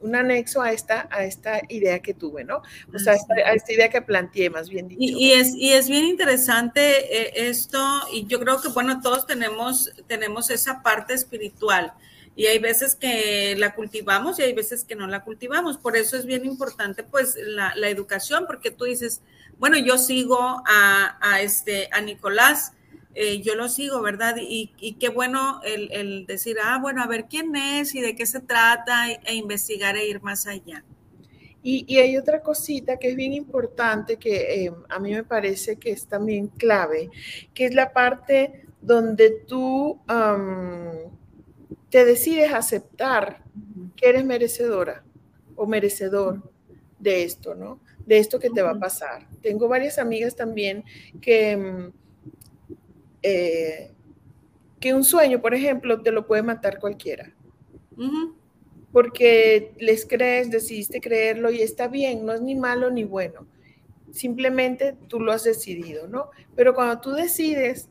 un, 0.00 0.14
anexo 0.14 0.62
a 0.62 0.72
esta, 0.72 1.08
a 1.10 1.24
esta 1.24 1.60
idea 1.68 2.00
que 2.00 2.14
tuve, 2.14 2.44
¿no? 2.44 2.62
O 2.94 2.98
sea, 2.98 3.14
a 3.44 3.52
esta 3.52 3.72
idea 3.72 3.88
que 3.88 4.02
planteé, 4.02 4.50
más 4.50 4.68
bien 4.68 4.88
dicho. 4.88 5.02
Y, 5.02 5.32
es, 5.32 5.54
y 5.54 5.72
es 5.72 5.88
bien 5.88 6.04
interesante 6.04 6.80
eh, 6.80 7.48
esto, 7.48 7.78
y 8.12 8.26
yo 8.26 8.40
creo 8.40 8.60
que, 8.60 8.68
bueno, 8.68 9.00
todos 9.02 9.26
tenemos, 9.26 9.92
tenemos 10.06 10.50
esa 10.50 10.82
parte 10.82 11.14
espiritual. 11.14 11.92
Y 12.36 12.46
hay 12.46 12.58
veces 12.58 12.94
que 12.94 13.56
la 13.56 13.74
cultivamos 13.74 14.38
y 14.38 14.42
hay 14.42 14.52
veces 14.52 14.84
que 14.84 14.94
no 14.94 15.06
la 15.06 15.24
cultivamos. 15.24 15.78
Por 15.78 15.96
eso 15.96 16.18
es 16.18 16.26
bien 16.26 16.44
importante, 16.44 17.02
pues, 17.02 17.34
la, 17.34 17.72
educación, 17.88 18.44
porque 18.46 18.70
tú 18.70 18.84
dices, 18.84 19.22
bueno, 19.58 19.78
yo 19.78 19.96
sigo 19.96 20.62
a, 20.66 21.40
este, 21.40 21.88
a 21.92 22.02
Nicolás, 22.02 22.74
eh, 23.14 23.40
yo 23.40 23.54
lo 23.54 23.70
sigo, 23.70 24.02
¿verdad? 24.02 24.36
Y, 24.38 24.96
qué 25.00 25.08
bueno 25.08 25.62
el, 25.64 26.26
decir, 26.26 26.58
ah, 26.62 26.78
bueno, 26.78 27.02
a 27.02 27.06
ver 27.06 27.24
quién 27.24 27.56
es 27.56 27.94
y 27.94 28.02
de 28.02 28.14
qué 28.14 28.26
se 28.26 28.40
trata 28.40 29.10
e, 29.10 29.34
investigar 29.34 29.96
e 29.96 30.06
ir 30.06 30.20
más 30.20 30.46
allá. 30.46 30.84
Y, 31.62 31.98
hay 31.98 32.18
otra 32.18 32.42
cosita 32.42 32.98
que 32.98 33.08
es 33.08 33.16
bien 33.16 33.32
importante 33.32 34.18
que 34.18 34.66
eh, 34.66 34.72
a 34.90 34.98
mí 34.98 35.12
me 35.12 35.24
parece 35.24 35.76
que 35.76 35.90
es 35.90 36.06
también 36.06 36.48
clave, 36.48 37.10
que 37.54 37.64
es 37.64 37.74
la 37.74 37.94
parte 37.94 38.66
donde 38.82 39.30
tú 39.30 39.98
te 41.96 42.04
decides 42.04 42.52
aceptar 42.52 43.42
que 43.96 44.10
eres 44.10 44.22
merecedora 44.22 45.02
o 45.54 45.66
merecedor 45.66 46.42
de 46.98 47.22
esto, 47.22 47.54
¿no? 47.54 47.80
De 48.04 48.18
esto 48.18 48.38
que 48.38 48.50
te 48.50 48.60
va 48.60 48.72
a 48.72 48.78
pasar. 48.78 49.26
Tengo 49.40 49.66
varias 49.66 49.98
amigas 49.98 50.36
también 50.36 50.84
que 51.22 51.56
mm, 51.56 51.92
eh, 53.22 53.92
que 54.78 54.92
un 54.92 55.04
sueño, 55.04 55.40
por 55.40 55.54
ejemplo, 55.54 56.02
te 56.02 56.12
lo 56.12 56.26
puede 56.26 56.42
matar 56.42 56.80
cualquiera. 56.80 57.34
Porque 58.92 59.72
les 59.78 60.04
crees, 60.04 60.50
decidiste 60.50 61.00
creerlo 61.00 61.50
y 61.50 61.62
está 61.62 61.88
bien, 61.88 62.26
no 62.26 62.34
es 62.34 62.42
ni 62.42 62.56
malo 62.56 62.90
ni 62.90 63.04
bueno. 63.04 63.46
Simplemente 64.12 64.94
tú 65.08 65.18
lo 65.18 65.32
has 65.32 65.44
decidido, 65.44 66.08
¿no? 66.08 66.28
Pero 66.54 66.74
cuando 66.74 67.00
tú 67.00 67.12
decides 67.12 67.88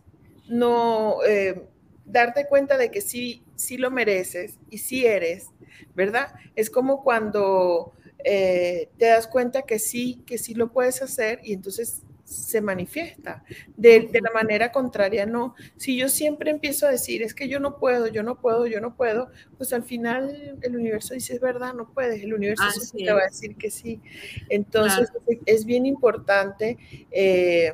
no 0.48 1.24
eh, 1.28 1.68
darte 2.06 2.48
cuenta 2.48 2.78
de 2.78 2.92
que 2.92 3.02
sí, 3.02 3.42
sí 3.56 3.78
lo 3.78 3.92
mereces 3.92 4.58
y 4.70 4.80
sí 4.80 5.06
eres, 5.06 5.50
¿verdad? 5.96 6.34
Es 6.56 6.70
como 6.70 7.04
cuando 7.04 7.94
eh, 8.24 8.90
te 8.98 9.06
das 9.06 9.28
cuenta 9.28 9.64
que 9.64 9.80
sí, 9.80 10.24
que 10.26 10.38
sí 10.38 10.54
lo 10.54 10.72
puedes 10.72 11.02
hacer 11.02 11.40
y 11.44 11.54
entonces 11.54 12.02
se 12.26 12.60
manifiesta. 12.60 13.44
De, 13.78 14.10
la 14.22 14.32
manera 14.32 14.72
contraria, 14.72 15.26
no. 15.26 15.56
Si 15.78 15.96
yo 15.96 16.10
siempre 16.10 16.50
empiezo 16.50 16.88
a 16.88 16.92
decir, 16.92 17.22
es 17.22 17.34
que 17.34 17.48
yo 17.48 17.60
no 17.60 17.78
puedo, 17.78 18.08
yo 18.08 18.24
no 18.24 18.42
puedo, 18.42 18.66
yo 18.66 18.82
no 18.82 18.96
puedo, 18.96 19.30
pues 19.58 19.72
al 19.74 19.84
final 19.84 20.58
el 20.62 20.76
universo 20.76 21.14
dice, 21.14 21.36
es 21.36 21.40
verdad, 21.40 21.74
no 21.74 21.92
puedes. 21.94 22.24
El 22.24 22.34
universo 22.34 22.66
te 22.98 23.14
va 23.14 23.22
a 23.22 23.26
decir 23.26 23.56
que 23.56 23.70
sí. 23.70 24.02
Entonces 24.50 25.12
es 25.46 25.66
bien 25.66 25.86
importante 25.86 26.78
eh, 27.12 27.74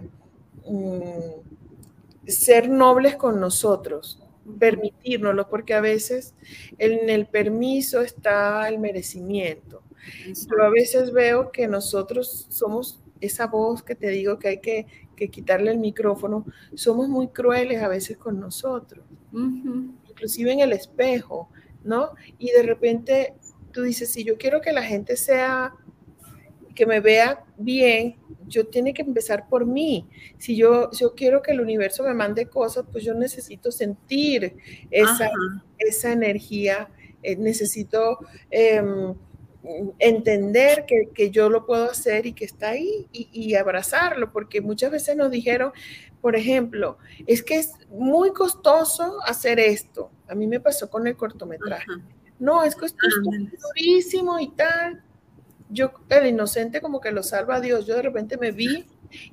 mm, 0.68 2.28
ser 2.28 2.70
nobles 2.70 3.16
con 3.16 3.40
nosotros, 3.40 4.21
permitirnoslo, 4.60 5.50
porque 5.50 5.74
a 5.74 5.82
veces 5.82 6.34
en 6.78 7.10
el 7.10 7.28
permiso 7.28 8.02
está 8.02 8.68
el 8.68 8.80
merecimiento. 8.80 9.84
Yo 10.28 10.64
a 10.64 10.70
veces 10.70 11.12
veo 11.12 11.52
que 11.52 11.68
nosotros 11.68 12.48
somos 12.50 13.02
esa 13.20 13.48
voz 13.48 13.84
que 13.84 13.96
te 13.96 14.10
digo 14.10 14.40
que 14.40 14.48
hay 14.48 14.60
que, 14.60 14.88
quitarle 15.30 15.70
el 15.70 15.78
micrófono, 15.78 16.48
somos 16.74 17.08
muy 17.08 17.28
crueles 17.28 17.84
a 17.84 17.88
veces 17.88 18.18
con 18.18 18.40
nosotros, 18.40 19.06
inclusive 19.32 20.52
en 20.52 20.62
el 20.62 20.74
espejo, 20.74 21.48
¿no? 21.84 22.14
Y 22.40 22.50
de 22.50 22.64
repente 22.64 23.36
tú 23.72 23.84
dices, 23.84 24.12
si 24.12 24.24
yo 24.24 24.40
quiero 24.40 24.62
que 24.62 24.72
la 24.72 24.82
gente 24.82 25.16
sea, 25.16 25.76
que 26.74 26.88
me 26.88 27.02
vea 27.02 27.46
bien, 27.64 28.18
yo 28.48 28.68
tiene 28.68 28.94
que 28.94 29.02
empezar 29.02 29.48
por 29.50 29.66
mí. 29.66 30.08
Si 30.38 30.56
yo, 30.56 30.92
yo 30.92 31.16
quiero 31.16 31.42
que 31.42 31.52
el 31.52 31.62
universo 31.62 32.04
me 32.04 32.14
mande 32.14 32.48
cosas, 32.48 32.86
pues 32.92 33.04
yo 33.04 33.14
necesito 33.14 33.72
sentir 33.72 34.56
esa, 34.90 35.30
esa 35.78 36.12
energía, 36.12 36.90
eh, 37.24 37.36
necesito... 37.36 38.20
Em, 38.50 39.16
entender 40.00 40.86
que, 40.88 41.30
yo 41.32 41.50
lo 41.50 41.66
puedo 41.66 41.90
hacer 41.90 42.26
y 42.26 42.34
que 42.34 42.46
está 42.46 42.70
ahí 42.70 43.08
y, 43.12 43.56
abrazarlo, 43.56 44.32
porque 44.32 44.62
muchas 44.62 44.92
veces 44.92 45.16
nos 45.16 45.32
dijeron, 45.32 45.72
por 46.20 46.36
ejemplo, 46.36 46.98
es 47.28 47.44
que 47.44 47.60
es 47.60 47.74
muy 47.90 48.32
costoso 48.32 49.20
hacer 49.24 49.60
esto. 49.60 50.12
A 50.28 50.36
mí 50.36 50.48
me 50.48 50.60
pasó 50.60 50.90
con 50.90 51.08
el 51.08 51.16
cortometraje. 51.16 51.86
No, 52.40 52.64
es 52.64 52.76
costoso, 52.76 53.22
durísimo 53.22 54.40
y 54.40 54.50
tal. 54.52 55.04
Yo, 55.72 55.92
el 56.10 56.28
inocente 56.28 56.82
como 56.82 57.00
que 57.00 57.12
lo 57.12 57.24
salva 57.24 57.56
a 57.56 57.62
Dios. 57.62 57.86
Yo 57.86 57.96
de 57.96 58.02
repente 58.02 58.38
me 58.38 58.52
vi 58.52 58.86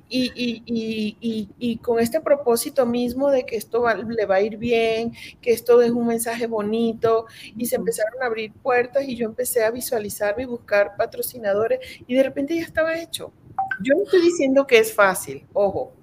y, 0.09 1.77
con 1.77 1.99
este 1.99 2.21
propósito 2.21 2.85
mismo 2.85 3.29
de 3.29 3.45
que 3.45 3.55
esto 3.55 3.85
le 4.07 4.25
va 4.25 4.35
a 4.35 4.41
ir 4.41 4.57
bien, 4.57 5.13
que 5.41 5.51
esto 5.51 5.81
es 5.81 5.91
un 5.91 6.07
mensaje 6.07 6.47
bonito, 6.47 7.25
y 7.57 7.65
se 7.65 7.75
empezaron 7.75 8.21
a 8.21 8.25
abrir 8.25 8.53
puertas 8.53 9.07
y 9.07 9.15
yo 9.15 9.25
empecé 9.25 9.63
a 9.63 9.71
visualizarme 9.71 10.43
y 10.43 10.47
buscar 10.47 10.95
patrocinadores 10.97 11.79
y 12.07 12.15
de 12.15 12.23
repente 12.23 12.55
ya 12.55 12.63
estaba 12.63 12.97
hecho. 12.97 13.31
Yo 13.81 13.95
no 13.95 14.03
estoy 14.03 14.21
diciendo 14.21 14.65
que 14.65 14.79
es 14.79 14.93
fácil, 14.93 15.45
ojo. 15.53 15.93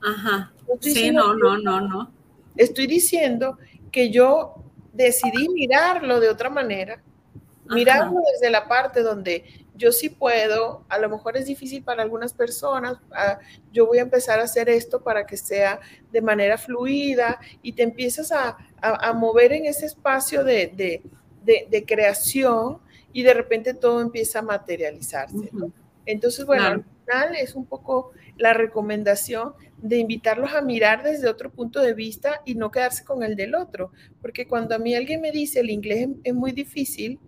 Ajá. 0.00 0.52
sí, 0.80 1.10
no, 1.10 1.34
no, 1.34 1.58
no, 1.58 1.80
no. 1.80 2.12
Estoy 2.56 2.86
diciendo 2.86 3.58
que 3.90 4.10
yo 4.10 4.54
decidí 4.92 5.48
mirarlo 5.48 6.20
de 6.20 6.28
otra 6.28 6.50
manera, 6.50 7.02
mirarlo 7.68 8.20
desde 8.32 8.50
la 8.50 8.68
parte 8.68 9.02
donde 9.02 9.65
yo 9.76 9.92
sí 9.92 10.08
puedo, 10.08 10.84
a 10.88 10.98
lo 10.98 11.08
mejor 11.08 11.36
es 11.36 11.46
difícil 11.46 11.82
para 11.82 12.02
algunas 12.02 12.32
personas, 12.32 12.98
ah, 13.12 13.38
yo 13.72 13.86
voy 13.86 13.98
a 13.98 14.02
empezar 14.02 14.40
a 14.40 14.44
hacer 14.44 14.68
esto 14.68 15.02
para 15.02 15.26
que 15.26 15.36
sea 15.36 15.80
de 16.10 16.22
manera 16.22 16.58
fluida 16.58 17.38
y 17.62 17.72
te 17.72 17.82
empiezas 17.82 18.32
a, 18.32 18.56
mover 19.14 19.52
en 19.52 19.66
ese 19.66 19.86
espacio 19.86 20.44
de, 20.44 21.02
creación 21.86 22.78
y 23.12 23.22
de 23.22 23.34
repente 23.34 23.74
todo 23.74 24.00
empieza 24.00 24.40
a 24.40 24.42
materializarse. 24.42 25.50
Entonces, 26.04 26.44
bueno, 26.46 26.64
al 26.64 26.84
final 26.84 27.36
es 27.36 27.54
un 27.54 27.66
poco 27.66 28.12
la 28.36 28.52
recomendación 28.52 29.54
de 29.78 29.98
invitarlos 29.98 30.54
a 30.54 30.62
mirar 30.62 31.02
desde 31.02 31.28
otro 31.28 31.50
punto 31.50 31.80
de 31.80 31.94
vista 31.94 32.40
y 32.44 32.54
no 32.54 32.70
quedarse 32.70 33.04
con 33.04 33.22
el 33.22 33.36
del 33.36 33.54
otro, 33.54 33.92
porque 34.22 34.46
cuando 34.46 34.74
a 34.74 34.78
mí 34.78 34.94
alguien 34.94 35.20
me 35.20 35.32
dice 35.32 35.60
el 35.60 35.70
inglés 35.70 36.08
es 36.24 36.34
muy 36.34 36.52
difícil, 36.52 37.18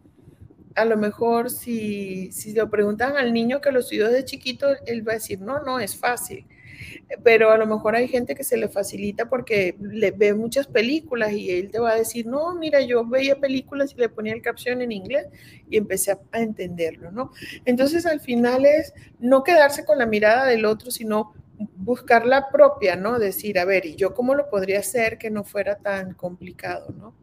a 0.75 0.85
lo 0.85 0.97
mejor 0.97 1.51
si, 1.51 2.31
si 2.33 2.53
lo 2.53 2.71
preguntan 2.71 3.16
al 3.16 3.33
niño 3.33 3.61
que 3.61 3.73
lo 3.73 3.81
estudió 3.81 4.09
de 4.09 4.25
chiquito, 4.25 4.69
él 4.87 5.07
va 5.07 5.12
a 5.12 5.16
decir, 5.16 5.41
no, 5.41 5.62
no, 5.62 5.81
es 5.81 5.97
fácil 5.97 6.47
pero 7.23 7.51
a 7.51 7.59
lo 7.59 7.66
mejor 7.66 7.95
hay 7.97 8.09
gente 8.09 8.35
que 8.35 8.45
se 8.45 8.57
le 8.57 8.69
facilita 8.69 9.29
porque 9.29 9.77
le 9.81 10.11
ve 10.11 10.35
muchas 10.35 10.66
películas 10.66 11.33
y 11.33 11.51
él 11.51 11.71
te 11.71 11.79
va 11.79 11.93
a 11.93 11.97
decir, 11.97 12.27
no, 12.27 12.55
mira, 12.55 12.81
yo 12.81 13.05
veía 13.07 13.37
películas 13.37 13.93
y 13.93 14.01
le 14.01 14.09
ponía 14.09 14.35
el 14.35 14.43
caption 14.43 14.83
en 14.83 14.93
inglés 14.93 15.27
y 15.69 15.77
empecé 15.77 16.12
a, 16.12 16.19
entenderlo, 16.33 17.11
¿no? 17.11 17.33
Entonces 17.64 18.07
al 18.07 18.21
final 18.21 18.66
es 18.66 18.93
no 19.19 19.43
quedarse 19.43 19.85
con 19.85 19.99
la 19.99 20.07
mirada 20.07 20.47
del 20.47 20.64
otro, 20.64 20.91
sino 20.91 21.35
buscar 21.77 22.27
la 22.27 22.51
propia, 22.51 22.97
¿no? 22.97 23.19
Decir, 23.19 23.59
a 23.59 23.64
ver, 23.64 23.87
¿y 23.87 23.97
yo 23.97 24.14
cómo 24.14 24.35
lo 24.35 24.49
podría 24.49 24.79
hacer 24.81 25.19
que 25.19 25.31
no 25.31 25.45
fuera 25.45 25.77
tan 25.79 26.14
complicado, 26.14 26.95
¿no? 26.97 27.14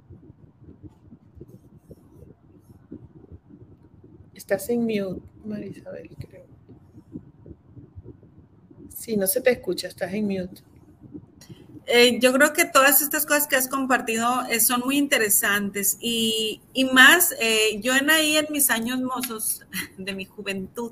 Estás 4.47 4.69
en 4.69 4.81
mute, 4.81 5.23
Marisabel, 5.43 6.07
creo. 6.19 6.45
Sí, 8.95 9.17
no 9.17 9.25
se 9.25 9.41
te 9.41 9.49
escucha, 9.49 9.87
estás 9.87 10.13
en 10.13 10.25
mute. 10.25 10.61
Eh, 11.87 12.19
yo 12.19 12.31
creo 12.31 12.53
que 12.53 12.65
todas 12.65 13.01
estas 13.01 13.25
cosas 13.25 13.47
que 13.47 13.55
has 13.55 13.67
compartido 13.67 14.45
eh, 14.45 14.59
son 14.59 14.81
muy 14.81 14.97
interesantes 14.97 15.97
y, 15.99 16.61
más, 16.93 17.33
eh, 17.39 17.79
yo 17.81 17.95
en 17.95 18.11
ahí 18.11 18.37
en 18.37 18.45
mis 18.51 18.69
años 18.69 19.01
mozos 19.01 19.65
de 19.97 20.13
mi 20.13 20.25
juventud, 20.25 20.91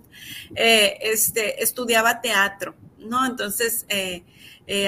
este, 0.56 1.62
estudiaba 1.62 2.22
teatro, 2.22 2.74
¿no? 2.97 3.24
Entonces, 3.24 3.86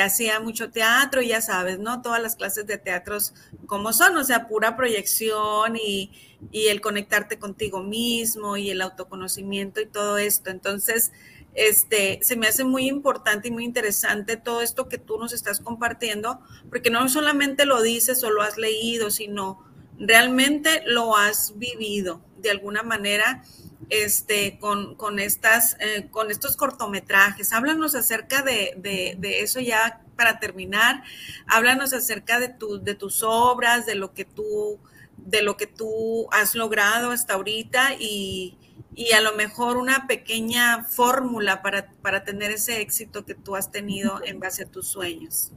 hacía 0.02 0.40
mucho 0.40 0.72
teatro 0.72 1.22
ya 1.22 1.42
sabes, 1.42 1.80
¿no? 1.80 2.02
Todas 2.02 2.22
las 2.22 2.36
clases 2.36 2.66
de 2.66 2.78
teatros 2.78 3.34
como 3.68 3.94
son, 3.94 4.16
o 4.18 4.24
sea, 4.24 4.48
pura 4.48 4.76
proyección 4.78 5.76
y, 5.76 6.12
y 6.52 6.68
el 6.68 6.82
conectarte 6.82 7.40
contigo 7.40 7.84
mismo 7.84 8.58
y 8.58 8.70
el 8.70 8.82
autoconocimiento 8.82 9.82
y 9.82 9.88
todo 9.88 10.18
esto. 10.18 10.50
Entonces, 10.50 11.12
este, 11.56 12.20
se 12.22 12.36
me 12.36 12.48
hace 12.48 12.64
muy 12.64 12.88
importante 12.88 13.48
y 13.48 13.52
muy 13.52 13.64
interesante 13.64 14.38
todo 14.38 14.62
esto 14.62 14.90
que 14.90 14.98
tú 14.98 15.18
nos 15.18 15.34
estás 15.34 15.60
compartiendo, 15.62 16.40
porque 16.70 16.90
no 16.90 17.08
solamente 17.10 17.66
lo 17.66 17.82
dices 17.82 18.24
o 18.24 18.30
lo 18.30 18.42
has 18.42 18.58
leído, 18.58 19.10
sino 19.10 19.65
realmente 20.00 20.84
lo 20.86 21.16
has 21.16 21.58
vivido 21.58 22.22
de 22.38 22.52
alguna 22.52 22.84
manera 22.84 23.44
este, 23.90 24.58
con, 24.60 24.96
con 24.96 25.20
estas, 25.20 25.78
eh, 25.80 26.08
con 26.10 26.32
estos 26.32 26.56
cortometrajes. 26.56 27.54
Háblanos 27.54 27.96
acerca 27.96 28.42
de, 28.42 28.74
de, 28.78 29.40
eso 29.42 29.60
ya 29.60 30.02
para 30.16 30.40
terminar. 30.40 31.04
Háblanos 31.48 31.94
acerca 31.94 32.40
de, 32.40 32.50
tu, 32.50 32.82
de 32.82 32.96
tus 32.96 33.24
obras, 33.24 33.86
de 33.86 33.96
lo 33.96 34.14
que 34.14 34.26
tú, 34.26 34.80
de 35.18 35.42
lo 35.42 35.58
que 35.58 35.68
tú 35.68 36.28
has 36.32 36.56
logrado 36.56 37.12
hasta 37.12 37.36
ahorita 37.36 37.96
y, 38.00 38.58
y 38.96 39.12
a 39.12 39.22
lo 39.22 39.36
mejor 39.36 39.78
una 39.78 40.08
pequeña 40.08 40.84
fórmula 40.84 41.62
para, 41.62 41.92
para 42.02 42.24
tener 42.24 42.52
ese 42.52 42.82
éxito 42.82 43.26
que 43.26 43.36
tú 43.36 43.56
has 43.56 43.72
tenido 43.72 44.22
en 44.24 44.40
base 44.40 44.64
a 44.64 44.68
tus 44.68 44.88
sueños. 44.88 45.52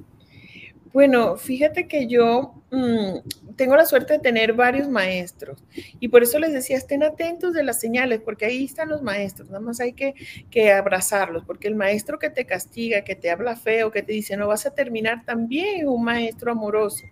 Bueno, 0.93 1.37
fíjate 1.37 1.87
que 1.87 2.07
yo 2.07 2.55
mm, 2.71 3.19
tengo 3.59 3.77
la 3.77 3.85
suerte 3.85 4.15
de 4.15 4.19
tener 4.21 4.55
varios 4.55 4.89
maestros. 4.89 5.63
Y 6.01 6.09
por 6.09 6.23
eso 6.23 6.39
les 6.39 6.53
decía, 6.53 6.79
estén 6.79 7.03
atentos 7.03 7.53
de 7.53 7.65
las 7.65 7.81
señales, 7.81 8.21
porque 8.25 8.47
ahí 8.47 8.65
están 8.65 8.89
los 8.89 9.03
maestros, 9.03 9.49
nada 9.51 9.61
más 9.61 9.81
hay 9.81 9.93
que, 9.93 10.15
que 10.51 10.73
abrazarlos, 10.73 11.45
porque 11.45 11.69
el 11.69 11.75
maestro 11.75 12.19
que 12.19 12.31
te 12.31 12.47
castiga, 12.47 13.03
que 13.03 13.17
te 13.17 13.31
habla 13.31 13.57
feo, 13.57 13.91
que 13.91 14.03
te 14.03 14.13
dice 14.13 14.37
no 14.37 14.47
vas 14.47 14.65
a 14.65 14.75
terminar, 14.75 15.25
también 15.25 15.81
es 15.81 15.87
un 15.87 16.05
maestro 16.05 16.53
amoroso, 16.53 17.05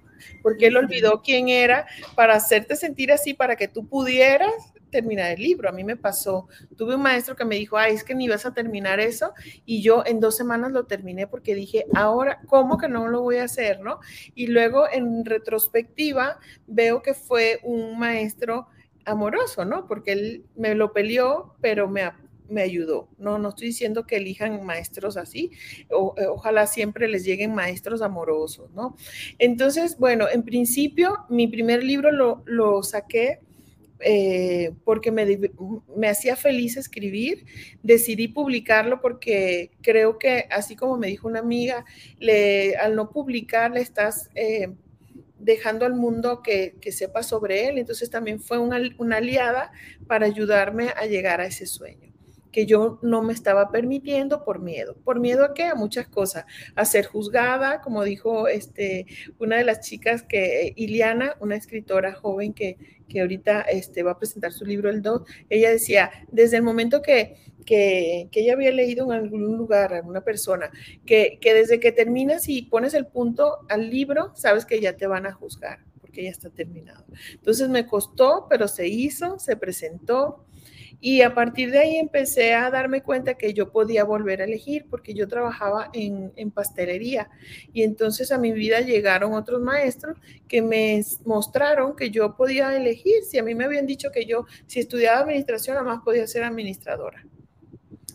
porque 0.42 0.66
él 0.66 0.76
olvidó 0.76 1.22
quién 1.22 1.48
era 1.48 1.86
para 2.14 2.34
hacerte 2.34 2.76
sentir 2.76 3.12
así, 3.12 3.34
para 3.34 3.56
que 3.56 3.68
tú 3.68 3.86
pudieras 3.88 4.52
terminar 4.90 5.32
el 5.32 5.42
libro. 5.42 5.68
A 5.68 5.72
mí 5.72 5.84
me 5.84 5.96
pasó, 5.96 6.48
tuve 6.76 6.94
un 6.94 7.02
maestro 7.02 7.36
que 7.36 7.44
me 7.44 7.56
dijo, 7.56 7.76
ay, 7.76 7.94
es 7.94 8.04
que 8.04 8.14
ni 8.14 8.28
vas 8.28 8.46
a 8.46 8.54
terminar 8.54 9.00
eso. 9.00 9.32
Y 9.64 9.82
yo 9.82 10.02
en 10.06 10.20
dos 10.20 10.36
semanas 10.36 10.72
lo 10.72 10.84
terminé 10.84 11.26
porque 11.26 11.54
dije, 11.54 11.86
ahora, 11.94 12.40
¿cómo 12.46 12.78
que 12.78 12.88
no 12.88 13.08
lo 13.08 13.22
voy 13.22 13.36
a 13.38 13.44
hacer? 13.44 13.80
¿no? 13.80 14.00
Y 14.34 14.46
luego 14.46 14.86
en 14.90 15.24
retrospectiva 15.24 16.38
veo 16.66 17.02
que 17.02 17.14
fue 17.14 17.60
un 17.62 17.98
maestro 17.98 18.68
amoroso, 19.04 19.64
¿no? 19.64 19.86
Porque 19.86 20.12
él 20.12 20.44
me 20.56 20.74
lo 20.74 20.92
peleó, 20.92 21.54
pero 21.60 21.88
me, 21.88 22.10
me 22.48 22.62
ayudó. 22.62 23.08
No, 23.18 23.38
no 23.38 23.50
estoy 23.50 23.68
diciendo 23.68 24.06
que 24.06 24.16
elijan 24.16 24.64
maestros 24.64 25.16
así, 25.16 25.50
o, 25.90 26.14
ojalá 26.30 26.66
siempre 26.66 27.08
les 27.08 27.24
lleguen 27.24 27.54
maestros 27.54 28.02
amorosos, 28.02 28.70
¿no? 28.72 28.96
Entonces, 29.38 29.96
bueno, 29.98 30.26
en 30.32 30.42
principio, 30.42 31.18
mi 31.28 31.48
primer 31.48 31.82
libro 31.82 32.12
lo, 32.12 32.42
lo 32.46 32.82
saqué 32.82 33.40
eh, 34.00 34.72
porque 34.84 35.10
me, 35.10 36.08
hacía 36.08 36.36
feliz 36.36 36.76
escribir, 36.76 37.46
decidí 37.82 38.28
publicarlo 38.28 39.00
porque 39.00 39.70
creo 39.80 40.18
que, 40.18 40.46
así 40.50 40.76
como 40.76 40.98
me 40.98 41.06
dijo 41.06 41.26
una 41.26 41.40
amiga, 41.40 41.84
le, 42.18 42.76
al 42.76 42.94
no 42.94 43.10
publicar 43.10 43.70
le 43.70 43.80
estás 43.80 44.30
eh, 44.34 44.68
dejando 45.38 45.86
al 45.86 45.94
mundo 45.94 46.42
que, 46.42 46.76
sepa 46.90 47.22
sobre 47.22 47.68
él, 47.68 47.78
entonces 47.78 48.10
también 48.10 48.40
fue 48.40 48.58
una, 48.58 48.78
una 48.98 49.16
aliada 49.16 49.72
para 50.06 50.26
ayudarme 50.26 50.90
a 50.96 51.06
llegar 51.06 51.40
a 51.40 51.46
ese 51.46 51.66
sueño 51.66 52.05
que 52.56 52.64
yo 52.64 52.98
no 53.02 53.22
me 53.22 53.34
estaba 53.34 53.70
permitiendo 53.70 54.42
por 54.42 54.62
miedo. 54.62 54.96
¿Por 55.04 55.20
miedo 55.20 55.44
a 55.44 55.52
qué? 55.52 55.64
A 55.64 55.74
muchas 55.74 56.08
cosas. 56.08 56.46
A 56.74 56.86
ser 56.86 57.04
juzgada, 57.04 57.82
como 57.82 58.02
dijo 58.02 58.48
este, 58.48 59.04
una 59.38 59.58
de 59.58 59.64
las 59.64 59.80
chicas 59.80 60.22
que, 60.22 60.72
Iliana, 60.74 61.36
una 61.40 61.54
escritora 61.54 62.14
joven 62.14 62.54
que, 62.54 62.78
que 63.10 63.20
ahorita 63.20 63.60
este, 63.60 64.02
va 64.02 64.12
a 64.12 64.18
presentar 64.18 64.54
su 64.54 64.64
libro 64.64 64.88
El 64.88 65.02
2, 65.02 65.20
ella 65.50 65.70
decía, 65.70 66.10
desde 66.32 66.56
el 66.56 66.62
momento 66.62 67.02
que, 67.02 67.36
que, 67.66 68.30
ella 68.32 68.54
había 68.54 68.72
leído 68.72 69.04
en 69.04 69.12
algún 69.12 69.58
lugar, 69.58 69.92
alguna 69.92 70.22
persona, 70.22 70.70
que, 71.04 71.36
que 71.42 71.52
desde 71.52 71.78
que 71.78 71.92
terminas 71.92 72.48
y 72.48 72.62
pones 72.62 72.94
el 72.94 73.06
punto 73.06 73.66
al 73.68 73.90
libro, 73.90 74.32
sabes 74.34 74.64
que 74.64 74.80
ya 74.80 74.96
te 74.96 75.06
van 75.06 75.26
a 75.26 75.32
juzgar, 75.32 75.80
porque 76.00 76.22
ya 76.22 76.30
está 76.30 76.48
terminado. 76.48 77.04
Entonces 77.32 77.68
me 77.68 77.86
costó, 77.86 78.46
pero 78.48 78.66
se 78.66 78.88
hizo, 78.88 79.38
se 79.38 79.56
presentó, 79.56 80.46
y 81.00 81.22
a 81.22 81.34
partir 81.34 81.70
de 81.70 81.78
ahí 81.78 81.96
empecé 81.96 82.54
a 82.54 82.70
darme 82.70 83.02
cuenta 83.02 83.34
que 83.34 83.52
yo 83.52 83.70
podía 83.70 84.04
volver 84.04 84.40
a 84.40 84.44
elegir 84.44 84.86
porque 84.88 85.14
yo 85.14 85.28
trabajaba 85.28 85.90
en, 85.92 86.32
en, 86.36 86.50
pastelería 86.50 87.28
y 87.72 87.82
entonces 87.82 88.32
a 88.32 88.38
mi 88.38 88.52
vida 88.52 88.80
llegaron 88.80 89.34
otros 89.34 89.60
maestros 89.60 90.18
que 90.48 90.62
me 90.62 91.02
mostraron 91.24 91.96
que 91.96 92.10
yo 92.10 92.34
podía 92.36 92.74
elegir. 92.76 93.24
Si 93.24 93.38
a 93.38 93.42
mí 93.42 93.54
me 93.54 93.64
habían 93.64 93.86
dicho 93.86 94.10
que 94.10 94.24
yo, 94.24 94.46
si 94.66 94.80
estudiaba 94.80 95.20
administración, 95.20 95.76
nada 95.76 95.86
más 95.86 96.02
podía 96.02 96.26
ser 96.26 96.44
administradora. 96.44 97.26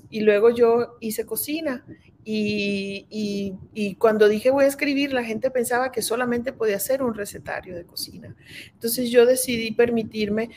Y 0.09 0.21
luego 0.21 0.49
yo 0.49 0.97
hice 0.99 1.25
cocina 1.25 1.85
y, 2.23 3.95
cuando 3.97 4.27
dije 4.27 4.51
voy 4.51 4.65
a 4.65 4.67
escribir, 4.67 5.13
la 5.13 5.23
gente 5.23 5.49
pensaba 5.49 5.91
que 5.91 6.01
solamente 6.01 6.53
podía 6.53 6.79
ser 6.79 7.01
un 7.01 7.13
recetario 7.13 7.75
de 7.75 7.85
cocina. 7.85 8.35
Entonces 8.73 9.09
yo 9.09 9.25
decidí 9.25 9.71
permitirme 9.71 10.49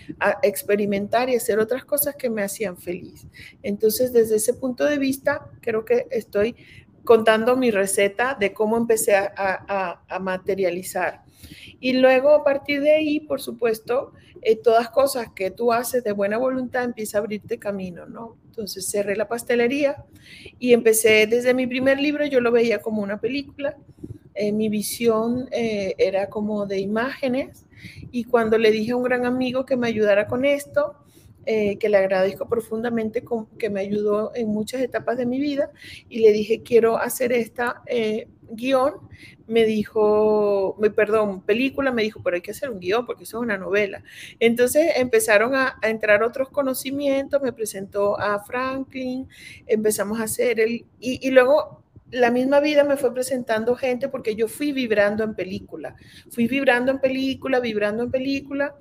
experimentar 0.42 1.30
y 1.30 1.36
hacer 1.36 1.58
otras 1.58 1.84
cosas 1.84 2.16
que 2.16 2.30
me 2.30 2.42
hacían 2.42 2.76
feliz. 2.76 3.26
Entonces 3.62 4.12
desde 4.12 4.36
ese 4.36 4.54
punto 4.54 4.84
de 4.84 4.98
vista, 4.98 5.50
creo 5.60 5.84
que 5.84 6.06
estoy 6.10 6.56
contando 7.04 7.56
mi 7.56 7.70
receta 7.70 8.36
de 8.38 8.52
cómo 8.52 8.76
empecé 8.76 9.14
a, 9.14 10.00
materializar. 10.20 11.22
Y 11.80 11.94
luego 11.94 12.30
a 12.30 12.44
partir 12.44 12.80
de 12.80 12.92
ahí, 12.92 13.20
por 13.20 13.40
supuesto, 13.40 14.12
eh, 14.44 14.56
todas 14.56 14.90
cosas 14.90 15.28
que 15.34 15.50
tú 15.50 15.72
haces 15.72 16.04
de 16.04 16.12
buena 16.12 16.36
voluntad 16.36 16.84
empieza 16.84 17.16
a 17.16 17.20
abrirte 17.22 17.58
camino, 17.58 18.04
¿no? 18.04 18.36
Entonces 18.44 18.86
cerré 18.88 19.16
la 19.16 19.26
pastelería 19.26 20.04
y 20.58 20.74
empecé 20.74 21.26
desde 21.26 21.54
mi 21.54 21.66
primer 21.66 21.98
libro, 21.98 22.26
yo 22.26 22.40
lo 22.40 22.52
veía 22.52 22.80
como 22.82 23.02
una 23.02 23.18
película. 23.20 23.76
Eh, 24.34 24.52
mi 24.52 24.68
visión 24.68 25.48
eh, 25.50 25.94
era 25.96 26.28
como 26.28 26.66
de 26.66 26.78
imágenes 26.78 27.66
y 28.10 28.24
cuando 28.24 28.58
le 28.58 28.70
dije 28.70 28.92
a 28.92 28.96
un 28.96 29.04
gran 29.04 29.24
amigo 29.24 29.64
que 29.64 29.76
me 29.76 29.86
ayudara 29.86 30.26
con 30.26 30.44
esto, 30.44 30.94
eh, 31.46 31.78
que 31.78 31.88
le 31.88 31.96
agradezco 31.96 32.46
profundamente, 32.46 33.24
que 33.58 33.70
me 33.70 33.80
ayudó 33.80 34.32
en 34.34 34.48
muchas 34.48 34.82
etapas 34.82 35.16
de 35.16 35.26
mi 35.26 35.38
vida, 35.38 35.70
y 36.08 36.20
le 36.20 36.32
dije, 36.32 36.62
quiero 36.62 36.96
hacer 36.96 37.32
esta 37.32 37.82
guion, 38.56 38.94
me 39.46 39.64
dijo, 39.64 40.76
me, 40.78 40.90
perdón, 40.90 41.42
película, 41.42 41.92
me 41.92 42.02
dijo, 42.02 42.22
pero 42.22 42.36
hay 42.36 42.42
que 42.42 42.52
hacer 42.52 42.70
un 42.70 42.80
guion 42.80 43.06
porque 43.06 43.24
eso 43.24 43.38
es 43.38 43.42
una 43.42 43.58
novela. 43.58 44.02
Entonces 44.40 44.92
empezaron 44.96 45.54
a, 45.54 45.78
entrar 45.82 46.22
otros 46.22 46.48
conocimientos, 46.50 47.42
me 47.42 47.52
presentó 47.52 48.18
a 48.18 48.42
Franklin, 48.44 49.28
empezamos 49.66 50.20
a 50.20 50.24
hacer 50.24 50.60
el, 50.60 50.86
y, 50.98 51.30
luego 51.30 51.82
la 52.10 52.30
misma 52.30 52.60
vida 52.60 52.84
me 52.84 52.96
fue 52.96 53.12
presentando 53.12 53.74
gente 53.74 54.08
porque 54.08 54.36
yo 54.36 54.48
fui 54.48 54.72
vibrando 54.72 55.24
en 55.24 55.34
película, 55.34 55.96
fui 56.30 56.46
vibrando 56.46 56.92
en 56.92 57.00
película, 57.00 57.60
vibrando 57.60 58.04
en 58.04 58.10
película 58.10 58.74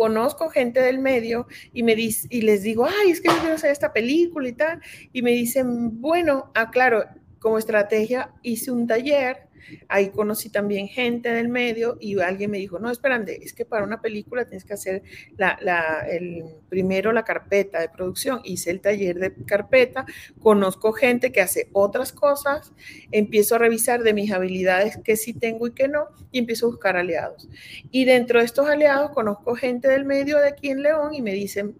conozco 0.00 0.48
gente 0.48 0.80
del 0.80 0.98
medio 0.98 1.46
y, 1.74 1.82
me 1.82 1.94
dice, 1.94 2.26
y 2.30 2.40
les 2.40 2.62
digo, 2.62 2.86
ay, 2.86 3.10
es 3.10 3.20
que 3.20 3.28
yo 3.28 3.38
quiero 3.38 3.56
hacer 3.56 3.70
esta 3.70 3.92
película 3.92 4.48
y 4.48 4.54
tal, 4.54 4.80
y 5.12 5.20
me 5.20 5.32
dicen, 5.32 6.00
bueno, 6.00 6.50
ah, 6.54 6.70
claro, 6.70 7.04
como 7.40 7.58
estrategia 7.58 8.32
hice 8.42 8.70
un 8.70 8.86
taller 8.86 9.50
Ahí 9.88 10.10
conocí 10.10 10.48
también 10.48 10.88
gente 10.88 11.30
del 11.30 11.48
medio 11.48 11.96
y 12.00 12.18
alguien 12.20 12.50
me 12.50 12.58
dijo, 12.58 12.78
no, 12.78 12.90
espérate, 12.90 13.44
es 13.44 13.52
que 13.52 13.64
para 13.64 13.84
una 13.84 14.00
película 14.00 14.44
tienes 14.44 14.64
que 14.64 14.74
hacer 14.74 15.02
la, 15.36 16.06
el, 16.08 16.44
primero 16.68 17.12
la 17.12 17.24
carpeta 17.24 17.80
de 17.80 17.88
producción. 17.88 18.40
Hice 18.44 18.70
el 18.70 18.80
taller 18.80 19.18
de 19.18 19.34
carpeta, 19.44 20.06
conozco 20.40 20.92
gente 20.92 21.32
que 21.32 21.40
hace 21.40 21.68
otras 21.72 22.12
cosas, 22.12 22.72
empiezo 23.12 23.54
a 23.54 23.58
revisar 23.58 24.02
de 24.02 24.14
mis 24.14 24.32
habilidades 24.32 24.98
que 24.98 25.16
sí 25.16 25.32
tengo 25.32 25.66
y 25.66 25.72
que 25.72 25.88
no, 25.88 26.06
y 26.32 26.38
empiezo 26.38 26.66
a 26.66 26.70
buscar 26.70 26.96
aliados. 26.96 27.48
Y 27.90 28.04
dentro 28.04 28.40
de 28.40 28.46
estos 28.46 28.68
aliados 28.68 29.10
conozco 29.10 29.54
gente 29.54 29.88
del 29.88 30.04
medio 30.04 30.38
de 30.38 30.48
aquí 30.48 30.70
en 30.70 30.82
León 30.82 31.14
y 31.14 31.22
me 31.22 31.32
dicen, 31.32 31.76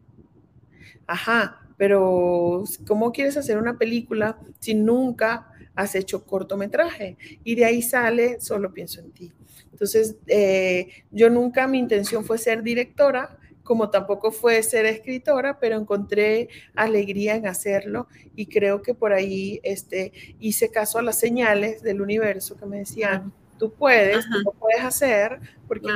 ajá, 1.06 1.56
pero 1.76 2.64
¿cómo 2.86 3.10
quieres 3.10 3.36
hacer 3.36 3.56
una 3.56 3.78
película 3.78 4.38
si 4.58 4.74
nunca 4.74 5.49
has 5.74 5.94
hecho 5.94 6.24
cortometraje? 6.24 7.16
Y 7.44 7.54
de 7.54 7.64
ahí 7.64 7.82
sale, 7.82 8.40
solo 8.40 8.72
pienso 8.72 9.00
en 9.00 9.10
ti. 9.12 9.32
Entonces, 9.72 10.16
eh, 10.26 10.88
yo 11.10 11.30
nunca, 11.30 11.66
mi 11.66 11.78
intención 11.78 12.24
fue 12.24 12.38
ser 12.38 12.62
directora, 12.62 13.38
como 13.62 13.88
tampoco 13.88 14.32
fue 14.32 14.62
ser 14.62 14.84
escritora, 14.86 15.58
pero 15.60 15.76
encontré 15.76 16.48
alegría 16.74 17.36
en 17.36 17.46
hacerlo 17.46 18.08
y 18.34 18.46
creo 18.46 18.82
que 18.82 18.94
por 18.94 19.12
ahí 19.12 19.60
este, 19.62 20.12
hice 20.40 20.70
caso 20.70 20.98
a 20.98 21.02
las 21.02 21.18
señales 21.18 21.80
del 21.82 22.00
universo 22.00 22.56
que 22.56 22.66
me 22.66 22.78
decían, 22.78 23.32
tú 23.60 23.70
puedes, 23.74 24.24
tú 24.24 24.38
lo 24.42 24.52
puedes 24.52 24.82
hacer, 24.82 25.38
porque 25.68 25.86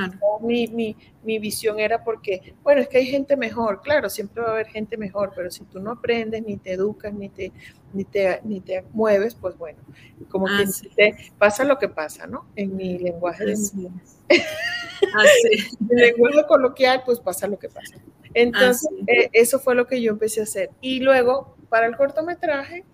mi, 0.42 0.66
mi, 0.66 0.94
mi, 1.22 1.38
visión 1.38 1.80
era 1.80 2.04
porque, 2.04 2.54
bueno, 2.62 2.82
es 2.82 2.88
que 2.88 2.98
hay 2.98 3.06
gente 3.06 3.38
mejor, 3.38 3.80
claro, 3.80 4.10
siempre 4.10 4.42
va 4.42 4.50
a 4.50 4.52
haber 4.52 4.66
gente 4.66 4.98
mejor, 4.98 5.32
pero 5.34 5.50
si 5.50 5.64
tú 5.64 5.80
no 5.80 5.92
aprendes, 5.92 6.44
ni 6.44 6.58
te 6.58 6.72
educas, 6.72 7.14
ni 7.14 7.30
te, 7.30 7.52
ni 7.94 8.04
te, 8.04 8.38
ni 8.44 8.60
te 8.60 8.84
mueves, 8.92 9.34
pues 9.34 9.56
bueno, 9.56 9.78
como 10.28 10.44
que 10.44 10.66
te, 10.94 11.32
pasa 11.38 11.64
lo 11.64 11.78
que 11.78 11.88
pasa, 11.88 12.26
¿no? 12.26 12.46
En 12.54 12.76
mi 12.76 12.98
lenguaje 12.98 13.46
de 13.46 13.52
en 13.54 14.02
lenguaje 15.88 16.46
coloquial, 16.46 17.02
pues 17.06 17.18
pasa 17.18 17.48
lo 17.48 17.58
que 17.58 17.70
pasa. 17.70 17.96
Entonces, 18.34 18.90
eh, 19.06 19.30
eso 19.32 19.58
fue 19.58 19.74
lo 19.74 19.86
que 19.86 20.02
yo 20.02 20.12
empecé 20.12 20.40
a 20.40 20.42
hacer. 20.42 20.70
Y 20.82 21.00
luego, 21.00 21.56
para 21.70 21.86
el 21.86 21.96
cortometraje, 21.96 22.84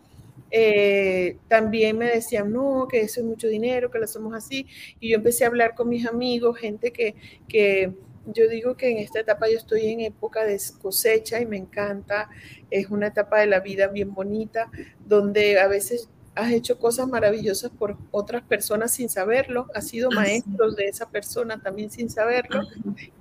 eh, 0.50 1.36
también 1.48 1.98
me 1.98 2.06
decían, 2.06 2.52
no, 2.52 2.86
que 2.88 3.00
eso 3.00 3.20
es 3.20 3.26
mucho 3.26 3.48
dinero, 3.48 3.90
que 3.90 3.98
lo 3.98 4.04
hacemos 4.04 4.34
así. 4.34 4.66
Y 4.98 5.10
yo 5.10 5.16
empecé 5.16 5.44
a 5.44 5.48
hablar 5.48 5.74
con 5.74 5.88
mis 5.88 6.06
amigos, 6.06 6.58
gente 6.58 6.92
que, 6.92 7.14
que 7.48 7.92
yo 8.26 8.48
digo 8.48 8.76
que 8.76 8.90
en 8.90 8.98
esta 8.98 9.20
etapa 9.20 9.48
yo 9.48 9.56
estoy 9.56 9.86
en 9.86 10.00
época 10.00 10.44
de 10.44 10.60
cosecha 10.80 11.40
y 11.40 11.46
me 11.46 11.56
encanta. 11.56 12.28
Es 12.70 12.90
una 12.90 13.08
etapa 13.08 13.40
de 13.40 13.46
la 13.46 13.60
vida 13.60 13.88
bien 13.88 14.14
bonita, 14.14 14.70
donde 15.06 15.58
a 15.58 15.68
veces 15.68 16.08
has 16.34 16.52
hecho 16.52 16.78
cosas 16.78 17.08
maravillosas 17.08 17.70
por 17.70 17.96
otras 18.10 18.42
personas 18.42 18.92
sin 18.92 19.08
saberlo, 19.08 19.66
has 19.74 19.88
sido 19.88 20.10
maestros 20.10 20.76
de 20.76 20.86
esa 20.86 21.08
persona 21.10 21.60
también 21.60 21.90
sin 21.90 22.08
saberlo, 22.08 22.62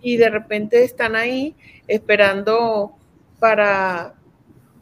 y 0.01 0.17
de 0.17 0.29
repente 0.29 0.83
están 0.83 1.15
ahí 1.15 1.55
esperando 1.87 2.93
para, 3.39 4.15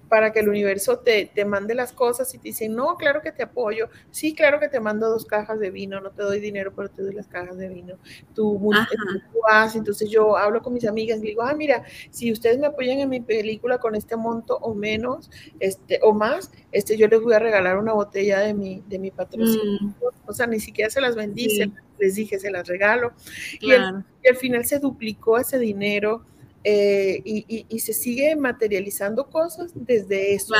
para 0.09 0.31
que 0.31 0.39
el 0.39 0.49
universo 0.49 0.99
te, 0.99 1.29
te, 1.33 1.45
mande 1.45 1.75
las 1.75 1.93
cosas 1.93 2.33
y 2.33 2.37
te 2.37 2.49
dicen, 2.49 2.75
no, 2.75 2.95
claro 2.95 3.21
que 3.21 3.31
te 3.31 3.43
apoyo, 3.43 3.89
sí, 4.11 4.33
claro 4.33 4.59
que 4.59 4.69
te 4.69 4.79
mando 4.79 5.09
dos 5.09 5.25
cajas 5.25 5.59
de 5.59 5.69
vino, 5.69 5.99
no 5.99 6.11
te 6.11 6.23
doy 6.23 6.39
dinero, 6.39 6.73
pero 6.75 6.89
te 6.89 7.01
doy 7.01 7.13
las 7.13 7.27
cajas 7.27 7.57
de 7.57 7.67
vino. 7.67 7.95
Tú, 8.33 8.59
tú 8.61 9.39
entonces 9.75 10.09
yo 10.09 10.37
hablo 10.37 10.61
con 10.61 10.73
mis 10.73 10.85
amigas 10.85 11.19
y 11.19 11.27
digo, 11.27 11.41
ah, 11.41 11.53
mira, 11.53 11.83
si 12.09 12.31
ustedes 12.31 12.57
me 12.57 12.67
apoyan 12.67 12.99
en 12.99 13.09
mi 13.09 13.21
película 13.21 13.77
con 13.77 13.95
este 13.95 14.15
monto 14.15 14.57
o 14.57 14.73
menos, 14.73 15.29
este, 15.59 15.99
o 16.03 16.13
más, 16.13 16.51
este, 16.71 16.97
yo 16.97 17.07
les 17.07 17.21
voy 17.21 17.33
a 17.33 17.39
regalar 17.39 17.77
una 17.77 17.93
botella 17.93 18.39
de 18.39 18.53
mi, 18.53 18.83
de 18.87 18.99
mi 18.99 19.11
patrocinio. 19.11 19.79
Mm. 19.81 19.93
O 20.25 20.33
sea, 20.33 20.47
ni 20.47 20.59
siquiera 20.59 20.89
se 20.89 21.01
las 21.01 21.15
vendí, 21.15 21.71
les 21.97 22.15
dije, 22.15 22.39
se 22.39 22.51
las 22.51 22.67
regalo. 22.67 23.13
Y, 23.61 23.71
y 23.71 24.27
al 24.27 24.35
final 24.37 24.65
se 24.65 24.79
duplicó 24.79 25.37
ese 25.37 25.57
dinero 25.59 26.25
eh, 26.69 27.21
y, 27.23 27.79
se 27.79 27.93
sigue 27.93 28.35
materializando 28.35 29.29
cosas 29.29 29.71
desde 29.73 30.33
eso. 30.33 30.53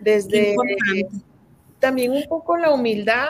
Desde 0.00 0.56
también 1.78 2.10
un 2.10 2.24
poco 2.24 2.56
la 2.56 2.72
humildad. 2.72 3.28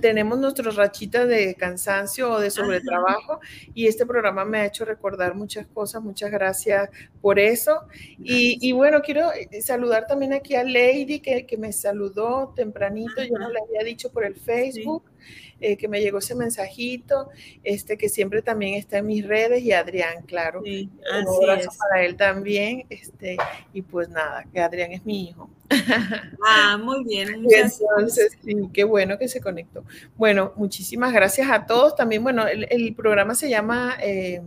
tenemos 0.00 0.38
nuestras 0.38 0.76
rachitas 0.76 1.28
de 1.28 1.54
cansancio 1.54 2.32
o 2.32 2.40
de 2.40 2.50
sobretrabajo, 2.50 3.40
y 3.74 3.86
este 3.86 4.06
programa 4.06 4.44
me 4.44 4.60
ha 4.60 4.66
hecho 4.66 4.84
recordar 4.84 5.34
muchas 5.34 5.66
cosas. 5.66 6.02
Muchas 6.02 6.30
gracias 6.30 6.88
por 7.20 7.38
eso. 7.38 7.82
Y, 8.18 8.72
bueno, 8.72 9.02
quiero 9.02 9.30
eh, 9.32 9.60
saludar 9.60 10.06
también 10.06 10.32
aquí 10.32 10.54
a 10.54 10.64
Lady, 10.64 11.20
que, 11.20 11.44
me 11.58 11.72
saludó 11.72 12.52
tempranito, 12.56 13.22
yo 13.22 13.38
no 13.38 13.48
le 13.48 13.60
había 13.60 13.84
dicho 13.84 14.10
por 14.10 14.24
el 14.24 14.34
Facebook. 14.34 15.04
Eh, 15.60 15.76
que 15.76 15.88
me 15.88 16.00
llegó 16.00 16.18
ese 16.18 16.34
mensajito, 16.34 17.30
este 17.62 17.96
que 17.96 18.08
siempre 18.08 18.42
también 18.42 18.74
está 18.74 18.98
en 18.98 19.06
mis 19.06 19.26
redes 19.26 19.62
y 19.62 19.72
Adrián, 19.72 20.22
claro. 20.26 20.60
un 20.60 20.90
abrazo 21.40 21.70
para 21.78 22.04
él 22.04 22.16
también, 22.16 22.84
este, 22.90 23.36
y 23.72 23.82
pues 23.82 24.08
nada, 24.08 24.44
que 24.52 24.60
Adrián 24.60 24.92
es 24.92 25.06
mi 25.06 25.28
hijo. 25.28 25.48
Ah, 26.46 26.78
muy 26.82 27.04
bien. 27.04 27.28
Entonces, 27.50 28.36
sí, 28.44 28.54
qué 28.72 28.84
bueno 28.84 29.18
que 29.18 29.28
se 29.28 29.40
conectó. 29.40 29.84
Bueno, 30.16 30.52
muchísimas 30.56 31.12
gracias 31.12 31.50
a 31.50 31.66
todos. 31.66 31.94
También, 31.96 32.22
bueno, 32.22 32.46
el, 32.46 32.94
programa 32.94 33.34
se 33.34 33.48
llama... 33.48 33.96
Eh, 34.00 34.42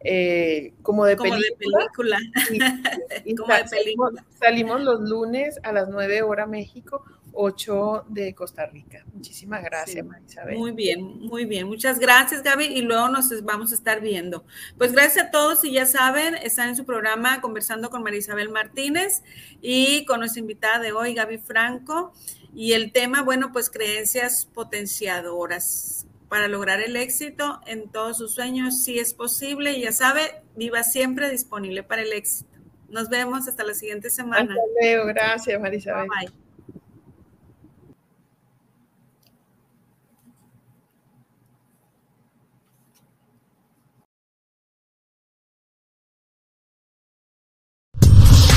eh, 0.00 0.74
como 0.82 1.04
de 1.04 1.16
película. 1.16 1.86
como 1.96 2.08
de 2.08 3.64
película. 3.70 4.24
Salimos, 4.38 4.80
los 4.82 5.00
lunes 5.00 5.58
a 5.64 5.72
las 5.72 5.88
9 5.88 6.22
horas 6.22 6.48
México, 6.48 7.04
8 7.40 8.06
de 8.08 8.34
Costa 8.34 8.66
Rica. 8.66 9.04
Muchísimas 9.14 9.62
gracias, 9.62 10.04
Marisabel. 10.04 10.58
Muy 10.58 10.72
bien, 10.72 11.20
muy 11.20 11.44
bien. 11.44 11.68
Muchas 11.68 12.00
gracias, 12.00 12.42
Gaby, 12.42 12.64
y 12.64 12.82
luego 12.82 13.08
nos 13.08 13.30
vamos 13.44 13.70
a 13.70 13.76
estar 13.76 14.00
viendo. 14.00 14.44
Pues 14.76 14.90
gracias 14.90 15.26
a 15.26 15.30
todos 15.30 15.64
y 15.64 15.70
ya 15.70 15.86
saben, 15.86 16.34
están 16.34 16.70
en 16.70 16.74
su 16.74 16.84
programa 16.84 17.40
conversando 17.40 17.90
con 17.90 18.02
Marisabel 18.02 18.48
Martínez 18.48 19.22
y 19.62 20.04
con 20.06 20.18
nuestra 20.18 20.40
invitada 20.40 20.80
de 20.80 20.90
hoy, 20.90 21.14
Gaby 21.14 21.38
Franco. 21.38 22.12
Y 22.52 22.72
el 22.72 22.90
tema, 22.90 23.22
bueno, 23.22 23.52
pues 23.52 23.70
creencias 23.70 24.46
potenciadoras 24.52 26.08
para 26.28 26.48
lograr 26.48 26.80
el 26.80 26.96
éxito 26.96 27.60
en 27.68 27.88
todos 27.88 28.18
sus 28.18 28.34
sueños, 28.34 28.82
si 28.82 28.98
es 28.98 29.14
posible. 29.14 29.74
Y 29.74 29.82
ya 29.82 29.92
sabe, 29.92 30.42
viva 30.56 30.82
siempre 30.82 31.30
disponible 31.30 31.84
para 31.84 32.02
el 32.02 32.12
éxito. 32.12 32.50
Nos 32.88 33.08
vemos 33.10 33.46
hasta 33.46 33.62
la 33.62 33.74
siguiente 33.74 34.10
semana. 34.10 34.40
Hasta 34.40 34.54
luego, 34.80 35.06
gracias, 35.06 35.60
Marisabel. 35.60 36.08
bye. 36.08 36.47